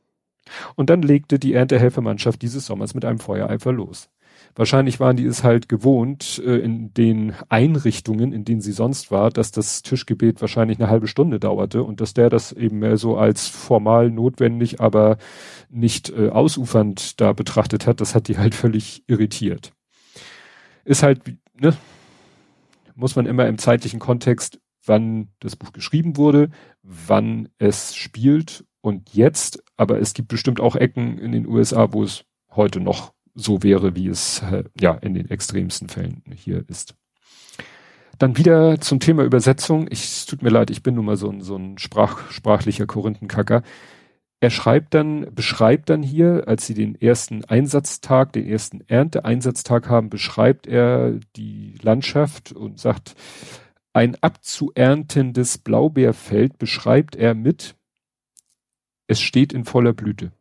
Und 0.75 0.91
dann 0.91 1.03
legte 1.03 1.39
die 1.39 1.55
Erntehelfermannschaft 1.55 2.43
dieses 2.43 2.67
Sommers 2.67 2.95
mit 2.95 3.05
einem 3.05 3.19
Feuereifer 3.19 3.73
los. 3.73 4.09
Wahrscheinlich 4.55 4.99
waren 4.99 5.17
die 5.17 5.27
es 5.27 5.45
halt 5.45 5.69
gewohnt, 5.69 6.43
äh, 6.45 6.57
in 6.57 6.93
den 6.93 7.35
Einrichtungen, 7.49 8.33
in 8.33 8.45
denen 8.45 8.61
sie 8.61 8.73
sonst 8.73 9.11
war, 9.11 9.31
dass 9.31 9.53
das 9.53 9.83
Tischgebet 9.83 10.41
wahrscheinlich 10.41 10.79
eine 10.79 10.91
halbe 10.91 11.07
Stunde 11.07 11.39
dauerte 11.39 11.83
und 11.85 12.01
dass 12.01 12.15
der 12.15 12.31
das 12.31 12.53
eben 12.53 12.81
mehr 12.81 12.97
so 12.97 13.17
als 13.17 13.47
formal 13.47 14.11
notwendig, 14.11 14.81
aber 14.81 15.19
nicht 15.69 16.11
äh, 16.11 16.31
ausufernd 16.31 17.21
da 17.21 17.33
betrachtet 17.33 17.87
hat. 17.87 18.01
Das 18.01 18.15
hat 18.15 18.29
die 18.29 18.39
halt 18.39 18.55
völlig 18.55 19.05
irritiert. 19.07 19.73
Ist 20.85 21.03
halt, 21.03 21.23
ne, 21.61 21.75
muss 22.97 23.15
man 23.15 23.27
immer 23.27 23.47
im 23.47 23.59
zeitlichen 23.59 24.01
Kontext, 24.01 24.59
wann 24.91 25.29
das 25.39 25.55
Buch 25.55 25.73
geschrieben 25.73 26.17
wurde, 26.17 26.51
wann 26.83 27.49
es 27.59 27.95
spielt 27.95 28.65
und 28.81 29.15
jetzt, 29.15 29.63
aber 29.77 30.01
es 30.01 30.15
gibt 30.15 30.29
bestimmt 30.29 30.61
auch 30.61 30.75
Ecken 30.75 31.17
in 31.17 31.31
den 31.31 31.47
USA, 31.47 31.93
wo 31.93 32.03
es 32.03 32.25
heute 32.51 32.81
noch 32.81 33.13
so 33.37 33.63
wäre, 33.63 33.95
wie 33.95 34.09
es 34.09 34.43
äh, 34.43 34.65
ja 34.79 34.95
in 34.95 35.15
den 35.15 35.31
extremsten 35.31 35.89
Fällen 35.89 36.23
hier 36.35 36.65
ist. 36.69 36.97
Dann 38.19 38.37
wieder 38.37 38.81
zum 38.81 38.99
Thema 38.99 39.23
Übersetzung. 39.23 39.87
Ich, 39.91 40.03
es 40.03 40.27
tut 40.27 40.43
mir 40.43 40.51
leid, 40.51 40.71
ich 40.71 40.83
bin 40.83 40.97
nun 40.97 41.05
mal 41.05 41.17
so 41.17 41.31
ein, 41.31 41.41
so 41.41 41.57
ein 41.57 41.79
Sprach, 41.79 42.29
sprachlicher 42.33 42.87
Korinthenkacker. 42.87 43.63
Er 44.41 44.51
schreibt 44.51 44.95
dann, 44.95 45.33
beschreibt 45.33 45.89
dann 45.89 46.03
hier, 46.03 46.45
als 46.49 46.67
sie 46.67 46.75
den 46.75 47.01
ersten 47.01 47.45
Einsatztag, 47.45 48.33
den 48.33 48.47
ersten 48.47 48.81
Ernteeinsatztag 48.89 49.89
haben, 49.89 50.11
beschreibt 50.11 50.67
er 50.67 51.21
die 51.37 51.77
Landschaft 51.81 52.51
und 52.51 52.81
sagt, 52.81 53.15
ein 53.93 54.17
abzuerntendes 54.23 55.59
Blaubeerfeld 55.59 56.59
beschreibt 56.59 57.17
er 57.17 57.35
mit, 57.35 57.77
es 59.07 59.21
steht 59.21 59.53
in 59.53 59.65
voller 59.65 59.93
Blüte. 59.93 60.33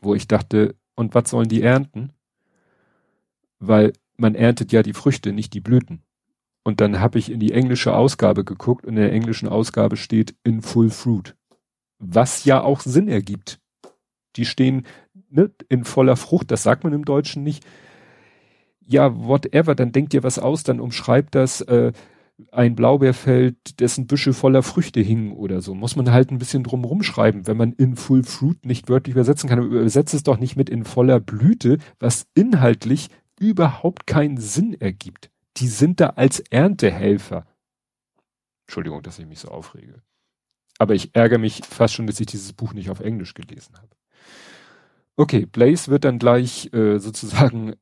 Wo 0.00 0.14
ich 0.14 0.28
dachte, 0.28 0.76
und 0.94 1.14
was 1.14 1.30
sollen 1.30 1.48
die 1.48 1.62
ernten? 1.62 2.12
Weil 3.58 3.92
man 4.16 4.34
erntet 4.34 4.72
ja 4.72 4.82
die 4.82 4.94
Früchte, 4.94 5.32
nicht 5.32 5.52
die 5.52 5.60
Blüten. 5.60 6.02
Und 6.64 6.80
dann 6.80 7.00
habe 7.00 7.18
ich 7.18 7.30
in 7.30 7.40
die 7.40 7.52
englische 7.52 7.94
Ausgabe 7.94 8.44
geguckt 8.44 8.84
und 8.84 8.96
in 8.96 9.02
der 9.02 9.12
englischen 9.12 9.48
Ausgabe 9.48 9.96
steht 9.96 10.34
in 10.44 10.62
full 10.62 10.90
fruit. 10.90 11.36
Was 11.98 12.44
ja 12.44 12.62
auch 12.62 12.80
Sinn 12.80 13.08
ergibt. 13.08 13.60
Die 14.36 14.44
stehen 14.44 14.86
ne, 15.30 15.50
in 15.68 15.84
voller 15.84 16.16
Frucht, 16.16 16.50
das 16.50 16.62
sagt 16.62 16.84
man 16.84 16.92
im 16.92 17.04
Deutschen 17.04 17.42
nicht. 17.42 17.64
Ja, 18.90 19.14
whatever, 19.14 19.74
dann 19.74 19.92
denkt 19.92 20.14
ihr 20.14 20.22
was 20.22 20.38
aus, 20.38 20.62
dann 20.62 20.80
umschreibt 20.80 21.34
das, 21.34 21.60
äh, 21.60 21.92
ein 22.52 22.74
Blaubeerfeld, 22.74 23.80
dessen 23.80 24.06
Büsche 24.06 24.32
voller 24.32 24.62
Früchte 24.62 25.00
hingen 25.00 25.32
oder 25.32 25.60
so. 25.60 25.74
Muss 25.74 25.96
man 25.96 26.10
halt 26.10 26.30
ein 26.30 26.38
bisschen 26.38 26.62
drum 26.62 26.84
rumschreiben, 26.84 27.46
wenn 27.46 27.56
man 27.56 27.72
in 27.72 27.96
Full 27.96 28.22
Fruit 28.22 28.64
nicht 28.64 28.88
wörtlich 28.88 29.14
übersetzen 29.14 29.48
kann. 29.48 29.62
Übersetzt 29.62 30.14
es 30.14 30.22
doch 30.22 30.38
nicht 30.38 30.56
mit 30.56 30.70
in 30.70 30.84
voller 30.84 31.20
Blüte, 31.20 31.78
was 31.98 32.26
inhaltlich 32.34 33.08
überhaupt 33.40 34.06
keinen 34.06 34.38
Sinn 34.38 34.74
ergibt. 34.74 35.30
Die 35.56 35.68
sind 35.68 36.00
da 36.00 36.10
als 36.10 36.40
Erntehelfer. 36.40 37.46
Entschuldigung, 38.66 39.02
dass 39.02 39.18
ich 39.18 39.26
mich 39.26 39.40
so 39.40 39.48
aufrege. 39.48 40.02
Aber 40.78 40.94
ich 40.94 41.14
ärgere 41.14 41.38
mich 41.38 41.62
fast 41.64 41.94
schon, 41.94 42.06
dass 42.06 42.20
ich 42.20 42.26
dieses 42.26 42.52
Buch 42.52 42.72
nicht 42.72 42.90
auf 42.90 43.00
Englisch 43.00 43.34
gelesen 43.34 43.76
habe. 43.76 43.88
Okay, 45.16 45.46
Blaze 45.46 45.90
wird 45.90 46.04
dann 46.04 46.20
gleich 46.20 46.72
äh, 46.72 46.98
sozusagen 46.98 47.74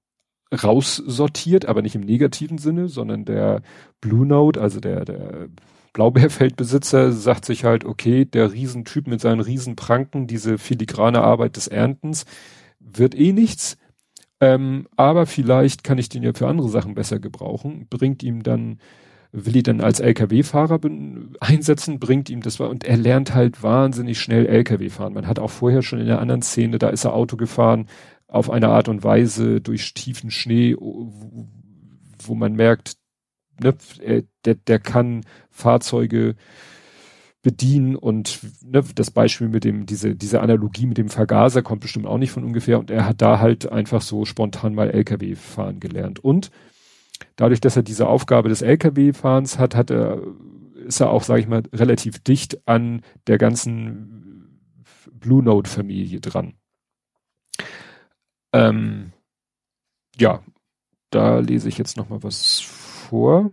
raussortiert, 0.53 1.67
aber 1.67 1.83
nicht 1.83 1.95
im 1.95 2.03
negativen 2.03 2.59
Sinne, 2.59 2.89
sondern 2.89 3.25
der 3.25 3.63
Blue 4.01 4.27
Note, 4.27 4.61
also 4.61 4.81
der, 4.81 5.05
der 5.05 5.49
Blaubeerfeldbesitzer 5.93 7.13
sagt 7.13 7.47
sich 7.47 7.65
halt, 7.65 7.85
okay, 7.85 8.27
der 8.27 8.53
Riesentyp 8.53 9.07
mit 9.07 9.21
seinen 9.21 9.41
Riesenpranken, 9.41 10.27
diese 10.27 10.59
filigrane 10.59 11.23
Arbeit 11.23 11.57
des 11.57 11.69
Erntens, 11.69 12.27
wird 12.79 13.19
eh 13.19 13.33
nichts. 13.33 13.77
Ähm, 14.41 14.87
aber 14.97 15.27
vielleicht 15.27 15.85
kann 15.85 15.99
ich 15.99 16.09
den 16.09 16.23
ja 16.23 16.33
für 16.35 16.49
andere 16.49 16.69
Sachen 16.69 16.95
besser 16.95 17.19
gebrauchen. 17.19 17.87
Bringt 17.89 18.23
ihm 18.23 18.43
dann, 18.43 18.79
will 19.33 19.57
ich 19.57 19.63
dann 19.63 19.81
als 19.81 20.01
LKW-Fahrer 20.01 20.81
einsetzen, 21.41 21.99
bringt 21.99 22.29
ihm 22.29 22.43
das 22.43 22.61
und 22.61 22.85
er 22.85 22.99
lernt 22.99 23.35
halt 23.35 23.63
wahnsinnig 23.63 24.21
schnell 24.21 24.47
LKW 24.47 24.91
fahren. 24.91 25.15
Man 25.15 25.27
hat 25.27 25.39
auch 25.39 25.51
vorher 25.51 25.81
schon 25.83 25.99
in 25.99 26.07
der 26.07 26.21
anderen 26.21 26.43
Szene, 26.43 26.79
da 26.79 26.91
ist 26.91 27.05
er 27.05 27.15
Auto 27.15 27.39
gefahren, 27.39 27.87
auf 28.29 28.51
eine 28.51 28.69
Art 28.69 28.89
und 28.89 29.05
Weise 29.05 29.61
durch 29.61 29.95
tiefen 29.95 30.31
Schnee, 30.31 30.75
wo 30.77 32.35
man 32.35 32.55
merkt, 32.55 32.97
ne, 33.63 33.75
der, 34.45 34.55
der 34.55 34.79
kann 34.79 35.25
Fahrzeuge 35.51 36.35
bedienen 37.43 37.95
und 37.95 38.41
ne, 38.65 38.83
das 38.95 39.11
Beispiel 39.13 39.49
mit 39.49 39.65
dem, 39.65 39.87
diese, 39.87 40.17
diese 40.17 40.41
Analogie 40.41 40.87
mit 40.87 40.99
dem 40.99 41.09
Vergaser 41.09 41.63
kommt 41.63 41.83
bestimmt 41.83 42.07
auch 42.07 42.19
nicht 42.19 42.33
von 42.33 42.45
ungefähr 42.45 42.79
und 42.79 42.91
er 42.91 43.07
hat 43.07 43.23
da 43.23 43.39
halt 43.39 43.71
einfach 43.71 44.03
so 44.03 44.25
spontan 44.25 44.75
mal 44.75 44.91
LKW 44.91 45.37
fahren 45.37 45.79
gelernt 45.79 46.19
und 46.19 46.51
dadurch, 47.37 47.61
dass 47.61 47.77
er 47.77 47.83
diese 47.83 48.09
Aufgabe 48.09 48.49
des 48.49 48.63
LKW-Fahrens 48.63 49.59
hat, 49.59 49.75
hat 49.75 49.91
er, 49.91 50.23
ist 50.87 51.01
er 51.01 51.11
auch, 51.11 51.23
sage 51.23 51.41
ich 51.41 51.49
mal, 51.49 51.63
relativ 51.73 52.19
dicht 52.19 52.67
an 52.67 53.03
der 53.27 53.39
ganzen 53.39 54.83
Blue 55.13 55.43
Note-Familie 55.43 56.21
dran. 56.21 56.55
Ähm, 58.57 59.13
ja, 60.17 60.43
da 61.11 61.41
lese 61.41 61.69
ich 61.69 61.77
jetzt 61.77 61.97
noch 61.97 62.09
mal 62.09 62.23
was 62.23 62.61
vor. 62.61 63.51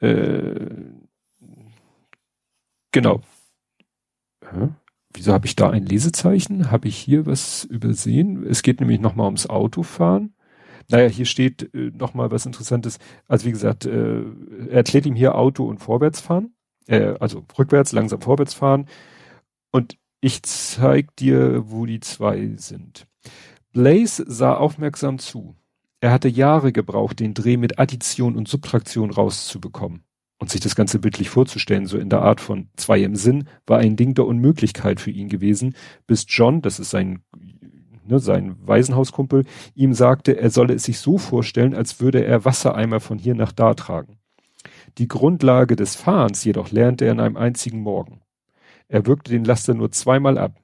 Äh, 0.00 0.66
genau. 2.92 3.20
Hä? 4.44 4.68
Wieso 5.12 5.32
habe 5.32 5.46
ich 5.46 5.56
da 5.56 5.70
ein 5.70 5.86
Lesezeichen? 5.86 6.70
Habe 6.70 6.86
ich 6.86 6.96
hier 6.96 7.26
was 7.26 7.64
übersehen? 7.64 8.46
Es 8.46 8.62
geht 8.62 8.78
nämlich 8.80 9.00
noch 9.00 9.16
mal 9.16 9.24
ums 9.24 9.48
Autofahren. 9.48 10.34
Naja, 10.88 11.08
hier 11.08 11.26
steht 11.26 11.74
äh, 11.74 11.90
noch 11.92 12.14
mal 12.14 12.30
was 12.30 12.46
Interessantes. 12.46 12.98
Also 13.26 13.46
wie 13.46 13.50
gesagt, 13.50 13.86
äh, 13.86 14.22
er 14.68 14.76
erklärt 14.76 15.06
ihm 15.06 15.16
hier 15.16 15.34
Auto 15.34 15.66
und 15.66 15.78
Vorwärtsfahren. 15.78 16.54
Äh, 16.86 17.14
also 17.18 17.44
rückwärts, 17.58 17.92
langsam 17.92 18.20
vorwärts 18.20 18.54
fahren. 18.54 18.86
Und 19.72 19.98
ich 20.20 20.42
zeig 20.42 21.14
dir, 21.16 21.70
wo 21.70 21.86
die 21.86 22.00
zwei 22.00 22.54
sind. 22.56 23.06
Blaze 23.72 24.24
sah 24.26 24.54
aufmerksam 24.54 25.18
zu. 25.18 25.54
Er 26.00 26.12
hatte 26.12 26.28
Jahre 26.28 26.72
gebraucht, 26.72 27.20
den 27.20 27.34
Dreh 27.34 27.56
mit 27.56 27.78
Addition 27.78 28.36
und 28.36 28.48
Subtraktion 28.48 29.10
rauszubekommen. 29.10 30.04
Und 30.40 30.50
sich 30.50 30.60
das 30.60 30.76
Ganze 30.76 31.00
bildlich 31.00 31.30
vorzustellen, 31.30 31.86
so 31.86 31.98
in 31.98 32.10
der 32.10 32.22
Art 32.22 32.40
von 32.40 32.68
zwei 32.76 33.00
im 33.02 33.16
Sinn, 33.16 33.48
war 33.66 33.78
ein 33.78 33.96
Ding 33.96 34.14
der 34.14 34.26
Unmöglichkeit 34.26 35.00
für 35.00 35.10
ihn 35.10 35.28
gewesen, 35.28 35.74
bis 36.06 36.26
John, 36.28 36.62
das 36.62 36.78
ist 36.78 36.90
sein, 36.90 37.22
ne, 38.06 38.20
sein 38.20 38.54
Waisenhauskumpel, 38.64 39.44
ihm 39.74 39.94
sagte, 39.94 40.38
er 40.38 40.50
solle 40.50 40.74
es 40.74 40.84
sich 40.84 41.00
so 41.00 41.18
vorstellen, 41.18 41.74
als 41.74 42.00
würde 42.00 42.24
er 42.24 42.44
Wassereimer 42.44 43.00
von 43.00 43.18
hier 43.18 43.34
nach 43.34 43.50
da 43.50 43.74
tragen. 43.74 44.18
Die 44.98 45.08
Grundlage 45.08 45.74
des 45.74 45.96
Fahrens 45.96 46.44
jedoch 46.44 46.70
lernte 46.70 47.06
er 47.06 47.12
in 47.12 47.20
einem 47.20 47.36
einzigen 47.36 47.80
Morgen. 47.80 48.20
Er 48.88 49.06
wirkte 49.06 49.30
den 49.30 49.44
Laster 49.44 49.74
nur 49.74 49.92
zweimal 49.92 50.38
ab. 50.38 50.60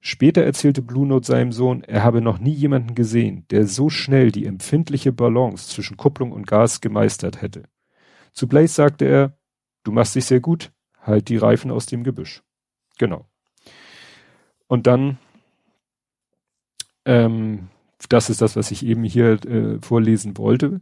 Später 0.00 0.42
erzählte 0.42 0.82
Blue 0.82 1.06
Note 1.06 1.26
seinem 1.26 1.52
Sohn, 1.52 1.84
er 1.84 2.02
habe 2.02 2.20
noch 2.20 2.38
nie 2.38 2.52
jemanden 2.52 2.94
gesehen, 2.94 3.46
der 3.50 3.66
so 3.66 3.90
schnell 3.90 4.32
die 4.32 4.46
empfindliche 4.46 5.12
Balance 5.12 5.68
zwischen 5.68 5.96
Kupplung 5.96 6.32
und 6.32 6.46
Gas 6.46 6.80
gemeistert 6.80 7.42
hätte. 7.42 7.64
Zu 8.32 8.48
Blaze 8.48 8.74
sagte 8.74 9.04
er, 9.04 9.36
du 9.84 9.92
machst 9.92 10.14
dich 10.14 10.24
sehr 10.24 10.40
gut, 10.40 10.72
halt 11.00 11.28
die 11.28 11.36
Reifen 11.36 11.70
aus 11.70 11.86
dem 11.86 12.02
Gebüsch. 12.02 12.42
Genau. 12.98 13.26
Und 14.68 14.86
dann, 14.86 15.18
ähm, 17.04 17.68
das 18.08 18.30
ist 18.30 18.40
das, 18.40 18.56
was 18.56 18.70
ich 18.70 18.86
eben 18.86 19.04
hier 19.04 19.32
äh, 19.44 19.78
vorlesen 19.82 20.38
wollte. 20.38 20.80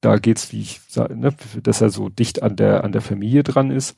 Da 0.00 0.16
geht's, 0.16 0.52
wie 0.52 0.62
ich 0.62 0.80
sage, 0.88 1.16
ne, 1.16 1.34
dass 1.62 1.80
er 1.80 1.90
so 1.90 2.08
dicht 2.08 2.42
an 2.42 2.56
der 2.56 2.84
an 2.84 2.92
der 2.92 3.02
Familie 3.02 3.42
dran 3.42 3.70
ist. 3.70 3.96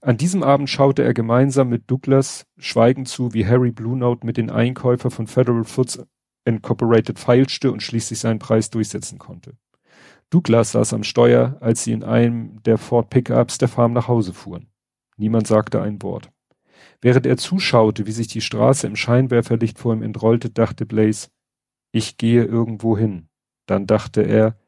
An 0.00 0.16
diesem 0.16 0.42
Abend 0.42 0.68
schaute 0.68 1.02
er 1.02 1.14
gemeinsam 1.14 1.68
mit 1.68 1.90
Douglas 1.90 2.46
schweigend 2.58 3.08
zu, 3.08 3.32
wie 3.32 3.46
Harry 3.46 3.70
Blue 3.70 3.96
Note 3.96 4.26
mit 4.26 4.36
den 4.36 4.50
Einkäufer 4.50 5.10
von 5.10 5.26
Federal 5.26 5.64
Foods 5.64 6.04
Incorporated 6.44 7.18
feilschte 7.18 7.72
und 7.72 7.82
schließlich 7.82 8.18
seinen 8.18 8.38
Preis 8.38 8.68
durchsetzen 8.68 9.18
konnte. 9.18 9.56
Douglas 10.28 10.72
saß 10.72 10.92
am 10.92 11.04
Steuer, 11.04 11.56
als 11.60 11.84
sie 11.84 11.92
in 11.92 12.02
einem 12.02 12.62
der 12.64 12.76
Ford 12.76 13.08
Pickups 13.08 13.58
der 13.58 13.68
Farm 13.68 13.92
nach 13.92 14.08
Hause 14.08 14.34
fuhren. 14.34 14.68
Niemand 15.16 15.46
sagte 15.46 15.80
ein 15.80 16.02
Wort. 16.02 16.30
Während 17.00 17.26
er 17.26 17.36
zuschaute, 17.36 18.06
wie 18.06 18.12
sich 18.12 18.26
die 18.28 18.40
Straße 18.40 18.86
im 18.86 18.96
Scheinwerferlicht 18.96 19.78
vor 19.78 19.94
ihm 19.94 20.02
entrollte, 20.02 20.50
dachte 20.50 20.86
Blaze, 20.86 21.28
ich 21.92 22.16
gehe 22.16 22.44
irgendwo 22.44 22.98
hin. 22.98 23.28
Dann 23.66 23.86
dachte 23.86 24.22
er, 24.22 24.58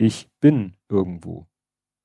ich 0.00 0.28
bin 0.40 0.74
irgendwo. 0.88 1.46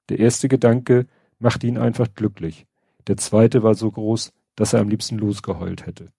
Der 0.09 0.19
erste 0.19 0.49
Gedanke 0.49 1.07
machte 1.39 1.65
ihn 1.65 1.77
einfach 1.77 2.07
glücklich. 2.13 2.67
Der 3.07 3.15
zweite 3.15 3.63
war 3.63 3.73
so 3.73 3.89
groß, 3.89 4.33
dass 4.55 4.73
er 4.73 4.81
am 4.81 4.89
liebsten 4.89 5.17
losgeheult 5.17 5.85
hätte. 5.85 6.11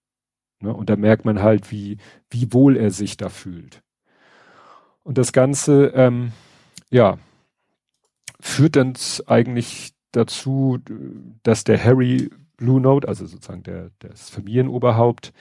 Ne? 0.61 0.75
Und 0.75 0.89
da 0.89 0.97
merkt 0.97 1.27
man 1.27 1.43
halt, 1.43 1.71
wie, 1.71 1.99
wie 2.31 2.53
wohl 2.53 2.79
er 2.79 2.91
sich 2.91 3.19
da 3.19 3.29
fühlt. 3.29 3.83
Und 5.03 5.19
das 5.19 5.33
Ganze, 5.33 5.89
ähm, 5.95 6.33
ja, 6.91 7.19
führt 8.41 8.77
dann 8.77 8.95
eigentlich 9.27 9.93
dazu, 10.13 10.79
dass 11.43 11.65
der 11.65 11.83
Harry 11.85 12.31
Blue 12.57 12.81
Note, 12.81 13.07
also 13.07 13.27
sozusagen 13.27 13.63
der, 13.65 13.91
das 13.99 14.31
Familienoberhaupt, 14.31 15.35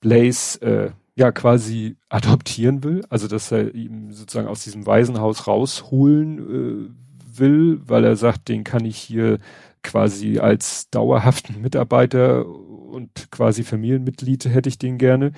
Blaze 0.00 0.60
äh, 0.60 0.90
ja 1.16 1.30
quasi 1.32 1.96
adoptieren 2.08 2.82
will, 2.82 3.04
also 3.08 3.28
dass 3.28 3.52
er 3.52 3.74
ihm 3.74 4.12
sozusagen 4.12 4.48
aus 4.48 4.64
diesem 4.64 4.86
Waisenhaus 4.86 5.46
rausholen 5.46 6.38
äh, 6.38 7.38
will, 7.38 7.80
weil 7.86 8.04
er 8.04 8.16
sagt, 8.16 8.48
den 8.48 8.64
kann 8.64 8.84
ich 8.84 8.96
hier 8.96 9.38
quasi 9.82 10.38
als 10.38 10.90
dauerhaften 10.90 11.60
Mitarbeiter 11.60 12.46
und 12.46 13.30
quasi 13.30 13.62
Familienmitglied 13.64 14.46
hätte 14.46 14.68
ich 14.68 14.78
den 14.78 14.98
gerne. 14.98 15.32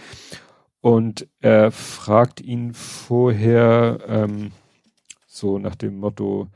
Und 0.81 1.27
er 1.41 1.73
fragt 1.73 2.41
ihn 2.41 2.73
vorher 2.75 3.99
ähm, 4.07 4.53
so 5.27 5.59
nach 5.59 5.75
dem 5.75 5.99
Motto, 5.99 6.49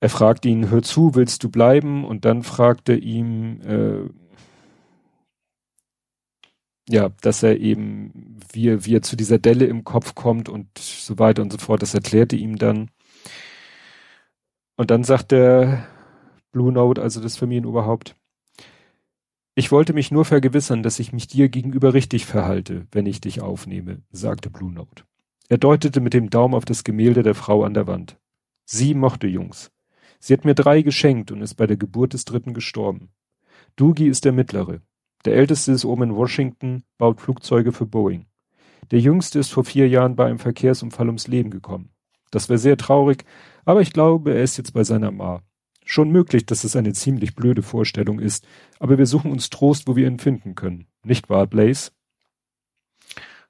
er 0.00 0.08
fragt 0.08 0.44
ihn, 0.46 0.70
hör 0.70 0.82
zu, 0.82 1.14
willst 1.14 1.44
du 1.44 1.48
bleiben? 1.48 2.04
Und 2.04 2.24
dann 2.24 2.42
fragt 2.42 2.88
er 2.88 2.98
ihm, 2.98 3.60
äh, 3.60 4.10
ja, 6.88 7.10
dass 7.20 7.42
er 7.42 7.58
eben, 7.58 8.38
wie 8.52 8.68
er, 8.68 8.84
wie 8.84 8.96
er 8.96 9.02
zu 9.02 9.16
dieser 9.16 9.38
Delle 9.38 9.66
im 9.66 9.84
Kopf 9.84 10.14
kommt 10.14 10.48
und 10.48 10.66
so 10.78 11.18
weiter 11.18 11.42
und 11.42 11.52
so 11.52 11.58
fort. 11.58 11.82
Das 11.82 11.94
erklärte 11.94 12.36
ihm 12.36 12.56
dann. 12.56 12.90
Und 14.76 14.90
dann 14.90 15.04
sagt 15.04 15.30
der 15.32 15.86
Blue 16.50 16.72
Note, 16.72 17.00
also 17.00 17.20
das 17.20 17.36
Familienoberhaupt, 17.36 18.16
ich 19.54 19.70
wollte 19.70 19.92
mich 19.92 20.10
nur 20.10 20.24
vergewissern, 20.24 20.82
dass 20.82 20.98
ich 20.98 21.12
mich 21.12 21.26
dir 21.26 21.50
gegenüber 21.50 21.92
richtig 21.92 22.24
verhalte, 22.24 22.86
wenn 22.90 23.04
ich 23.04 23.20
dich 23.20 23.42
aufnehme, 23.42 24.00
sagte 24.10 24.48
Blue 24.48 24.72
Note. 24.72 25.04
Er 25.48 25.58
deutete 25.58 26.00
mit 26.00 26.14
dem 26.14 26.30
Daumen 26.30 26.54
auf 26.54 26.64
das 26.64 26.84
Gemälde 26.84 27.22
der 27.22 27.34
Frau 27.34 27.62
an 27.62 27.74
der 27.74 27.86
Wand. 27.86 28.18
Sie 28.64 28.94
mochte 28.94 29.26
Jungs. 29.26 29.70
Sie 30.18 30.32
hat 30.32 30.46
mir 30.46 30.54
drei 30.54 30.80
geschenkt 30.80 31.30
und 31.30 31.42
ist 31.42 31.54
bei 31.54 31.66
der 31.66 31.76
Geburt 31.76 32.14
des 32.14 32.24
dritten 32.24 32.54
gestorben. 32.54 33.10
Doogie 33.76 34.06
ist 34.08 34.24
der 34.24 34.32
mittlere. 34.32 34.80
Der 35.24 35.34
älteste 35.34 35.72
ist 35.72 35.84
oben 35.84 36.04
in 36.04 36.16
Washington, 36.16 36.82
baut 36.98 37.20
Flugzeuge 37.20 37.72
für 37.72 37.86
Boeing. 37.86 38.26
Der 38.90 39.00
jüngste 39.00 39.38
ist 39.38 39.52
vor 39.52 39.64
vier 39.64 39.88
Jahren 39.88 40.16
bei 40.16 40.26
einem 40.26 40.38
Verkehrsunfall 40.38 41.06
ums 41.06 41.28
Leben 41.28 41.50
gekommen. 41.50 41.90
Das 42.30 42.48
wäre 42.48 42.58
sehr 42.58 42.76
traurig, 42.76 43.24
aber 43.64 43.80
ich 43.82 43.92
glaube, 43.92 44.34
er 44.34 44.42
ist 44.42 44.56
jetzt 44.56 44.72
bei 44.72 44.84
seiner 44.84 45.10
Ma. 45.10 45.42
Schon 45.84 46.10
möglich, 46.10 46.46
dass 46.46 46.64
es 46.64 46.76
eine 46.76 46.92
ziemlich 46.92 47.34
blöde 47.34 47.62
Vorstellung 47.62 48.18
ist, 48.18 48.46
aber 48.78 48.98
wir 48.98 49.06
suchen 49.06 49.30
uns 49.30 49.50
Trost, 49.50 49.86
wo 49.86 49.96
wir 49.96 50.06
ihn 50.06 50.18
finden 50.18 50.54
können. 50.54 50.86
Nicht 51.04 51.28
wahr, 51.28 51.46
Blaze? 51.46 51.92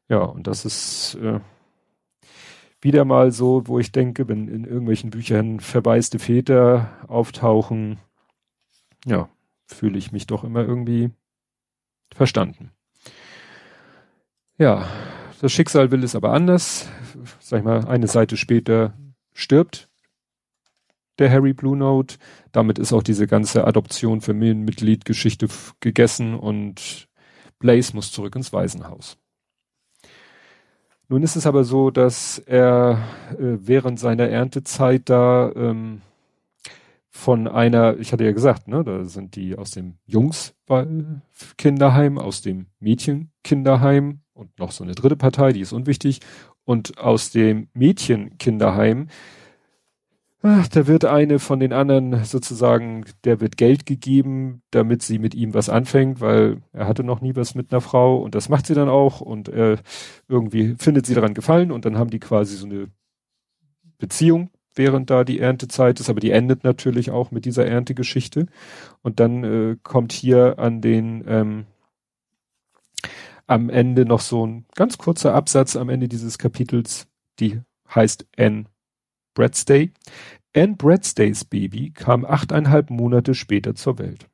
Ja, 0.09 0.19
und 0.19 0.47
das 0.47 0.65
ist 0.65 1.15
äh, 1.23 1.41
wieder 2.81 3.05
mal 3.05 3.33
so, 3.33 3.67
wo 3.67 3.79
ich 3.79 3.93
denke, 3.93 4.29
wenn 4.29 4.49
in 4.49 4.65
irgendwelchen 4.65 5.11
Büchern 5.11 5.61
verwaiste 5.61 6.19
Väter 6.19 6.91
auftauchen, 7.07 7.99
ja, 9.07 9.29
fühle 9.67 9.99
ich 9.99 10.13
mich 10.13 10.27
doch 10.27 10.45
immer 10.45 10.67
irgendwie 10.67 11.11
verstanden. 12.15 12.71
Ja, 14.59 14.87
das 15.41 15.53
Schicksal 15.53 15.91
will 15.91 16.05
es 16.05 16.15
aber 16.15 16.33
anders. 16.33 16.89
Sag 17.41 17.61
ich 17.61 17.65
mal, 17.65 17.87
eine 17.87 18.07
Seite 18.07 18.37
später 18.37 18.95
stirbt 19.33 19.89
der 21.19 21.31
Harry 21.31 21.53
Blue 21.53 21.77
Note. 21.77 22.17
Damit 22.53 22.79
ist 22.79 22.93
auch 22.93 23.03
diese 23.03 23.27
ganze 23.27 23.67
Adoption 23.67 24.21
Familienmitglied-Geschichte 24.21 25.49
gegessen 25.81 26.35
und 26.35 27.09
Blaze 27.59 27.95
muss 27.95 28.13
zurück 28.13 28.35
ins 28.37 28.53
Waisenhaus. 28.53 29.19
Nun 31.09 31.23
ist 31.23 31.37
es 31.37 31.47
aber 31.47 31.65
so, 31.65 31.91
dass 31.91 32.39
er 32.39 33.03
äh, 33.33 33.35
während 33.39 34.01
seiner 34.01 34.29
Erntezeit 34.29 35.03
da 35.11 35.53
ähm, 35.55 36.01
von 37.15 37.47
einer, 37.47 37.99
ich 37.99 38.13
hatte 38.13 38.25
ja 38.25 38.33
gesagt, 38.33 38.69
ne, 38.69 38.83
da 38.83 39.05
sind 39.05 39.37
die 39.37 39.57
aus 39.57 39.71
dem 39.71 39.99
Jungs-Kinderheim, 40.07 42.19
aus 42.19 42.43
dem 42.43 42.67
Mädchen-Kinderheim 42.81 44.21
und 44.33 44.59
noch 44.59 44.73
so 44.73 44.83
eine 44.83 44.95
dritte 44.95 45.17
Partei, 45.17 45.53
die 45.53 45.61
ist 45.61 45.73
unwichtig, 45.73 46.21
und 46.65 46.99
aus 46.99 47.31
dem 47.31 47.69
Mädchen-Kinderheim 47.75 49.09
da 50.43 50.89
wird 50.89 51.05
eine 51.05 51.39
von 51.39 51.61
den 51.61 51.73
anderen 51.73 52.25
sozusagen, 52.25 53.05
der 53.23 53.41
wird 53.41 53.57
Geld 53.57 53.87
gegeben, 53.87 54.63
damit 54.73 55.03
sie 55.03 55.21
mit 55.21 55.37
ihm 55.37 55.55
was 55.55 55.69
anfängt, 55.69 56.21
weil 56.21 56.63
er 56.73 56.89
hatte 56.89 57.05
noch 57.05 57.21
nie 57.21 57.37
was 57.37 57.55
mit 57.55 57.73
einer 57.73 57.81
Frau 57.81 58.21
und 58.21 58.35
das 58.35 58.49
macht 58.49 58.67
sie 58.67 58.75
dann 58.75 58.89
auch 58.89 59.21
und 59.21 59.49
äh, 59.49 59.77
irgendwie 60.27 60.75
findet 60.79 61.07
sie 61.07 61.15
daran 61.15 61.35
gefallen 61.35 61.71
und 61.71 61.85
dann 61.85 61.97
haben 61.97 62.11
die 62.11 62.19
quasi 62.19 62.57
so 62.57 62.67
eine 62.67 62.89
Beziehung, 63.99 64.51
während 64.75 65.11
da 65.11 65.25
die 65.25 65.41
Erntezeit 65.41 66.01
ist, 66.01 66.09
aber 66.11 66.21
die 66.21 66.31
endet 66.31 66.65
natürlich 66.65 67.11
auch 67.11 67.31
mit 67.31 67.45
dieser 67.45 67.67
Erntegeschichte 67.67 68.47
und 69.03 69.21
dann 69.21 69.45
äh, 69.45 69.77
kommt 69.83 70.13
hier 70.13 70.59
an 70.59 70.81
den 70.81 71.25
ähm, 71.27 71.67
am 73.47 73.69
Ende 73.69 74.07
noch 74.07 74.21
so 74.21 74.47
ein 74.47 74.67
ganz 74.75 74.99
kurzer 74.99 75.35
Absatz 75.35 75.77
am 75.77 75.89
Ende 75.89 76.09
dieses 76.09 76.39
Kapitels, 76.39 77.07
die 77.39 77.61
heißt 77.95 78.27
N 78.37 78.69
Bradstay. 79.35 79.91
Anne 80.55 80.75
Bradstays 80.77 81.45
Baby 81.45 81.91
kam 81.91 82.27
achteinhalb 82.27 82.91
Monate 82.91 83.35
später 83.35 83.75
zur 83.75 83.99
Welt. 83.99 84.29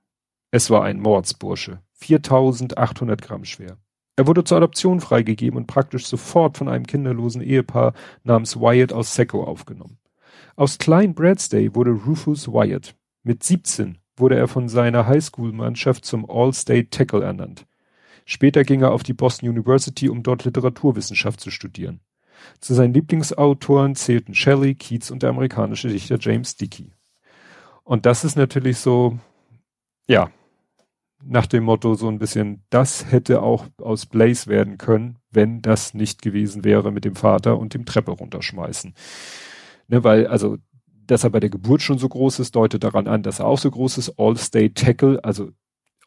Es 0.51 0.69
war 0.71 0.83
ein 0.83 1.01
Mordsbursche, 1.01 1.81
4800 1.93 3.23
Gramm 3.23 3.45
schwer. 3.45 3.77
Er 4.17 4.27
wurde 4.27 4.43
zur 4.43 4.57
Adoption 4.57 5.01
freigegeben 5.01 5.57
und 5.57 5.69
praktisch 5.69 6.07
sofort 6.07 6.59
von 6.59 6.69
einem 6.69 6.87
kinderlosen 6.87 7.41
Ehepaar 7.41 7.95
namens 8.25 8.57
Wyatt 8.57 8.93
aus 8.93 9.15
Secco 9.15 9.45
aufgenommen. 9.45 9.99
Aus 10.57 10.79
Klein 10.79 11.15
Bradstay 11.15 11.75
wurde 11.75 11.91
Rufus 11.91 12.49
Wyatt. 12.49 12.95
Mit 13.23 13.43
17 13.43 13.99
wurde 14.17 14.37
er 14.37 14.49
von 14.49 14.69
seiner 14.69 15.07
Highschool-Mannschaft 15.07 16.05
zum 16.05 16.29
All-State 16.29 16.91
Tackle 16.91 17.25
ernannt. 17.25 17.67
Später 18.25 18.65
ging 18.65 18.83
er 18.83 18.93
auf 18.93 19.03
die 19.03 19.15
Boston 19.15 19.49
University, 19.49 20.09
um 20.09 20.23
dort 20.23 20.45
Literaturwissenschaft 20.45 21.41
zu 21.41 21.51
studieren. 21.51 22.01
Zu 22.61 22.75
seinen 22.75 22.95
Lieblingsautoren 22.95 23.95
zählten 23.95 24.35
Shelley, 24.35 24.75
Keats 24.75 25.11
und 25.11 25.23
der 25.23 25.31
amerikanische 25.31 25.89
Dichter 25.89 26.19
James 26.21 26.57
Dickey. 26.57 26.93
Und 27.85 28.07
das 28.07 28.25
ist 28.25 28.37
natürlich 28.37 28.79
so, 28.79 29.19
ja, 30.07 30.31
nach 31.25 31.47
dem 31.47 31.65
Motto 31.65 31.95
so 31.95 32.09
ein 32.09 32.19
bisschen, 32.19 32.63
das 32.71 33.11
hätte 33.11 33.43
auch 33.43 33.67
aus 33.79 34.07
Blaze 34.07 34.49
werden 34.49 34.79
können, 34.79 35.17
wenn 35.31 35.63
das 35.63 35.95
nicht 35.95 36.23
gewesen 36.23 36.65
wäre 36.65 36.93
mit 36.93 37.05
dem 37.05 37.17
Vater 37.17 37.59
und 37.59 37.75
dem 37.75 37.87
Treppe 37.87 38.13
runterschmeißen. 38.13 38.95
Ne, 39.89 40.05
weil, 40.05 40.27
also, 40.27 40.59
dass 41.07 41.25
er 41.25 41.31
bei 41.31 41.41
der 41.41 41.51
Geburt 41.51 41.83
schon 41.83 41.99
so 41.99 42.09
groß 42.09 42.39
ist, 42.41 42.55
deutet 42.55 42.85
daran 42.85 43.09
an, 43.09 43.23
dass 43.23 43.41
er 43.41 43.47
auch 43.47 43.59
so 43.59 43.71
groß 43.71 43.99
ist. 43.99 44.19
All-State 44.19 44.75
Tackle, 44.75 45.25
also 45.25 45.51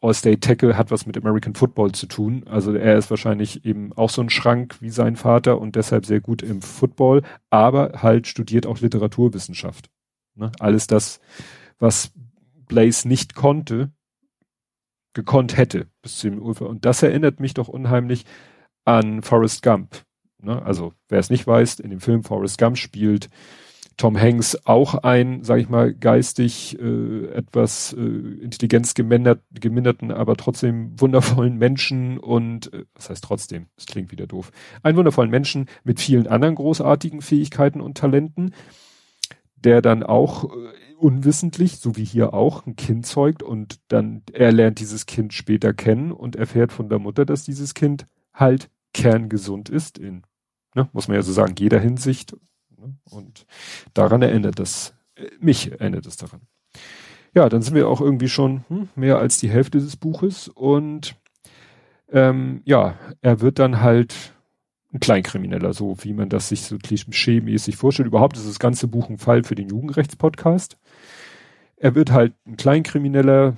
All-State 0.00 0.40
Tackle 0.40 0.76
hat 0.76 0.90
was 0.90 1.06
mit 1.06 1.16
American 1.16 1.54
Football 1.54 1.92
zu 1.92 2.06
tun. 2.06 2.44
Also 2.46 2.74
er 2.74 2.96
ist 2.96 3.10
wahrscheinlich 3.10 3.64
eben 3.64 3.92
auch 3.92 4.10
so 4.10 4.22
ein 4.22 4.30
Schrank 4.30 4.76
wie 4.80 4.90
sein 4.90 5.16
Vater 5.16 5.60
und 5.60 5.76
deshalb 5.76 6.06
sehr 6.06 6.20
gut 6.20 6.42
im 6.42 6.62
Football, 6.62 7.22
aber 7.50 8.02
halt 8.02 8.26
studiert 8.26 8.66
auch 8.66 8.80
Literaturwissenschaft. 8.80 9.90
Ne? 10.34 10.50
Alles 10.60 10.86
das, 10.86 11.20
was 11.78 12.12
Blaze 12.66 13.06
nicht 13.06 13.34
konnte, 13.34 13.90
gekonnt 15.14 15.56
hätte 15.56 15.88
bis 16.00 16.18
zu 16.18 16.30
dem 16.30 16.40
Ufer. 16.40 16.68
Und 16.68 16.84
das 16.84 17.02
erinnert 17.02 17.38
mich 17.38 17.54
doch 17.54 17.68
unheimlich 17.68 18.24
an 18.84 19.22
Forrest 19.22 19.62
Gump. 19.62 20.04
Ne? 20.40 20.62
Also 20.62 20.94
wer 21.08 21.18
es 21.18 21.30
nicht 21.30 21.46
weiß, 21.46 21.80
in 21.80 21.90
dem 21.90 22.00
Film 22.00 22.24
Forrest 22.24 22.58
Gump 22.58 22.76
spielt 22.78 23.28
Tom 23.96 24.18
Hanks 24.18 24.66
auch 24.66 24.94
ein, 24.94 25.44
sage 25.44 25.60
ich 25.60 25.68
mal, 25.68 25.94
geistig 25.94 26.78
äh, 26.80 27.26
etwas 27.28 27.92
äh, 27.92 28.00
intelligenzgeminderten, 28.00 30.10
aber 30.10 30.36
trotzdem 30.36 30.98
wundervollen 31.00 31.56
Menschen 31.56 32.18
und 32.18 32.72
äh, 32.72 32.84
was 32.94 33.10
heißt 33.10 33.24
trotzdem, 33.24 33.66
das 33.76 33.86
klingt 33.86 34.12
wieder 34.12 34.26
doof, 34.26 34.50
einen 34.82 34.96
wundervollen 34.96 35.30
Menschen 35.30 35.66
mit 35.84 36.00
vielen 36.00 36.26
anderen 36.26 36.54
großartigen 36.54 37.22
Fähigkeiten 37.22 37.80
und 37.80 37.98
Talenten, 37.98 38.54
der 39.56 39.82
dann 39.82 40.02
auch 40.02 40.44
äh, 40.44 40.48
unwissentlich, 40.98 41.78
so 41.78 41.96
wie 41.96 42.04
hier 42.04 42.32
auch, 42.32 42.66
ein 42.66 42.76
Kind 42.76 43.06
zeugt 43.06 43.42
und 43.42 43.80
dann 43.88 44.22
er 44.32 44.52
lernt 44.52 44.78
dieses 44.78 45.06
Kind 45.06 45.34
später 45.34 45.74
kennen 45.74 46.12
und 46.12 46.36
erfährt 46.36 46.72
von 46.72 46.88
der 46.88 46.98
Mutter, 46.98 47.24
dass 47.24 47.44
dieses 47.44 47.74
Kind 47.74 48.06
halt 48.32 48.70
kerngesund 48.94 49.68
ist 49.68 49.98
in, 49.98 50.22
ne, 50.74 50.88
muss 50.92 51.08
man 51.08 51.16
ja 51.16 51.22
so 51.22 51.32
sagen, 51.32 51.54
jeder 51.58 51.80
Hinsicht 51.80 52.36
Ne? 52.82 52.94
Und 53.10 53.46
daran 53.94 54.22
erinnert 54.22 54.58
das, 54.58 54.94
äh, 55.16 55.26
mich 55.40 55.70
erinnert 55.72 56.06
es 56.06 56.16
daran. 56.16 56.40
Ja, 57.34 57.48
dann 57.48 57.62
sind 57.62 57.74
wir 57.74 57.88
auch 57.88 58.00
irgendwie 58.00 58.28
schon 58.28 58.64
hm, 58.68 58.88
mehr 58.94 59.18
als 59.18 59.38
die 59.38 59.48
Hälfte 59.48 59.78
des 59.78 59.96
Buches 59.96 60.48
und 60.48 61.14
ähm, 62.10 62.60
ja, 62.64 62.94
er 63.22 63.40
wird 63.40 63.58
dann 63.58 63.80
halt 63.80 64.34
ein 64.92 65.00
Kleinkrimineller, 65.00 65.72
so 65.72 65.96
wie 66.02 66.12
man 66.12 66.28
das 66.28 66.50
sich 66.50 66.62
so 66.62 66.76
klischee-mäßig 66.76 67.76
vorstellt. 67.76 68.08
Überhaupt 68.08 68.36
ist 68.36 68.46
das 68.46 68.58
ganze 68.58 68.88
Buch 68.88 69.08
ein 69.08 69.16
Fall 69.16 69.44
für 69.44 69.54
den 69.54 69.68
Jugendrechtspodcast. 69.68 70.76
Er 71.76 71.94
wird 71.94 72.12
halt 72.12 72.34
ein 72.46 72.56
Kleinkrimineller, 72.56 73.56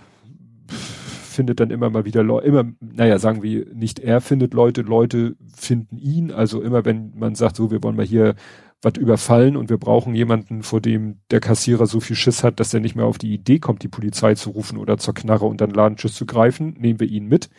findet 0.68 1.58
dann 1.58 1.70
immer 1.70 1.90
mal 1.90 2.04
wieder 2.04 2.22
Leute, 2.22 2.46
immer, 2.46 2.64
naja, 2.80 3.18
sagen 3.18 3.42
wir, 3.42 3.66
nicht 3.74 3.98
er 3.98 4.20
findet 4.20 4.54
Leute, 4.54 4.82
Leute 4.82 5.34
finden 5.52 5.98
ihn. 5.98 6.30
Also 6.30 6.62
immer 6.62 6.84
wenn 6.84 7.12
man 7.16 7.34
sagt, 7.34 7.56
so, 7.56 7.72
wir 7.72 7.82
wollen 7.82 7.96
mal 7.96 8.06
hier 8.06 8.36
was 8.85 8.95
überfallen 8.97 9.57
und 9.57 9.70
wir 9.70 9.78
brauchen 9.78 10.14
jemanden, 10.14 10.62
vor 10.62 10.80
dem 10.80 11.20
der 11.30 11.41
Kassierer 11.41 11.87
so 11.87 12.01
viel 12.01 12.16
Schiss 12.16 12.45
hat, 12.45 12.61
dass 12.61 12.74
er 12.74 12.80
nicht 12.80 12.95
mehr 12.95 13.07
auf 13.07 13.18
die 13.18 13.32
Idee 13.32 13.59
kommt, 13.59 13.82
die 13.82 13.89
Polizei 13.89 14.35
zu 14.35 14.51
rufen 14.51 14.78
oder 14.78 14.99
zur 14.99 15.14
Knarre 15.14 15.47
und 15.47 15.61
dann 15.61 15.70
Ladenschiss 15.70 16.14
zu 16.14 16.26
greifen, 16.26 16.74
nehmen 16.78 17.01
wir 17.01 17.09
ihn 17.09 17.26
mit. 17.26 17.51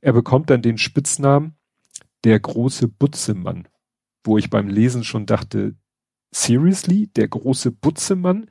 Er 0.00 0.12
bekommt 0.12 0.50
dann 0.50 0.62
den 0.62 0.78
Spitznamen 0.78 1.54
der 2.24 2.40
große 2.40 2.88
Butzemann, 2.88 3.68
wo 4.24 4.38
ich 4.38 4.50
beim 4.50 4.68
Lesen 4.68 5.04
schon 5.04 5.26
dachte, 5.26 5.76
seriously, 6.30 7.08
der 7.08 7.28
große 7.28 7.70
Butzemann? 7.70 8.46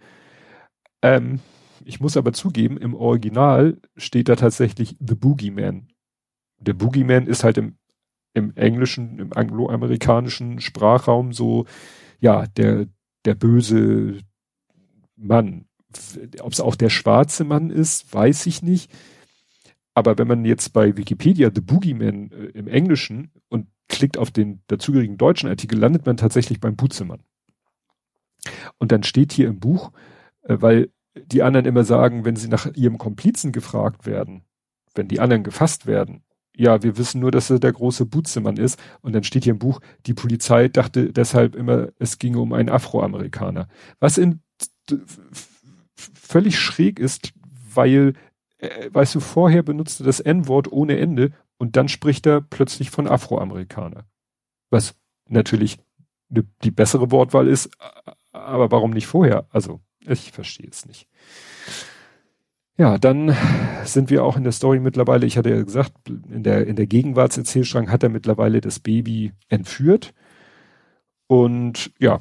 Ähm, 1.01 1.39
ich 1.83 1.99
muss 1.99 2.17
aber 2.17 2.33
zugeben, 2.33 2.77
im 2.77 2.93
Original 2.93 3.77
steht 3.95 4.29
da 4.29 4.35
tatsächlich 4.35 4.97
The 4.99 5.15
Boogeyman. 5.15 5.87
Der 6.59 6.73
Boogeyman 6.73 7.27
ist 7.27 7.43
halt 7.43 7.57
im 7.57 7.77
im 8.37 8.55
englischen, 8.55 9.19
im 9.19 9.33
angloamerikanischen 9.33 10.61
Sprachraum 10.61 11.33
so, 11.33 11.65
ja, 12.19 12.45
der, 12.45 12.87
der 13.25 13.35
böse 13.35 14.19
Mann. 15.15 15.65
Ob 16.41 16.53
es 16.53 16.61
auch 16.61 16.75
der 16.75 16.89
schwarze 16.89 17.43
Mann 17.43 17.69
ist, 17.69 18.13
weiß 18.13 18.45
ich 18.45 18.61
nicht. 18.61 18.91
Aber 19.93 20.17
wenn 20.19 20.27
man 20.27 20.45
jetzt 20.45 20.73
bei 20.73 20.95
Wikipedia 20.95 21.49
The 21.53 21.61
Boogeyman 21.61 22.31
äh, 22.31 22.45
im 22.53 22.67
Englischen 22.67 23.31
und 23.49 23.67
klickt 23.89 24.17
auf 24.17 24.29
den 24.29 24.61
dazugehörigen 24.67 25.17
deutschen 25.17 25.49
Artikel, 25.49 25.79
landet 25.79 26.05
man 26.05 26.17
tatsächlich 26.17 26.59
beim 26.59 26.75
Butzemann. 26.75 27.23
Und 28.77 28.91
dann 28.91 29.01
steht 29.01 29.31
hier 29.31 29.47
im 29.47 29.59
Buch, 29.59 29.91
äh, 30.43 30.57
weil 30.59 30.91
die 31.15 31.41
anderen 31.41 31.65
immer 31.65 31.83
sagen, 31.83 32.25
wenn 32.25 32.35
sie 32.35 32.47
nach 32.47 32.71
ihrem 32.75 32.99
Komplizen 32.99 33.51
gefragt 33.51 34.05
werden, 34.05 34.43
wenn 34.93 35.07
die 35.07 35.19
anderen 35.19 35.43
gefasst 35.43 35.87
werden, 35.87 36.23
ja, 36.57 36.81
wir 36.81 36.97
wissen 36.97 37.21
nur, 37.21 37.31
dass 37.31 37.49
er 37.49 37.59
der 37.59 37.71
große 37.71 38.05
Butzemann 38.05 38.57
ist. 38.57 38.79
Und 39.01 39.13
dann 39.13 39.23
steht 39.23 39.43
hier 39.43 39.53
im 39.53 39.59
Buch, 39.59 39.79
die 40.07 40.15
Polizei 40.15 40.67
dachte 40.67 41.13
deshalb 41.13 41.55
immer, 41.55 41.89
es 41.99 42.17
ginge 42.17 42.39
um 42.39 42.51
einen 42.51 42.69
Afroamerikaner. 42.69 43.67
Was 43.99 44.17
in 44.17 44.41
völlig 45.95 46.59
schräg 46.59 46.99
ist, 46.99 47.33
weil, 47.73 48.13
äh, 48.57 48.89
weißt 48.91 49.15
du, 49.15 49.19
vorher 49.19 49.61
benutzte 49.61 50.03
das 50.03 50.19
N-Wort 50.19 50.71
ohne 50.71 50.97
Ende 50.97 51.31
und 51.57 51.75
dann 51.75 51.89
spricht 51.89 52.25
er 52.25 52.41
plötzlich 52.41 52.89
von 52.89 53.07
Afroamerikaner. 53.07 54.05
Was 54.71 54.95
natürlich 55.27 55.77
ne, 56.29 56.43
die 56.63 56.71
bessere 56.71 57.11
Wortwahl 57.11 57.47
ist, 57.47 57.69
aber 58.31 58.71
warum 58.71 58.91
nicht 58.91 59.07
vorher? 59.07 59.47
Also, 59.51 59.81
ich 59.99 60.31
verstehe 60.31 60.69
es 60.69 60.85
nicht. 60.85 61.07
Ja, 62.77 62.99
dann 62.99 63.35
sind 63.85 64.11
wir 64.11 64.23
auch 64.23 64.37
in 64.37 64.43
der 64.43 64.51
Story 64.51 64.79
mittlerweile, 64.79 65.25
ich 65.25 65.37
hatte 65.37 65.49
ja 65.49 65.63
gesagt, 65.63 65.93
in 66.07 66.43
der, 66.43 66.67
in 66.67 66.75
der 66.75 66.85
Gegenwartserzählstrang 66.85 67.89
hat 67.89 68.03
er 68.03 68.09
mittlerweile 68.09 68.61
das 68.61 68.79
Baby 68.79 69.33
entführt. 69.49 70.13
Und 71.25 71.91
ja, 71.99 72.19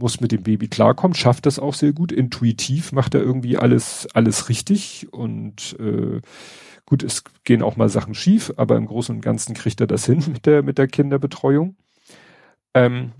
muss 0.00 0.20
mit 0.20 0.32
dem 0.32 0.42
Baby 0.42 0.66
klarkommen, 0.68 1.14
schafft 1.14 1.46
das 1.46 1.58
auch 1.60 1.74
sehr 1.74 1.92
gut, 1.92 2.10
intuitiv 2.10 2.90
macht 2.92 3.14
er 3.14 3.20
irgendwie 3.20 3.56
alles, 3.56 4.08
alles 4.14 4.48
richtig. 4.48 5.12
Und 5.12 5.76
äh, 5.78 6.20
gut, 6.86 7.04
es 7.04 7.22
gehen 7.44 7.62
auch 7.62 7.76
mal 7.76 7.88
Sachen 7.88 8.14
schief, 8.14 8.52
aber 8.56 8.76
im 8.76 8.86
Großen 8.86 9.14
und 9.14 9.20
Ganzen 9.20 9.54
kriegt 9.54 9.80
er 9.80 9.86
das 9.86 10.06
hin 10.06 10.24
mit 10.32 10.46
der, 10.46 10.62
mit 10.64 10.78
der 10.78 10.88
Kinderbetreuung. 10.88 11.76
Ähm, 12.74 13.12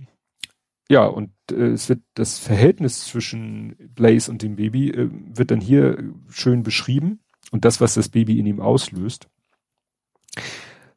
ja, 0.89 1.05
und 1.05 1.31
äh, 1.53 1.69
es 1.69 1.89
wird 1.89 2.01
das 2.15 2.39
Verhältnis 2.39 3.07
zwischen 3.07 3.77
Blaze 3.95 4.31
und 4.31 4.43
dem 4.43 4.57
Baby 4.57 4.91
äh, 4.91 5.11
wird 5.11 5.51
dann 5.51 5.61
hier 5.61 6.13
schön 6.29 6.63
beschrieben 6.63 7.21
und 7.51 7.65
das, 7.65 7.81
was 7.81 7.95
das 7.95 8.09
Baby 8.09 8.39
in 8.39 8.47
ihm 8.47 8.61
auslöst. 8.61 9.29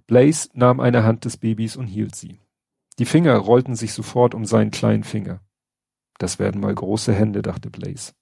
Blaze 0.08 0.50
nahm 0.54 0.80
eine 0.80 1.04
Hand 1.04 1.26
des 1.26 1.38
Babys 1.38 1.76
und 1.76 1.88
hielt 1.88 2.16
sie. 2.16 2.40
Die 3.00 3.06
Finger 3.06 3.36
rollten 3.38 3.76
sich 3.76 3.94
sofort 3.94 4.36
um 4.36 4.46
seinen 4.46 4.72
kleinen 4.72 5.04
Finger. 5.04 5.42
Das 6.20 6.40
werden 6.40 6.62
mal 6.62 6.74
große 6.74 7.14
Hände, 7.14 7.42
dachte 7.42 7.70
Blaze. 7.70 8.14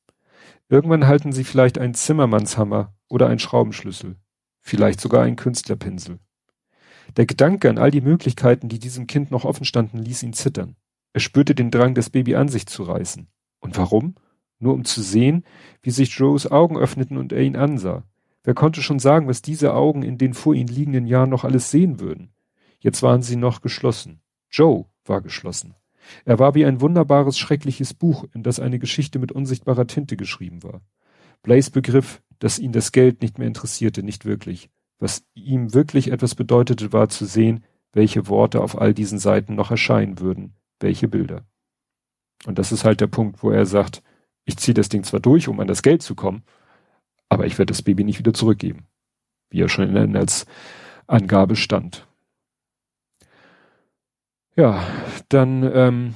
Irgendwann 0.69 1.07
halten 1.07 1.33
sie 1.33 1.43
vielleicht 1.43 1.77
einen 1.77 1.93
Zimmermannshammer 1.93 2.93
oder 3.09 3.27
einen 3.27 3.39
Schraubenschlüssel, 3.39 4.15
vielleicht 4.61 5.01
sogar 5.01 5.23
einen 5.23 5.35
Künstlerpinsel. 5.35 6.19
Der 7.17 7.25
Gedanke 7.25 7.69
an 7.69 7.77
all 7.77 7.91
die 7.91 7.99
Möglichkeiten, 7.99 8.69
die 8.69 8.79
diesem 8.79 9.05
Kind 9.05 9.31
noch 9.31 9.43
offen 9.43 9.65
standen, 9.65 9.97
ließ 9.97 10.23
ihn 10.23 10.33
zittern. 10.33 10.77
Er 11.13 11.19
spürte 11.19 11.55
den 11.55 11.71
Drang, 11.71 11.93
das 11.93 12.09
Baby 12.09 12.35
an 12.35 12.47
sich 12.47 12.65
zu 12.65 12.83
reißen. 12.83 13.27
Und 13.59 13.77
warum? 13.77 14.15
Nur 14.59 14.73
um 14.73 14.85
zu 14.85 15.01
sehen, 15.01 15.43
wie 15.81 15.91
sich 15.91 16.17
Joes 16.17 16.49
Augen 16.49 16.77
öffneten 16.77 17.17
und 17.17 17.33
er 17.33 17.41
ihn 17.41 17.55
ansah. 17.55 18.03
Wer 18.43 18.53
konnte 18.53 18.81
schon 18.81 18.99
sagen, 18.99 19.27
was 19.27 19.41
diese 19.41 19.73
Augen 19.73 20.03
in 20.03 20.17
den 20.17 20.33
vor 20.33 20.55
ihnen 20.55 20.69
liegenden 20.69 21.05
Jahren 21.05 21.29
noch 21.29 21.43
alles 21.43 21.69
sehen 21.69 21.99
würden? 21.99 22.33
Jetzt 22.79 23.03
waren 23.03 23.21
sie 23.21 23.35
noch 23.35 23.61
geschlossen. 23.61 24.21
Joe 24.49 24.85
war 25.05 25.21
geschlossen. 25.21 25.75
Er 26.25 26.39
war 26.39 26.55
wie 26.55 26.65
ein 26.65 26.81
wunderbares, 26.81 27.37
schreckliches 27.37 27.93
Buch, 27.93 28.25
in 28.33 28.41
das 28.41 28.59
eine 28.59 28.79
Geschichte 28.79 29.19
mit 29.19 29.31
unsichtbarer 29.31 29.85
Tinte 29.85 30.17
geschrieben 30.17 30.63
war. 30.63 30.81
Blaze 31.43 31.71
begriff, 31.71 32.21
dass 32.39 32.59
ihn 32.59 32.71
das 32.71 32.91
Geld 32.91 33.21
nicht 33.21 33.37
mehr 33.37 33.47
interessierte, 33.47 34.01
nicht 34.01 34.25
wirklich. 34.25 34.69
Was 34.99 35.23
ihm 35.33 35.73
wirklich 35.73 36.11
etwas 36.11 36.35
bedeutete, 36.35 36.91
war 36.93 37.09
zu 37.09 37.25
sehen, 37.25 37.63
welche 37.93 38.27
Worte 38.27 38.61
auf 38.61 38.79
all 38.79 38.93
diesen 38.93 39.19
Seiten 39.19 39.55
noch 39.55 39.69
erscheinen 39.69 40.19
würden, 40.19 40.55
welche 40.81 41.07
Bilder. 41.07 41.45
Und 42.45 42.57
das 42.59 42.71
ist 42.71 42.85
halt 42.85 43.01
der 43.01 43.07
Punkt, 43.07 43.43
wo 43.43 43.51
er 43.51 43.65
sagt, 43.65 44.01
ich 44.45 44.57
ziehe 44.57 44.73
das 44.73 44.89
Ding 44.89 45.03
zwar 45.03 45.19
durch, 45.19 45.47
um 45.47 45.59
an 45.59 45.67
das 45.67 45.83
Geld 45.83 46.01
zu 46.01 46.15
kommen, 46.15 46.43
aber 47.29 47.45
ich 47.45 47.57
werde 47.57 47.71
das 47.71 47.81
Baby 47.81 48.03
nicht 48.03 48.19
wieder 48.19 48.33
zurückgeben. 48.33 48.87
Wie 49.49 49.61
er 49.61 49.69
schon 49.69 49.87
in 49.87 49.93
der 49.93 50.07
Netzangabe 50.07 51.55
stand. 51.55 52.07
Ja, 54.55 54.85
dann 55.29 55.63
ähm, 55.73 56.15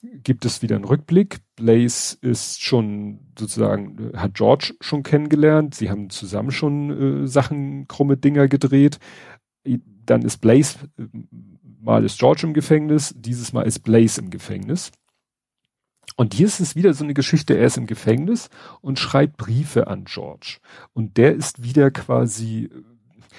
gibt 0.00 0.44
es 0.44 0.62
wieder 0.62 0.76
einen 0.76 0.84
Rückblick. 0.84 1.38
Blaze 1.56 2.16
ist 2.20 2.62
schon 2.62 3.20
sozusagen, 3.38 4.12
hat 4.16 4.34
George 4.34 4.74
schon 4.80 5.02
kennengelernt. 5.02 5.74
Sie 5.74 5.90
haben 5.90 6.10
zusammen 6.10 6.50
schon 6.50 7.24
äh, 7.24 7.26
Sachen, 7.26 7.88
krumme 7.88 8.16
Dinger 8.16 8.48
gedreht. 8.48 8.98
Dann 9.64 10.22
ist 10.22 10.38
Blaze 10.38 10.78
Mal 11.80 12.04
ist 12.04 12.18
George 12.18 12.42
im 12.44 12.54
Gefängnis, 12.54 13.14
dieses 13.16 13.52
Mal 13.52 13.62
ist 13.62 13.80
Blaze 13.80 14.20
im 14.20 14.30
Gefängnis. 14.30 14.90
Und 16.16 16.34
hier 16.34 16.46
ist 16.46 16.60
es 16.60 16.74
wieder 16.74 16.94
so 16.94 17.04
eine 17.04 17.14
Geschichte, 17.14 17.56
er 17.56 17.66
ist 17.66 17.76
im 17.76 17.86
Gefängnis 17.86 18.50
und 18.80 18.98
schreibt 18.98 19.36
Briefe 19.36 19.86
an 19.86 20.04
George. 20.04 20.58
Und 20.92 21.16
der 21.16 21.34
ist 21.34 21.62
wieder 21.62 21.90
quasi, 21.90 22.70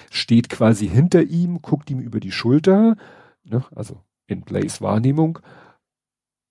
steht 0.09 0.49
quasi 0.49 0.87
hinter 0.87 1.23
ihm, 1.23 1.61
guckt 1.61 1.89
ihm 1.89 1.99
über 1.99 2.19
die 2.21 2.31
Schulter, 2.31 2.95
ne, 3.43 3.65
also 3.75 4.01
in 4.27 4.41
Blaze 4.41 4.79
Wahrnehmung. 4.81 5.39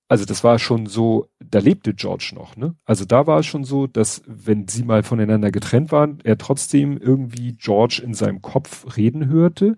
Also 0.08 0.24
das 0.24 0.42
war 0.44 0.58
schon 0.58 0.86
so, 0.86 1.28
da 1.38 1.60
lebte 1.60 1.94
George 1.94 2.32
noch, 2.34 2.56
ne? 2.56 2.74
Also 2.84 3.04
da 3.04 3.26
war 3.26 3.40
es 3.40 3.46
schon 3.46 3.64
so, 3.64 3.86
dass 3.86 4.22
wenn 4.26 4.66
sie 4.66 4.82
mal 4.82 5.02
voneinander 5.02 5.50
getrennt 5.50 5.92
waren, 5.92 6.18
er 6.24 6.38
trotzdem 6.38 6.98
irgendwie 6.98 7.52
George 7.52 8.02
in 8.04 8.14
seinem 8.14 8.42
Kopf 8.42 8.96
reden 8.96 9.28
hörte 9.28 9.76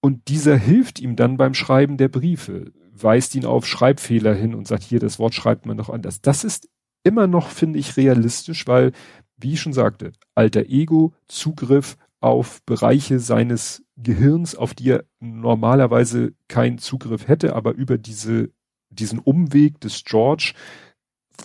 und 0.00 0.28
dieser 0.28 0.56
hilft 0.56 1.00
ihm 1.00 1.16
dann 1.16 1.36
beim 1.36 1.54
Schreiben 1.54 1.96
der 1.96 2.08
Briefe, 2.08 2.72
weist 2.92 3.34
ihn 3.34 3.44
auf 3.44 3.66
Schreibfehler 3.66 4.34
hin 4.34 4.54
und 4.54 4.66
sagt, 4.66 4.82
hier, 4.82 5.00
das 5.00 5.18
Wort 5.18 5.34
schreibt 5.34 5.66
man 5.66 5.76
noch 5.76 5.90
anders. 5.90 6.20
Das 6.20 6.44
ist 6.44 6.68
immer 7.02 7.26
noch, 7.26 7.48
finde 7.48 7.78
ich, 7.78 7.96
realistisch, 7.96 8.66
weil, 8.66 8.92
wie 9.36 9.54
ich 9.54 9.60
schon 9.60 9.72
sagte, 9.72 10.12
alter 10.34 10.66
Ego, 10.66 11.14
Zugriff 11.28 11.96
auf 12.20 12.62
Bereiche 12.64 13.18
seines 13.18 13.82
Gehirns, 13.96 14.54
auf 14.54 14.74
die 14.74 14.90
er 14.90 15.04
normalerweise 15.20 16.34
keinen 16.48 16.78
Zugriff 16.78 17.28
hätte, 17.28 17.54
aber 17.54 17.72
über 17.72 17.96
diese, 17.96 18.50
diesen 18.90 19.18
Umweg 19.18 19.80
des 19.80 20.04
George 20.04 20.54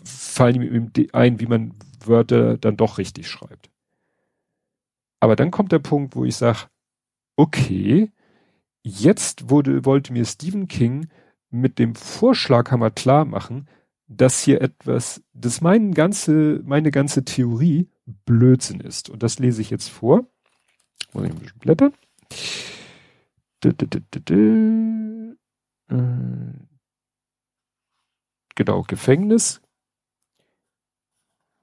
fallen 0.03 0.61
ihm 0.61 0.91
ein, 1.13 1.39
wie 1.39 1.45
man 1.45 1.73
Wörter 2.03 2.57
dann 2.57 2.75
doch 2.75 2.97
richtig 2.97 3.29
schreibt. 3.29 3.69
Aber 5.21 5.35
dann 5.35 5.51
kommt 5.51 5.71
der 5.71 5.79
Punkt, 5.79 6.15
wo 6.15 6.25
ich 6.25 6.35
sage, 6.35 6.67
okay, 7.37 8.11
Jetzt 8.87 9.49
wurde, 9.49 9.83
wollte 9.83 10.13
mir 10.13 10.25
Stephen 10.25 10.67
King 10.67 11.07
mit 11.49 11.79
dem 11.79 11.95
Vorschlaghammer 11.95 12.91
klar 12.91 13.25
machen, 13.25 13.67
dass 14.07 14.43
hier 14.43 14.61
etwas, 14.61 15.23
dass 15.33 15.59
mein 15.59 15.95
ganze, 15.95 16.61
meine 16.63 16.91
ganze 16.91 17.25
Theorie 17.25 17.89
Blödsinn 18.05 18.79
ist. 18.79 19.09
Und 19.09 19.23
das 19.23 19.39
lese 19.39 19.59
ich 19.59 19.71
jetzt 19.71 19.89
vor. 19.89 20.27
Muss 21.13 21.23
ich 21.23 21.31
ein 21.31 21.39
bisschen 21.39 21.57
blättern. 21.57 21.93
Äh, 25.87 26.53
genau, 28.53 28.83
Gefängnis. 28.83 29.61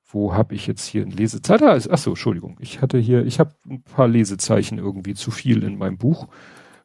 Wo 0.08 0.34
habe 0.34 0.56
ich 0.56 0.66
jetzt 0.66 0.86
hier 0.86 1.02
ein 1.02 1.12
Lesezeichen? 1.12 1.68
Ah, 1.68 1.78
ach 1.88 1.98
so, 1.98 2.10
Entschuldigung. 2.10 2.56
Ich 2.58 2.82
hatte 2.82 2.98
hier, 2.98 3.24
ich 3.24 3.38
habe 3.38 3.54
ein 3.68 3.84
paar 3.84 4.08
Lesezeichen 4.08 4.78
irgendwie 4.78 5.14
zu 5.14 5.30
viel 5.30 5.62
in 5.62 5.78
meinem 5.78 5.98
Buch 5.98 6.26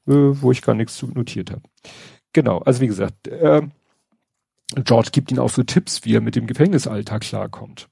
wo 0.08 0.52
ich 0.52 0.62
gar 0.62 0.76
nichts 0.76 0.98
zu 0.98 1.08
notiert 1.08 1.52
habe. 1.52 1.64
Genau, 2.34 2.60
also 2.60 2.82
wie 2.82 2.88
gesagt, 2.88 3.28
äh, 3.28 3.62
George 4.76 5.10
gibt 5.12 5.32
ihm 5.32 5.40
auch 5.40 5.50
so 5.50 5.64
Tipps, 5.64 6.04
wie 6.06 6.16
er 6.16 6.22
mit 6.22 6.36
dem 6.36 6.48
Gefängnisalltag 6.48 7.22
klarkommt. 7.22 7.90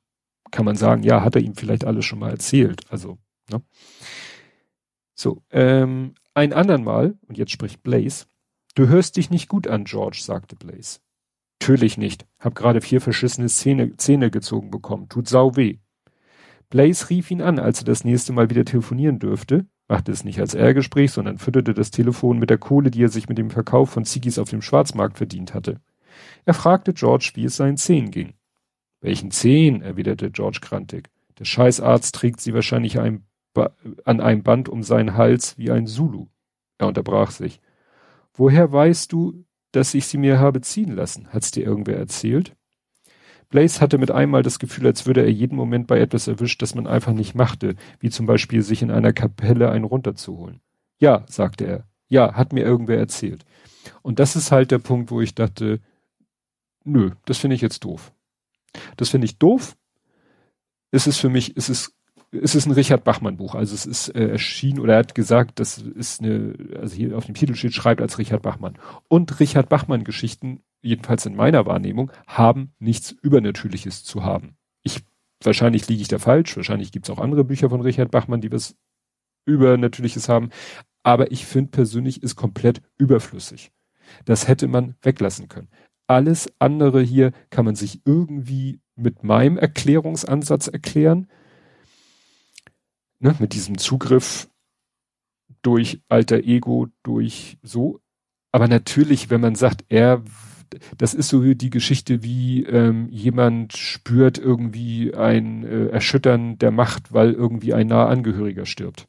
Kann 0.52 0.66
man 0.66 0.76
sagen, 0.76 1.04
ja, 1.04 1.22
hat 1.22 1.36
er 1.36 1.42
ihm 1.42 1.56
vielleicht 1.56 1.86
alles 1.86 2.06
schon 2.06 2.20
mal 2.20 2.32
erzählt. 2.32 2.82
Also, 2.90 3.18
ne? 3.52 3.62
So, 5.14 5.42
ähm, 5.52 6.14
ein 6.34 6.54
andern 6.54 6.84
Mal, 6.84 7.18
und 7.28 7.38
jetzt 7.38 7.52
spricht 7.52 7.82
Blaze, 7.84 8.26
Du 8.76 8.90
hörst 8.90 9.16
dich 9.16 9.30
nicht 9.30 9.48
gut 9.48 9.68
an, 9.68 9.86
George, 9.86 10.20
sagte 10.22 10.58
Blaze. 10.58 11.00
Natürlich 11.62 11.98
nicht. 11.98 12.28
Hab 12.40 12.56
gerade 12.56 12.82
vier 12.82 13.00
verschissene 13.00 13.48
Zähne, 13.48 13.96
Zähne 13.96 14.30
gezogen 14.30 14.70
bekommen. 14.70 15.08
Tut 15.08 15.30
sau 15.30 15.56
weh. 15.56 15.78
Blaze 16.70 17.10
rief 17.10 17.32
ihn 17.32 17.42
an, 17.42 17.58
als 17.58 17.80
er 17.80 17.86
das 17.86 18.04
nächste 18.04 18.34
Mal 18.34 18.50
wieder 18.50 18.66
telefonieren 18.66 19.18
dürfte, 19.18 19.66
machte 19.88 20.12
es 20.12 20.24
nicht 20.24 20.40
als 20.40 20.54
R-Gespräch, 20.54 21.12
sondern 21.12 21.38
fütterte 21.38 21.74
das 21.74 21.92
Telefon 21.92 22.40
mit 22.40 22.50
der 22.50 22.58
Kohle, 22.58 22.92
die 22.92 23.04
er 23.04 23.10
sich 23.10 23.30
mit 23.30 23.38
dem 23.38 23.50
Verkauf 23.50 23.90
von 23.90 24.06
Ziggis 24.06 24.40
auf 24.40 24.50
dem 24.50 24.62
Schwarzmarkt 24.62 25.18
verdient 25.18 25.54
hatte. 25.54 25.80
Er 26.46 26.54
fragte 26.54 26.94
George, 26.94 27.32
wie 27.36 27.46
es 27.46 27.56
seinen 27.56 27.78
Zehen 27.78 28.12
ging. 28.12 28.34
Welchen 29.02 29.32
Zehen? 29.32 29.82
erwiderte 29.82 30.32
George 30.32 30.60
krantig. 30.62 31.10
Der 31.38 31.46
Scheißarzt 31.46 32.16
trägt 32.16 32.42
sie 32.42 32.54
wahrscheinlich 32.54 33.00
ein 33.00 33.26
an 34.04 34.20
einem 34.20 34.44
Band 34.44 34.70
um 34.70 34.84
seinen 34.84 35.16
Hals 35.16 35.58
wie 35.58 35.72
ein 35.72 35.88
Zulu. 35.88 36.28
Er 36.78 36.88
unterbrach 36.88 37.32
sich. 37.32 37.62
Woher 38.34 38.72
weißt 38.72 39.12
du, 39.12 39.46
dass 39.72 39.94
ich 39.94 40.08
sie 40.08 40.18
mir 40.18 40.40
habe 40.40 40.62
ziehen 40.62 40.92
lassen? 40.92 41.30
Hat's 41.30 41.52
dir 41.52 41.66
irgendwer 41.66 41.98
erzählt? 41.98 42.56
Blaze 43.50 43.82
hatte 43.82 43.98
mit 43.98 44.12
einmal 44.12 44.44
das 44.44 44.60
Gefühl, 44.60 44.88
als 44.88 45.06
würde 45.06 45.22
er 45.22 45.32
jeden 45.32 45.56
Moment 45.56 45.88
bei 45.88 46.00
etwas 46.00 46.28
erwischt, 46.28 46.62
das 46.62 46.76
man 46.76 46.88
einfach 46.88 47.14
nicht 47.14 47.36
machte, 47.36 47.76
wie 48.00 48.10
zum 48.10 48.26
Beispiel 48.26 48.62
sich 48.62 48.82
in 48.82 48.92
einer 48.92 49.14
Kapelle 49.14 49.70
einen 49.70 49.86
runterzuholen. 49.86 50.62
Ja, 51.00 51.26
sagte 51.28 51.66
er. 51.66 51.88
Ja, 52.08 52.34
hat 52.36 52.54
mir 52.54 52.64
irgendwer 52.64 52.98
erzählt. 52.98 53.46
Und 54.02 54.20
das 54.20 54.36
ist 54.36 54.52
halt 54.52 54.72
der 54.72 54.80
Punkt, 54.80 55.12
wo 55.12 55.22
ich 55.22 55.36
dachte, 55.36 55.80
nö, 56.84 57.12
das 57.26 57.38
finde 57.38 57.56
ich 57.56 57.62
jetzt 57.62 57.84
doof. 57.84 58.14
Das 58.98 59.10
finde 59.10 59.26
ich 59.26 59.38
doof. 59.38 59.76
Es 60.92 61.08
ist 61.08 61.18
für 61.18 61.30
mich, 61.30 61.56
es 61.58 61.70
ist, 61.70 61.94
es 62.32 62.56
ist 62.56 62.66
ein 62.66 62.72
Richard 62.72 63.04
Bachmann 63.04 63.38
Buch. 63.38 63.56
Also 63.56 63.74
es 63.74 63.86
ist 63.86 64.10
äh, 64.10 64.30
erschienen 64.30 64.80
oder 64.80 64.94
er 64.94 65.00
hat 65.00 65.16
gesagt, 65.16 65.60
das 65.60 65.78
ist 65.78 66.22
eine, 66.22 66.56
also 66.80 66.96
hier 66.96 67.18
auf 67.18 67.26
dem 67.26 67.36
Titel 67.36 67.56
steht, 67.56 67.74
schreibt 67.74 68.02
als 68.02 68.18
Richard 68.18 68.42
Bachmann. 68.42 68.78
Und 69.08 69.40
Richard 69.40 69.70
Bachmann 69.70 70.04
Geschichten, 70.04 70.62
jedenfalls 70.82 71.26
in 71.26 71.36
meiner 71.36 71.66
Wahrnehmung, 71.66 72.12
haben 72.28 72.74
nichts 72.80 73.12
Übernatürliches 73.12 74.04
zu 74.04 74.24
haben. 74.24 74.58
Ich, 74.84 75.04
wahrscheinlich 75.44 75.88
liege 75.88 76.02
ich 76.02 76.08
da 76.08 76.20
falsch. 76.20 76.56
Wahrscheinlich 76.58 76.92
gibt 76.92 77.08
es 77.08 77.10
auch 77.10 77.20
andere 77.20 77.44
Bücher 77.44 77.70
von 77.70 77.82
Richard 77.82 78.12
Bachmann, 78.12 78.42
die 78.42 78.52
was 78.52 78.76
Übernatürliches 79.46 80.30
haben. 80.30 80.50
Aber 81.04 81.32
ich 81.32 81.46
finde 81.46 81.72
persönlich 81.72 82.24
ist 82.24 82.36
komplett 82.36 82.82
überflüssig. 82.98 83.72
Das 84.26 84.48
hätte 84.48 84.68
man 84.68 84.96
weglassen 85.02 85.50
können. 85.50 85.70
Alles 86.08 86.52
andere 86.60 87.02
hier 87.02 87.32
kann 87.50 87.66
man 87.66 87.76
sich 87.76 88.02
irgendwie 88.06 88.80
mit 88.96 89.24
meinem 89.24 89.58
Erklärungsansatz 89.58 90.68
erklären. 90.68 91.28
Ne, 93.26 93.36
mit 93.40 93.54
diesem 93.54 93.80
Zugriff 93.80 94.48
durch 95.64 96.00
alter 96.10 96.44
Ego, 96.44 96.90
durch 97.02 97.58
so. 97.64 98.00
Aber 98.52 98.68
natürlich, 98.68 99.32
wenn 99.32 99.42
man 99.42 99.56
sagt, 99.56 99.84
er, 99.90 100.24
das 100.96 101.16
ist 101.16 101.30
so 101.30 101.42
die 101.42 101.72
Geschichte, 101.72 102.22
wie 102.22 102.66
ähm, 102.66 103.10
jemand 103.10 103.76
spürt 103.76 104.38
irgendwie 104.38 105.16
ein 105.16 105.64
äh, 105.64 105.88
Erschüttern 105.88 106.60
der 106.60 106.70
Macht, 106.70 107.14
weil 107.14 107.34
irgendwie 107.34 107.74
ein 107.74 107.88
naher 107.88 108.10
Angehöriger 108.10 108.68
stirbt. 108.68 109.08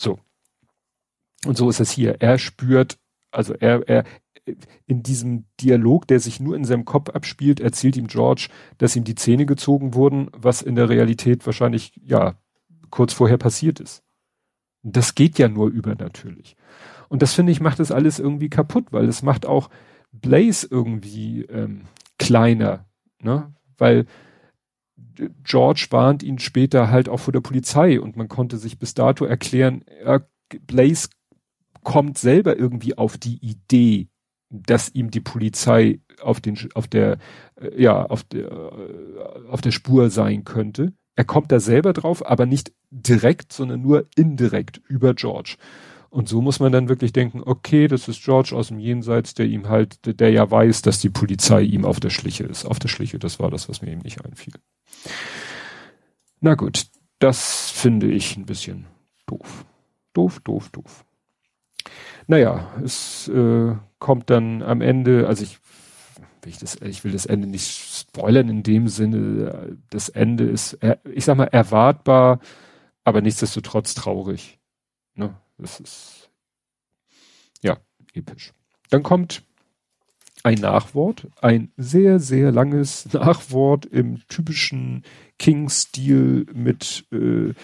So. 0.00 0.20
Und 1.46 1.56
so 1.56 1.68
ist 1.68 1.80
es 1.80 1.90
hier. 1.90 2.20
Er 2.20 2.38
spürt, 2.38 2.96
also 3.32 3.54
er, 3.54 3.88
er, 3.88 4.04
in 4.86 5.02
diesem 5.02 5.46
Dialog, 5.60 6.06
der 6.06 6.20
sich 6.20 6.38
nur 6.38 6.54
in 6.54 6.64
seinem 6.64 6.84
Kopf 6.84 7.10
abspielt, 7.10 7.58
erzählt 7.58 7.96
ihm 7.96 8.06
George, 8.06 8.50
dass 8.78 8.94
ihm 8.94 9.02
die 9.02 9.16
Zähne 9.16 9.46
gezogen 9.46 9.94
wurden, 9.94 10.30
was 10.32 10.62
in 10.62 10.76
der 10.76 10.88
Realität 10.88 11.44
wahrscheinlich, 11.44 12.00
ja, 12.04 12.36
kurz 12.90 13.12
vorher 13.12 13.38
passiert 13.38 13.80
ist. 13.80 14.02
Das 14.82 15.14
geht 15.14 15.38
ja 15.38 15.48
nur 15.48 15.68
übernatürlich. 15.68 16.56
Und 17.08 17.22
das 17.22 17.34
finde 17.34 17.52
ich 17.52 17.60
macht 17.60 17.80
das 17.80 17.90
alles 17.90 18.18
irgendwie 18.18 18.50
kaputt, 18.50 18.86
weil 18.90 19.08
es 19.08 19.22
macht 19.22 19.46
auch 19.46 19.70
Blaze 20.12 20.66
irgendwie 20.70 21.42
ähm, 21.42 21.84
kleiner, 22.18 22.86
ne? 23.22 23.52
Weil 23.76 24.06
George 25.42 25.88
warnt 25.90 26.22
ihn 26.22 26.38
später 26.38 26.90
halt 26.90 27.08
auch 27.08 27.20
vor 27.20 27.32
der 27.32 27.40
Polizei 27.40 28.00
und 28.00 28.16
man 28.16 28.28
konnte 28.28 28.56
sich 28.56 28.78
bis 28.78 28.94
dato 28.94 29.24
erklären, 29.24 29.82
er, 29.86 30.28
Blaze 30.66 31.08
kommt 31.82 32.18
selber 32.18 32.56
irgendwie 32.56 32.96
auf 32.96 33.18
die 33.18 33.38
Idee, 33.44 34.08
dass 34.50 34.94
ihm 34.94 35.10
die 35.10 35.20
Polizei 35.20 36.00
auf 36.20 36.40
den 36.40 36.58
auf 36.74 36.88
der 36.88 37.18
äh, 37.60 37.82
ja 37.82 38.04
auf 38.06 38.24
der 38.24 38.50
äh, 38.50 39.48
auf 39.48 39.60
der 39.60 39.70
Spur 39.70 40.10
sein 40.10 40.44
könnte. 40.44 40.92
Er 41.18 41.24
kommt 41.24 41.50
da 41.50 41.58
selber 41.58 41.94
drauf, 41.94 42.24
aber 42.24 42.46
nicht 42.46 42.70
direkt, 42.92 43.52
sondern 43.52 43.82
nur 43.82 44.06
indirekt 44.14 44.80
über 44.86 45.14
George. 45.14 45.56
Und 46.10 46.28
so 46.28 46.40
muss 46.40 46.60
man 46.60 46.70
dann 46.70 46.88
wirklich 46.88 47.12
denken, 47.12 47.42
okay, 47.44 47.88
das 47.88 48.06
ist 48.06 48.22
George 48.22 48.54
aus 48.54 48.68
dem 48.68 48.78
Jenseits, 48.78 49.34
der 49.34 49.46
ihm 49.46 49.68
halt, 49.68 50.06
der, 50.06 50.14
der 50.14 50.30
ja 50.30 50.48
weiß, 50.48 50.82
dass 50.82 51.00
die 51.00 51.10
Polizei 51.10 51.62
ihm 51.62 51.84
auf 51.84 51.98
der 51.98 52.10
Schliche 52.10 52.44
ist. 52.44 52.64
Auf 52.64 52.78
der 52.78 52.86
Schliche, 52.86 53.18
das 53.18 53.40
war 53.40 53.50
das, 53.50 53.68
was 53.68 53.82
mir 53.82 53.90
eben 53.90 54.02
nicht 54.02 54.24
einfiel. 54.24 54.54
Na 56.38 56.54
gut, 56.54 56.86
das 57.18 57.72
finde 57.72 58.06
ich 58.12 58.36
ein 58.36 58.46
bisschen 58.46 58.86
doof. 59.26 59.64
Doof, 60.12 60.38
doof, 60.44 60.68
doof. 60.68 61.04
Naja, 62.28 62.70
es 62.84 63.26
äh, 63.26 63.74
kommt 63.98 64.30
dann 64.30 64.62
am 64.62 64.82
Ende, 64.82 65.26
also 65.26 65.42
ich 65.42 65.58
will 66.42 66.52
ich, 66.52 66.58
das, 66.58 66.76
ich 66.76 67.04
will 67.04 67.12
das 67.12 67.26
Ende 67.26 67.46
nicht 67.46 67.68
spoilern 67.68 68.48
in 68.48 68.62
dem 68.62 68.88
Sinne, 68.88 69.78
das 69.90 70.08
Ende 70.08 70.44
ist, 70.44 70.78
ich 71.12 71.24
sag 71.24 71.36
mal, 71.36 71.44
erwartbar, 71.44 72.40
aber 73.04 73.20
nichtsdestotrotz 73.20 73.94
traurig. 73.94 74.58
Ne? 75.14 75.34
Das 75.58 75.80
ist 75.80 76.30
ja 77.62 77.78
episch. 78.14 78.52
Dann 78.90 79.02
kommt 79.02 79.42
ein 80.42 80.58
Nachwort, 80.58 81.26
ein 81.40 81.72
sehr, 81.76 82.20
sehr 82.20 82.52
langes 82.52 83.12
Nachwort 83.12 83.86
im 83.86 84.26
typischen 84.28 85.04
King-Stil 85.38 86.46
mit 86.52 87.06
äh, 87.12 87.54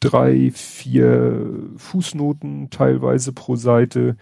drei, 0.00 0.50
vier 0.50 1.70
Fußnoten 1.76 2.70
teilweise 2.70 3.32
pro 3.32 3.56
Seite, 3.56 4.16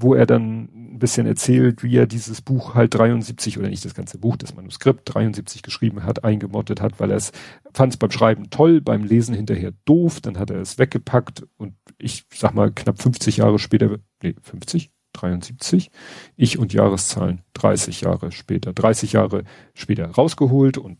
wo 0.00 0.14
er 0.14 0.26
dann 0.26 0.68
ein 0.94 0.98
bisschen 1.00 1.26
erzählt, 1.26 1.82
wie 1.82 1.96
er 1.96 2.06
dieses 2.06 2.40
Buch 2.40 2.74
halt 2.74 2.94
73 2.94 3.58
oder 3.58 3.68
nicht 3.68 3.84
das 3.84 3.94
ganze 3.94 4.18
Buch, 4.18 4.36
das 4.36 4.54
Manuskript 4.54 5.12
73 5.12 5.62
geschrieben 5.62 6.04
hat, 6.04 6.24
eingemottet 6.24 6.80
hat, 6.80 7.00
weil 7.00 7.10
er 7.10 7.16
es 7.16 7.32
fand 7.74 7.92
es 7.92 7.96
beim 7.96 8.12
Schreiben 8.12 8.50
toll, 8.50 8.80
beim 8.80 9.02
Lesen 9.02 9.34
hinterher 9.34 9.72
doof, 9.84 10.20
dann 10.20 10.38
hat 10.38 10.50
er 10.50 10.60
es 10.60 10.78
weggepackt 10.78 11.46
und 11.56 11.74
ich 11.98 12.26
sag 12.32 12.54
mal 12.54 12.70
knapp 12.70 13.02
50 13.02 13.38
Jahre 13.38 13.58
später, 13.58 13.98
nee, 14.22 14.36
50, 14.40 14.92
73, 15.14 15.90
ich 16.36 16.58
und 16.58 16.72
Jahreszahlen 16.72 17.42
30 17.54 18.02
Jahre 18.02 18.30
später, 18.30 18.72
30 18.72 19.12
Jahre 19.12 19.42
später 19.74 20.06
rausgeholt 20.06 20.78
und 20.78 20.98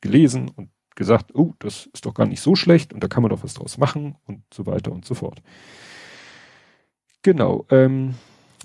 gelesen 0.00 0.48
und 0.48 0.70
gesagt, 0.94 1.34
oh, 1.34 1.54
das 1.58 1.88
ist 1.92 2.06
doch 2.06 2.14
gar 2.14 2.26
nicht 2.26 2.40
so 2.40 2.54
schlecht 2.54 2.92
und 2.92 3.02
da 3.02 3.08
kann 3.08 3.22
man 3.22 3.30
doch 3.30 3.42
was 3.42 3.54
draus 3.54 3.78
machen 3.78 4.16
und 4.26 4.42
so 4.52 4.66
weiter 4.66 4.92
und 4.92 5.04
so 5.04 5.14
fort. 5.14 5.42
Genau. 7.22 7.66
Ähm, 7.70 8.14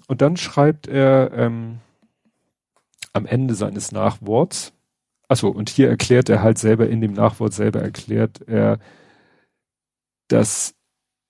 und 0.07 0.21
dann 0.21 0.37
schreibt 0.37 0.87
er 0.87 1.31
ähm, 1.33 1.79
am 3.13 3.25
Ende 3.25 3.55
seines 3.55 3.91
Nachworts, 3.91 4.73
achso, 5.27 5.49
und 5.49 5.69
hier 5.69 5.89
erklärt 5.89 6.29
er 6.29 6.41
halt 6.41 6.57
selber, 6.57 6.87
in 6.87 7.01
dem 7.01 7.13
Nachwort 7.13 7.53
selber 7.53 7.81
erklärt 7.81 8.41
er, 8.47 8.79
dass 10.27 10.75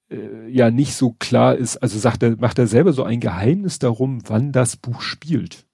äh, 0.09 0.47
ja 0.49 0.71
nicht 0.71 0.95
so 0.95 1.13
klar 1.19 1.55
ist, 1.55 1.77
also 1.77 1.99
sagt 1.99 2.23
er, 2.23 2.37
macht 2.37 2.59
er 2.59 2.67
selber 2.67 2.93
so 2.93 3.03
ein 3.03 3.19
Geheimnis 3.19 3.79
darum, 3.79 4.21
wann 4.27 4.51
das 4.51 4.77
Buch 4.77 5.01
spielt 5.01 5.65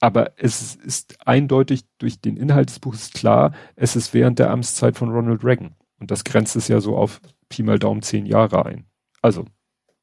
aber 0.00 0.32
es 0.36 0.76
ist 0.76 1.16
eindeutig 1.26 1.82
durch 1.98 2.20
den 2.20 2.36
Inhalt 2.36 2.68
des 2.70 2.78
Buches 2.78 3.12
klar, 3.12 3.52
es 3.74 3.96
ist 3.96 4.14
während 4.14 4.38
der 4.38 4.50
Amtszeit 4.50 4.96
von 4.96 5.10
Ronald 5.10 5.44
Reagan. 5.44 5.74
Und 5.98 6.10
das 6.10 6.24
grenzt 6.24 6.54
es 6.56 6.68
ja 6.68 6.80
so 6.80 6.96
auf 6.96 7.20
Pi 7.48 7.62
mal 7.62 7.78
Daumen 7.78 8.02
zehn 8.02 8.24
Jahre 8.26 8.64
ein. 8.64 8.86
Also, 9.20 9.46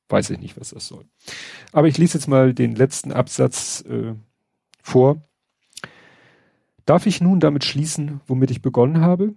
weiß 0.09 0.29
ich 0.31 0.39
nicht, 0.39 0.59
was 0.59 0.69
das 0.69 0.87
soll. 0.87 1.05
Aber 1.71 1.87
ich 1.87 1.97
lese 1.97 2.17
jetzt 2.17 2.27
mal 2.27 2.53
den 2.53 2.75
letzten 2.75 3.11
Absatz 3.11 3.83
äh, 3.87 4.13
vor. 4.81 5.21
Darf 6.85 7.05
ich 7.05 7.21
nun 7.21 7.39
damit 7.39 7.63
schließen, 7.63 8.21
womit 8.27 8.51
ich 8.51 8.61
begonnen 8.61 9.01
habe? 9.01 9.33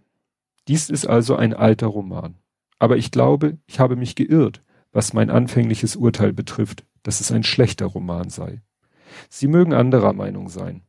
Dies 0.68 0.90
ist 0.90 1.06
also 1.06 1.36
ein 1.36 1.54
alter 1.54 1.86
Roman. 1.86 2.34
Aber 2.78 2.96
ich 2.96 3.10
glaube, 3.10 3.58
ich 3.66 3.80
habe 3.80 3.96
mich 3.96 4.14
geirrt, 4.14 4.62
was 4.92 5.14
mein 5.14 5.30
anfängliches 5.30 5.96
Urteil 5.96 6.32
betrifft, 6.32 6.84
dass 7.02 7.20
es 7.20 7.32
ein 7.32 7.42
schlechter 7.42 7.86
Roman 7.86 8.28
sei. 8.28 8.60
Sie 9.30 9.48
mögen 9.48 9.72
anderer 9.72 10.12
Meinung 10.12 10.48
sein. 10.48 10.82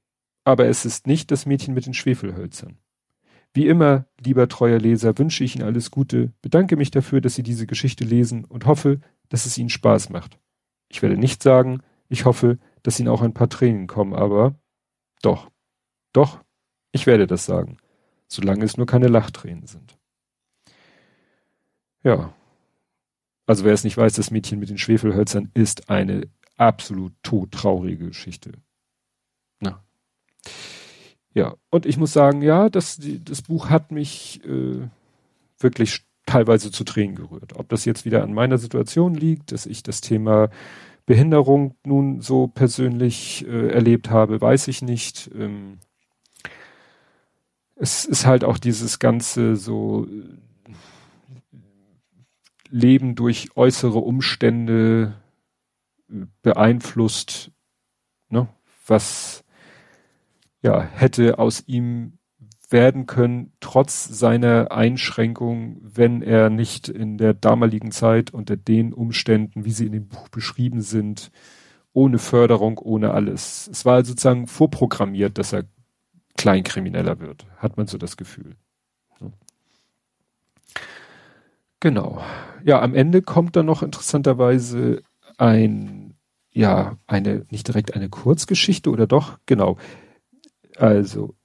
Aber 0.43 0.65
es 0.65 0.85
ist 0.85 1.07
nicht 1.07 1.31
das 1.31 1.45
Mädchen 1.45 1.73
mit 1.73 1.85
den 1.85 1.93
Schwefelhölzern. 1.93 2.77
Wie 3.53 3.67
immer, 3.67 4.05
lieber 4.19 4.47
treuer 4.47 4.79
Leser, 4.79 5.17
wünsche 5.17 5.43
ich 5.43 5.55
Ihnen 5.55 5.65
alles 5.65 5.89
Gute, 5.89 6.33
bedanke 6.41 6.75
mich 6.75 6.91
dafür, 6.91 7.19
dass 7.19 7.35
Sie 7.35 7.43
diese 7.43 7.65
Geschichte 7.65 8.03
lesen 8.03 8.45
und 8.45 8.65
hoffe, 8.65 8.99
dass 9.29 9.45
es 9.45 9.57
Ihnen 9.57 9.69
Spaß 9.69 10.09
macht. 10.09 10.39
Ich 10.89 11.01
werde 11.01 11.17
nicht 11.17 11.43
sagen, 11.43 11.81
ich 12.09 12.25
hoffe, 12.25 12.57
dass 12.83 12.99
Ihnen 12.99 13.09
auch 13.09 13.21
ein 13.21 13.33
paar 13.33 13.49
Tränen 13.49 13.87
kommen, 13.87 14.13
aber 14.13 14.55
doch, 15.21 15.49
doch, 16.13 16.43
ich 16.91 17.05
werde 17.05 17.27
das 17.27 17.45
sagen, 17.45 17.77
solange 18.27 18.65
es 18.65 18.77
nur 18.77 18.87
keine 18.87 19.07
Lachtränen 19.07 19.67
sind. 19.67 19.97
Ja, 22.03 22.33
Also 23.45 23.65
wer 23.65 23.73
es 23.73 23.83
nicht 23.83 23.97
weiß, 23.97 24.13
das 24.13 24.31
Mädchen 24.31 24.59
mit 24.59 24.69
den 24.69 24.77
Schwefelhölzern 24.77 25.49
ist 25.55 25.89
eine 25.89 26.29
absolut 26.57 27.13
todtraurige 27.23 28.07
Geschichte. 28.07 28.53
Na. 29.59 29.83
Ja, 31.33 31.55
und 31.71 31.85
ich 31.87 31.97
muss 31.97 32.13
sagen, 32.13 32.41
ja, 32.43 32.69
das, 32.69 32.99
das 33.01 33.41
Buch 33.41 33.69
hat 33.69 33.91
mich 33.91 34.43
äh, 34.45 34.87
wirklich 35.57 36.05
teilweise 36.29 36.69
zu 36.71 36.83
Tränen 36.83 37.15
gerührt. 37.15 37.53
Ob 37.55 37.69
das 37.69 37.85
jetzt 37.85 38.05
wieder 38.05 38.23
an 38.23 38.33
meiner 38.33 38.59
Situation 38.59 39.15
liegt, 39.15 39.51
dass 39.51 39.65
ich 39.65 39.81
das 39.81 40.01
Thema 40.01 40.49
Behinderung 41.07 41.75
nun 41.83 42.21
so 42.21 42.47
persönlich 42.47 43.43
äh, 43.47 43.69
erlebt 43.69 44.11
habe, 44.11 44.39
weiß 44.39 44.67
ich 44.67 44.83
nicht. 44.83 45.31
Ähm, 45.33 45.79
es 47.75 48.05
ist 48.05 48.27
halt 48.27 48.43
auch 48.43 48.59
dieses 48.59 48.99
ganze 48.99 49.55
so 49.55 50.05
äh, 50.05 50.37
Leben 52.69 53.15
durch 53.15 53.49
äußere 53.55 53.97
Umstände 53.97 55.15
äh, 56.11 56.25
beeinflusst, 56.43 57.49
ne, 58.29 58.47
was 58.85 59.43
ja 60.61 60.79
hätte 60.79 61.39
aus 61.39 61.63
ihm 61.65 62.18
werden 62.71 63.07
können, 63.07 63.51
trotz 63.59 64.05
seiner 64.05 64.71
Einschränkung, 64.71 65.77
wenn 65.81 66.21
er 66.21 66.49
nicht 66.49 66.87
in 66.87 67.17
der 67.17 67.33
damaligen 67.33 67.91
Zeit 67.91 68.31
unter 68.31 68.57
den 68.57 68.93
Umständen, 68.93 69.65
wie 69.65 69.71
sie 69.71 69.87
in 69.87 69.93
dem 69.93 70.07
Buch 70.07 70.29
beschrieben 70.29 70.81
sind, 70.81 71.31
ohne 71.93 72.19
Förderung, 72.19 72.77
ohne 72.77 73.11
alles. 73.11 73.67
Es 73.71 73.85
war 73.85 74.05
sozusagen 74.05 74.47
vorprogrammiert, 74.47 75.37
dass 75.37 75.53
er 75.53 75.65
Kleinkrimineller 76.37 77.19
wird, 77.19 77.45
hat 77.57 77.77
man 77.77 77.87
so 77.87 77.97
das 77.97 78.15
Gefühl. 78.15 78.55
Genau. 81.79 82.21
Ja, 82.63 82.81
am 82.81 82.93
Ende 82.93 83.21
kommt 83.21 83.55
dann 83.55 83.65
noch 83.65 83.83
interessanterweise 83.83 85.01
ein, 85.37 86.13
ja, 86.51 86.97
eine, 87.07 87.45
nicht 87.49 87.67
direkt 87.67 87.95
eine 87.95 88.09
Kurzgeschichte 88.09 88.89
oder 88.89 89.07
doch, 89.07 89.39
genau. 89.45 89.77
Also, 90.75 91.35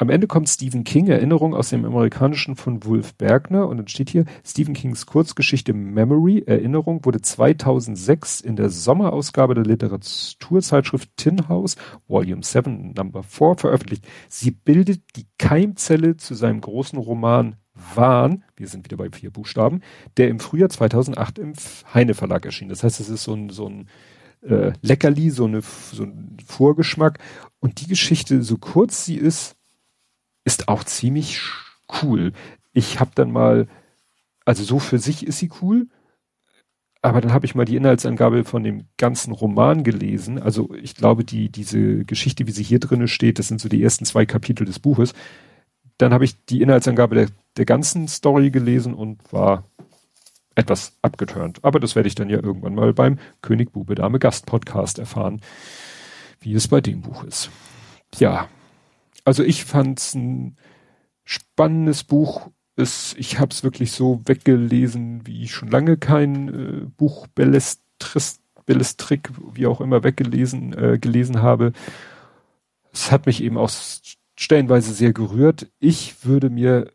am 0.00 0.08
Ende 0.08 0.26
kommt 0.26 0.48
Stephen 0.48 0.82
King, 0.82 1.08
Erinnerung 1.08 1.54
aus 1.54 1.68
dem 1.68 1.84
Amerikanischen 1.84 2.56
von 2.56 2.82
Wolf 2.86 3.14
Bergner 3.16 3.68
und 3.68 3.76
dann 3.76 3.86
steht 3.86 4.08
hier, 4.08 4.24
Stephen 4.42 4.72
Kings 4.72 5.04
Kurzgeschichte 5.04 5.74
Memory, 5.74 6.44
Erinnerung, 6.46 7.04
wurde 7.04 7.20
2006 7.20 8.40
in 8.40 8.56
der 8.56 8.70
Sommerausgabe 8.70 9.54
der 9.54 9.64
Literaturzeitschrift 9.64 11.10
Tin 11.18 11.48
House, 11.50 11.76
Volume 12.08 12.42
7, 12.42 12.94
Number 12.96 13.22
4 13.22 13.56
veröffentlicht. 13.58 14.08
Sie 14.30 14.52
bildet 14.52 15.02
die 15.16 15.26
Keimzelle 15.36 16.16
zu 16.16 16.32
seinem 16.32 16.62
großen 16.62 16.98
Roman 16.98 17.56
Wahn, 17.94 18.44
wir 18.56 18.68
sind 18.68 18.86
wieder 18.86 18.96
bei 18.96 19.10
vier 19.10 19.30
Buchstaben, 19.30 19.82
der 20.16 20.28
im 20.28 20.40
Frühjahr 20.40 20.70
2008 20.70 21.38
im 21.38 21.52
Heine 21.92 22.14
Verlag 22.14 22.46
erschien. 22.46 22.70
Das 22.70 22.82
heißt, 22.84 23.00
es 23.00 23.10
ist 23.10 23.24
so 23.24 23.34
ein, 23.34 23.50
so 23.50 23.68
ein 23.68 23.86
äh, 24.40 24.72
Leckerli, 24.80 25.28
so, 25.28 25.44
eine, 25.44 25.60
so 25.60 26.04
ein 26.04 26.38
Vorgeschmack. 26.46 27.18
Und 27.58 27.82
die 27.82 27.86
Geschichte, 27.86 28.42
so 28.42 28.56
kurz 28.56 29.04
sie 29.04 29.16
ist, 29.16 29.56
ist 30.44 30.68
auch 30.68 30.84
ziemlich 30.84 31.40
cool. 32.02 32.32
Ich 32.72 33.00
habe 33.00 33.10
dann 33.14 33.30
mal, 33.30 33.68
also 34.44 34.62
so 34.62 34.78
für 34.78 34.98
sich 34.98 35.26
ist 35.26 35.38
sie 35.38 35.50
cool, 35.60 35.88
aber 37.02 37.20
dann 37.20 37.32
habe 37.32 37.46
ich 37.46 37.54
mal 37.54 37.64
die 37.64 37.76
Inhaltsangabe 37.76 38.44
von 38.44 38.62
dem 38.62 38.84
ganzen 38.98 39.32
Roman 39.32 39.84
gelesen. 39.84 40.40
Also 40.40 40.74
ich 40.74 40.94
glaube, 40.94 41.24
die 41.24 41.50
diese 41.50 42.04
Geschichte, 42.04 42.46
wie 42.46 42.52
sie 42.52 42.62
hier 42.62 42.78
drinne 42.78 43.08
steht, 43.08 43.38
das 43.38 43.48
sind 43.48 43.60
so 43.60 43.68
die 43.68 43.82
ersten 43.82 44.04
zwei 44.04 44.26
Kapitel 44.26 44.66
des 44.66 44.78
Buches. 44.78 45.14
Dann 45.96 46.12
habe 46.12 46.24
ich 46.24 46.44
die 46.44 46.60
Inhaltsangabe 46.60 47.14
der, 47.14 47.28
der 47.56 47.64
ganzen 47.64 48.06
Story 48.06 48.50
gelesen 48.50 48.94
und 48.94 49.32
war 49.32 49.64
etwas 50.54 50.98
abgeturnt. 51.00 51.60
Aber 51.62 51.80
das 51.80 51.96
werde 51.96 52.08
ich 52.08 52.14
dann 52.14 52.28
ja 52.28 52.42
irgendwann 52.42 52.74
mal 52.74 52.92
beim 52.92 53.18
König 53.40 53.72
Bube 53.72 53.94
Dame 53.94 54.18
Gast 54.18 54.44
Podcast 54.44 54.98
erfahren, 54.98 55.40
wie 56.40 56.54
es 56.54 56.68
bei 56.68 56.82
dem 56.82 57.00
Buch 57.00 57.24
ist. 57.24 57.50
Ja, 58.18 58.48
also 59.24 59.42
ich 59.42 59.64
fand's 59.64 60.14
ein 60.14 60.56
spannendes 61.24 62.04
Buch. 62.04 62.50
Es, 62.76 63.14
ich 63.18 63.38
habe 63.38 63.52
es 63.52 63.62
wirklich 63.62 63.92
so 63.92 64.20
weggelesen, 64.24 65.26
wie 65.26 65.44
ich 65.44 65.52
schon 65.52 65.68
lange 65.68 65.96
kein 65.96 66.48
äh, 66.48 66.86
Buch 66.96 67.26
Bellestrik, 67.28 69.30
wie 69.52 69.66
auch 69.66 69.80
immer, 69.80 70.02
weggelesen 70.02 70.72
äh, 70.72 70.98
gelesen 70.98 71.42
habe. 71.42 71.72
Es 72.92 73.12
hat 73.12 73.26
mich 73.26 73.42
eben 73.42 73.58
auch 73.58 73.70
stellenweise 74.36 74.92
sehr 74.92 75.12
gerührt. 75.12 75.70
Ich 75.78 76.24
würde 76.24 76.50
mir 76.50 76.90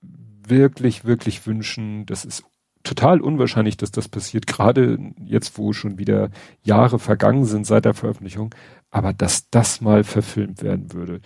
wirklich, 0.00 1.04
wirklich 1.04 1.46
wünschen, 1.46 2.06
das 2.06 2.24
ist 2.24 2.44
total 2.82 3.20
unwahrscheinlich, 3.20 3.76
dass 3.76 3.90
das 3.90 4.08
passiert, 4.08 4.46
gerade 4.46 4.98
jetzt, 5.24 5.58
wo 5.58 5.72
schon 5.72 5.98
wieder 5.98 6.30
Jahre 6.62 6.98
vergangen 6.98 7.44
sind 7.44 7.66
seit 7.66 7.84
der 7.84 7.94
Veröffentlichung, 7.94 8.54
aber 8.92 9.12
dass 9.12 9.50
das 9.50 9.80
mal 9.80 10.04
verfilmt 10.04 10.62
werden 10.62 10.92
würde 10.92 11.20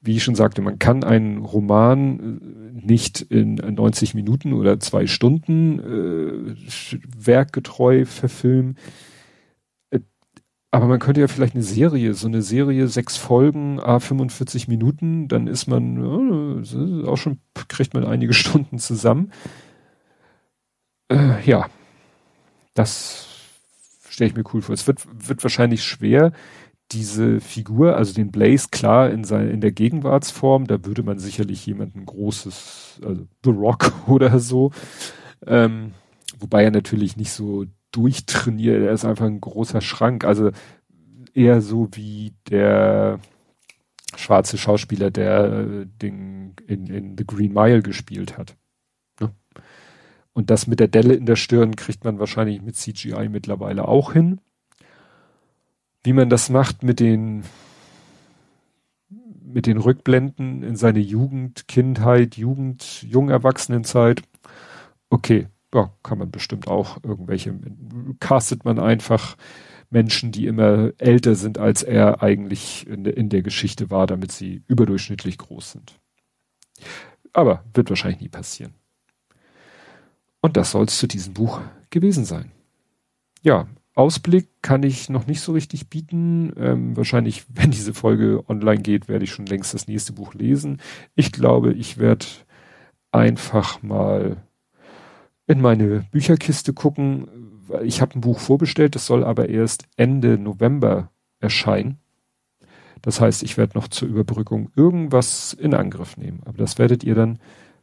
wie 0.00 0.16
ich 0.16 0.24
schon 0.24 0.34
sagte, 0.34 0.62
man 0.62 0.78
kann 0.78 1.04
einen 1.04 1.38
Roman 1.38 2.40
äh, 2.82 2.86
nicht 2.86 3.20
in 3.20 3.54
90 3.54 4.14
Minuten 4.14 4.52
oder 4.52 4.80
zwei 4.80 5.06
Stunden 5.06 5.78
äh, 5.78 6.54
werkgetreu 7.16 8.04
verfilmen. 8.04 8.76
Äh, 9.90 10.00
aber 10.70 10.86
man 10.86 10.98
könnte 10.98 11.20
ja 11.20 11.28
vielleicht 11.28 11.54
eine 11.54 11.62
Serie, 11.62 12.14
so 12.14 12.26
eine 12.26 12.42
Serie, 12.42 12.88
sechs 12.88 13.16
Folgen, 13.16 13.80
a 13.80 13.98
45 13.98 14.68
Minuten, 14.68 15.28
dann 15.28 15.46
ist 15.46 15.66
man 15.68 16.62
äh, 16.64 17.06
auch 17.06 17.16
schon, 17.16 17.40
kriegt 17.68 17.94
man 17.94 18.04
einige 18.04 18.32
Stunden 18.34 18.78
zusammen. 18.78 19.32
Äh, 21.10 21.42
ja, 21.44 21.66
das 22.74 23.28
stelle 24.08 24.28
ich 24.28 24.36
mir 24.36 24.44
cool 24.52 24.60
vor. 24.60 24.74
Es 24.74 24.86
wird, 24.86 25.06
wird 25.28 25.42
wahrscheinlich 25.42 25.82
schwer, 25.84 26.32
diese 26.92 27.40
Figur, 27.40 27.96
also 27.96 28.14
den 28.14 28.30
Blaze, 28.30 28.68
klar 28.70 29.10
in, 29.10 29.24
sein, 29.24 29.48
in 29.48 29.60
der 29.60 29.72
Gegenwartsform, 29.72 30.66
da 30.66 30.84
würde 30.84 31.02
man 31.02 31.18
sicherlich 31.18 31.64
jemanden 31.66 32.04
großes, 32.06 33.00
also 33.04 33.26
The 33.44 33.50
Rock 33.50 33.92
oder 34.08 34.38
so, 34.38 34.70
ähm, 35.46 35.92
wobei 36.38 36.64
er 36.64 36.70
natürlich 36.70 37.16
nicht 37.16 37.32
so 37.32 37.66
durchtrainiert, 37.92 38.82
er 38.82 38.92
ist 38.92 39.04
einfach 39.04 39.26
ein 39.26 39.40
großer 39.40 39.80
Schrank, 39.80 40.24
also 40.24 40.50
eher 41.34 41.60
so 41.60 41.88
wie 41.92 42.32
der 42.50 43.20
schwarze 44.16 44.58
Schauspieler, 44.58 45.10
der 45.10 45.44
äh, 45.44 45.86
den 45.86 46.54
in, 46.66 46.86
in 46.86 47.16
The 47.16 47.26
Green 47.26 47.52
Mile 47.52 47.82
gespielt 47.82 48.36
hat. 48.36 48.56
Ne? 49.20 49.34
Und 50.32 50.50
das 50.50 50.66
mit 50.66 50.80
der 50.80 50.88
Delle 50.88 51.14
in 51.14 51.26
der 51.26 51.36
Stirn 51.36 51.76
kriegt 51.76 52.04
man 52.04 52.18
wahrscheinlich 52.18 52.62
mit 52.62 52.76
CGI 52.76 53.28
mittlerweile 53.28 53.88
auch 53.88 54.12
hin 54.12 54.40
wie 56.02 56.12
man 56.12 56.30
das 56.30 56.50
macht 56.50 56.82
mit 56.82 57.00
den 57.00 57.44
mit 59.44 59.66
den 59.66 59.76
Rückblenden 59.76 60.62
in 60.62 60.76
seine 60.76 61.00
Jugend, 61.00 61.68
Kindheit, 61.68 62.36
Jugend, 62.36 63.02
Jungerwachsenenzeit. 63.02 64.22
Okay, 65.10 65.48
ja, 65.74 65.92
kann 66.02 66.18
man 66.18 66.30
bestimmt 66.30 66.68
auch 66.68 66.98
irgendwelche, 67.02 67.54
castet 68.18 68.64
man 68.64 68.78
einfach 68.78 69.36
Menschen, 69.90 70.32
die 70.32 70.46
immer 70.46 70.92
älter 70.98 71.34
sind, 71.34 71.58
als 71.58 71.82
er 71.82 72.22
eigentlich 72.22 72.86
in, 72.86 73.04
in 73.04 73.28
der 73.28 73.42
Geschichte 73.42 73.90
war, 73.90 74.06
damit 74.06 74.32
sie 74.32 74.62
überdurchschnittlich 74.68 75.38
groß 75.38 75.72
sind. 75.72 76.00
Aber 77.34 77.64
wird 77.74 77.90
wahrscheinlich 77.90 78.20
nie 78.20 78.28
passieren. 78.28 78.74
Und 80.40 80.56
das 80.56 80.72
soll 80.72 80.86
es 80.86 80.98
zu 80.98 81.06
diesem 81.06 81.34
Buch 81.34 81.60
gewesen 81.90 82.24
sein. 82.24 82.50
Ja, 83.42 83.68
Ausblick 83.94 84.48
kann 84.62 84.82
ich 84.82 85.08
noch 85.08 85.26
nicht 85.26 85.40
so 85.40 85.52
richtig 85.52 85.88
bieten. 85.90 86.52
Ähm, 86.56 86.96
wahrscheinlich, 86.96 87.44
wenn 87.54 87.70
diese 87.70 87.94
Folge 87.94 88.44
online 88.48 88.82
geht, 88.82 89.08
werde 89.08 89.24
ich 89.24 89.32
schon 89.32 89.46
längst 89.46 89.74
das 89.74 89.88
nächste 89.88 90.12
Buch 90.12 90.34
lesen. 90.34 90.80
Ich 91.14 91.32
glaube, 91.32 91.72
ich 91.72 91.98
werde 91.98 92.26
einfach 93.10 93.82
mal 93.82 94.38
in 95.46 95.60
meine 95.60 96.06
Bücherkiste 96.10 96.72
gucken. 96.72 97.60
Ich 97.82 98.00
habe 98.00 98.18
ein 98.18 98.22
Buch 98.22 98.38
vorbestellt, 98.38 98.94
das 98.94 99.06
soll 99.06 99.24
aber 99.24 99.48
erst 99.48 99.84
Ende 99.96 100.38
November 100.38 101.10
erscheinen. 101.40 101.98
Das 103.02 103.20
heißt, 103.20 103.42
ich 103.42 103.56
werde 103.56 103.76
noch 103.76 103.88
zur 103.88 104.08
Überbrückung 104.08 104.70
irgendwas 104.76 105.52
in 105.52 105.74
Angriff 105.74 106.16
nehmen. 106.16 106.40
Aber 106.44 106.56
das 106.58 106.78
werdet 106.78 107.02
ihr 107.04 107.16
dann 107.16 107.38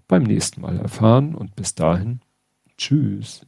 beim 0.07 0.24
nächsten 0.24 0.62
Mal 0.62 0.78
erfahren. 0.80 1.36
Und 1.36 1.55
bis 1.55 1.76
dahin, 1.76 2.22
tschüss. 2.78 3.45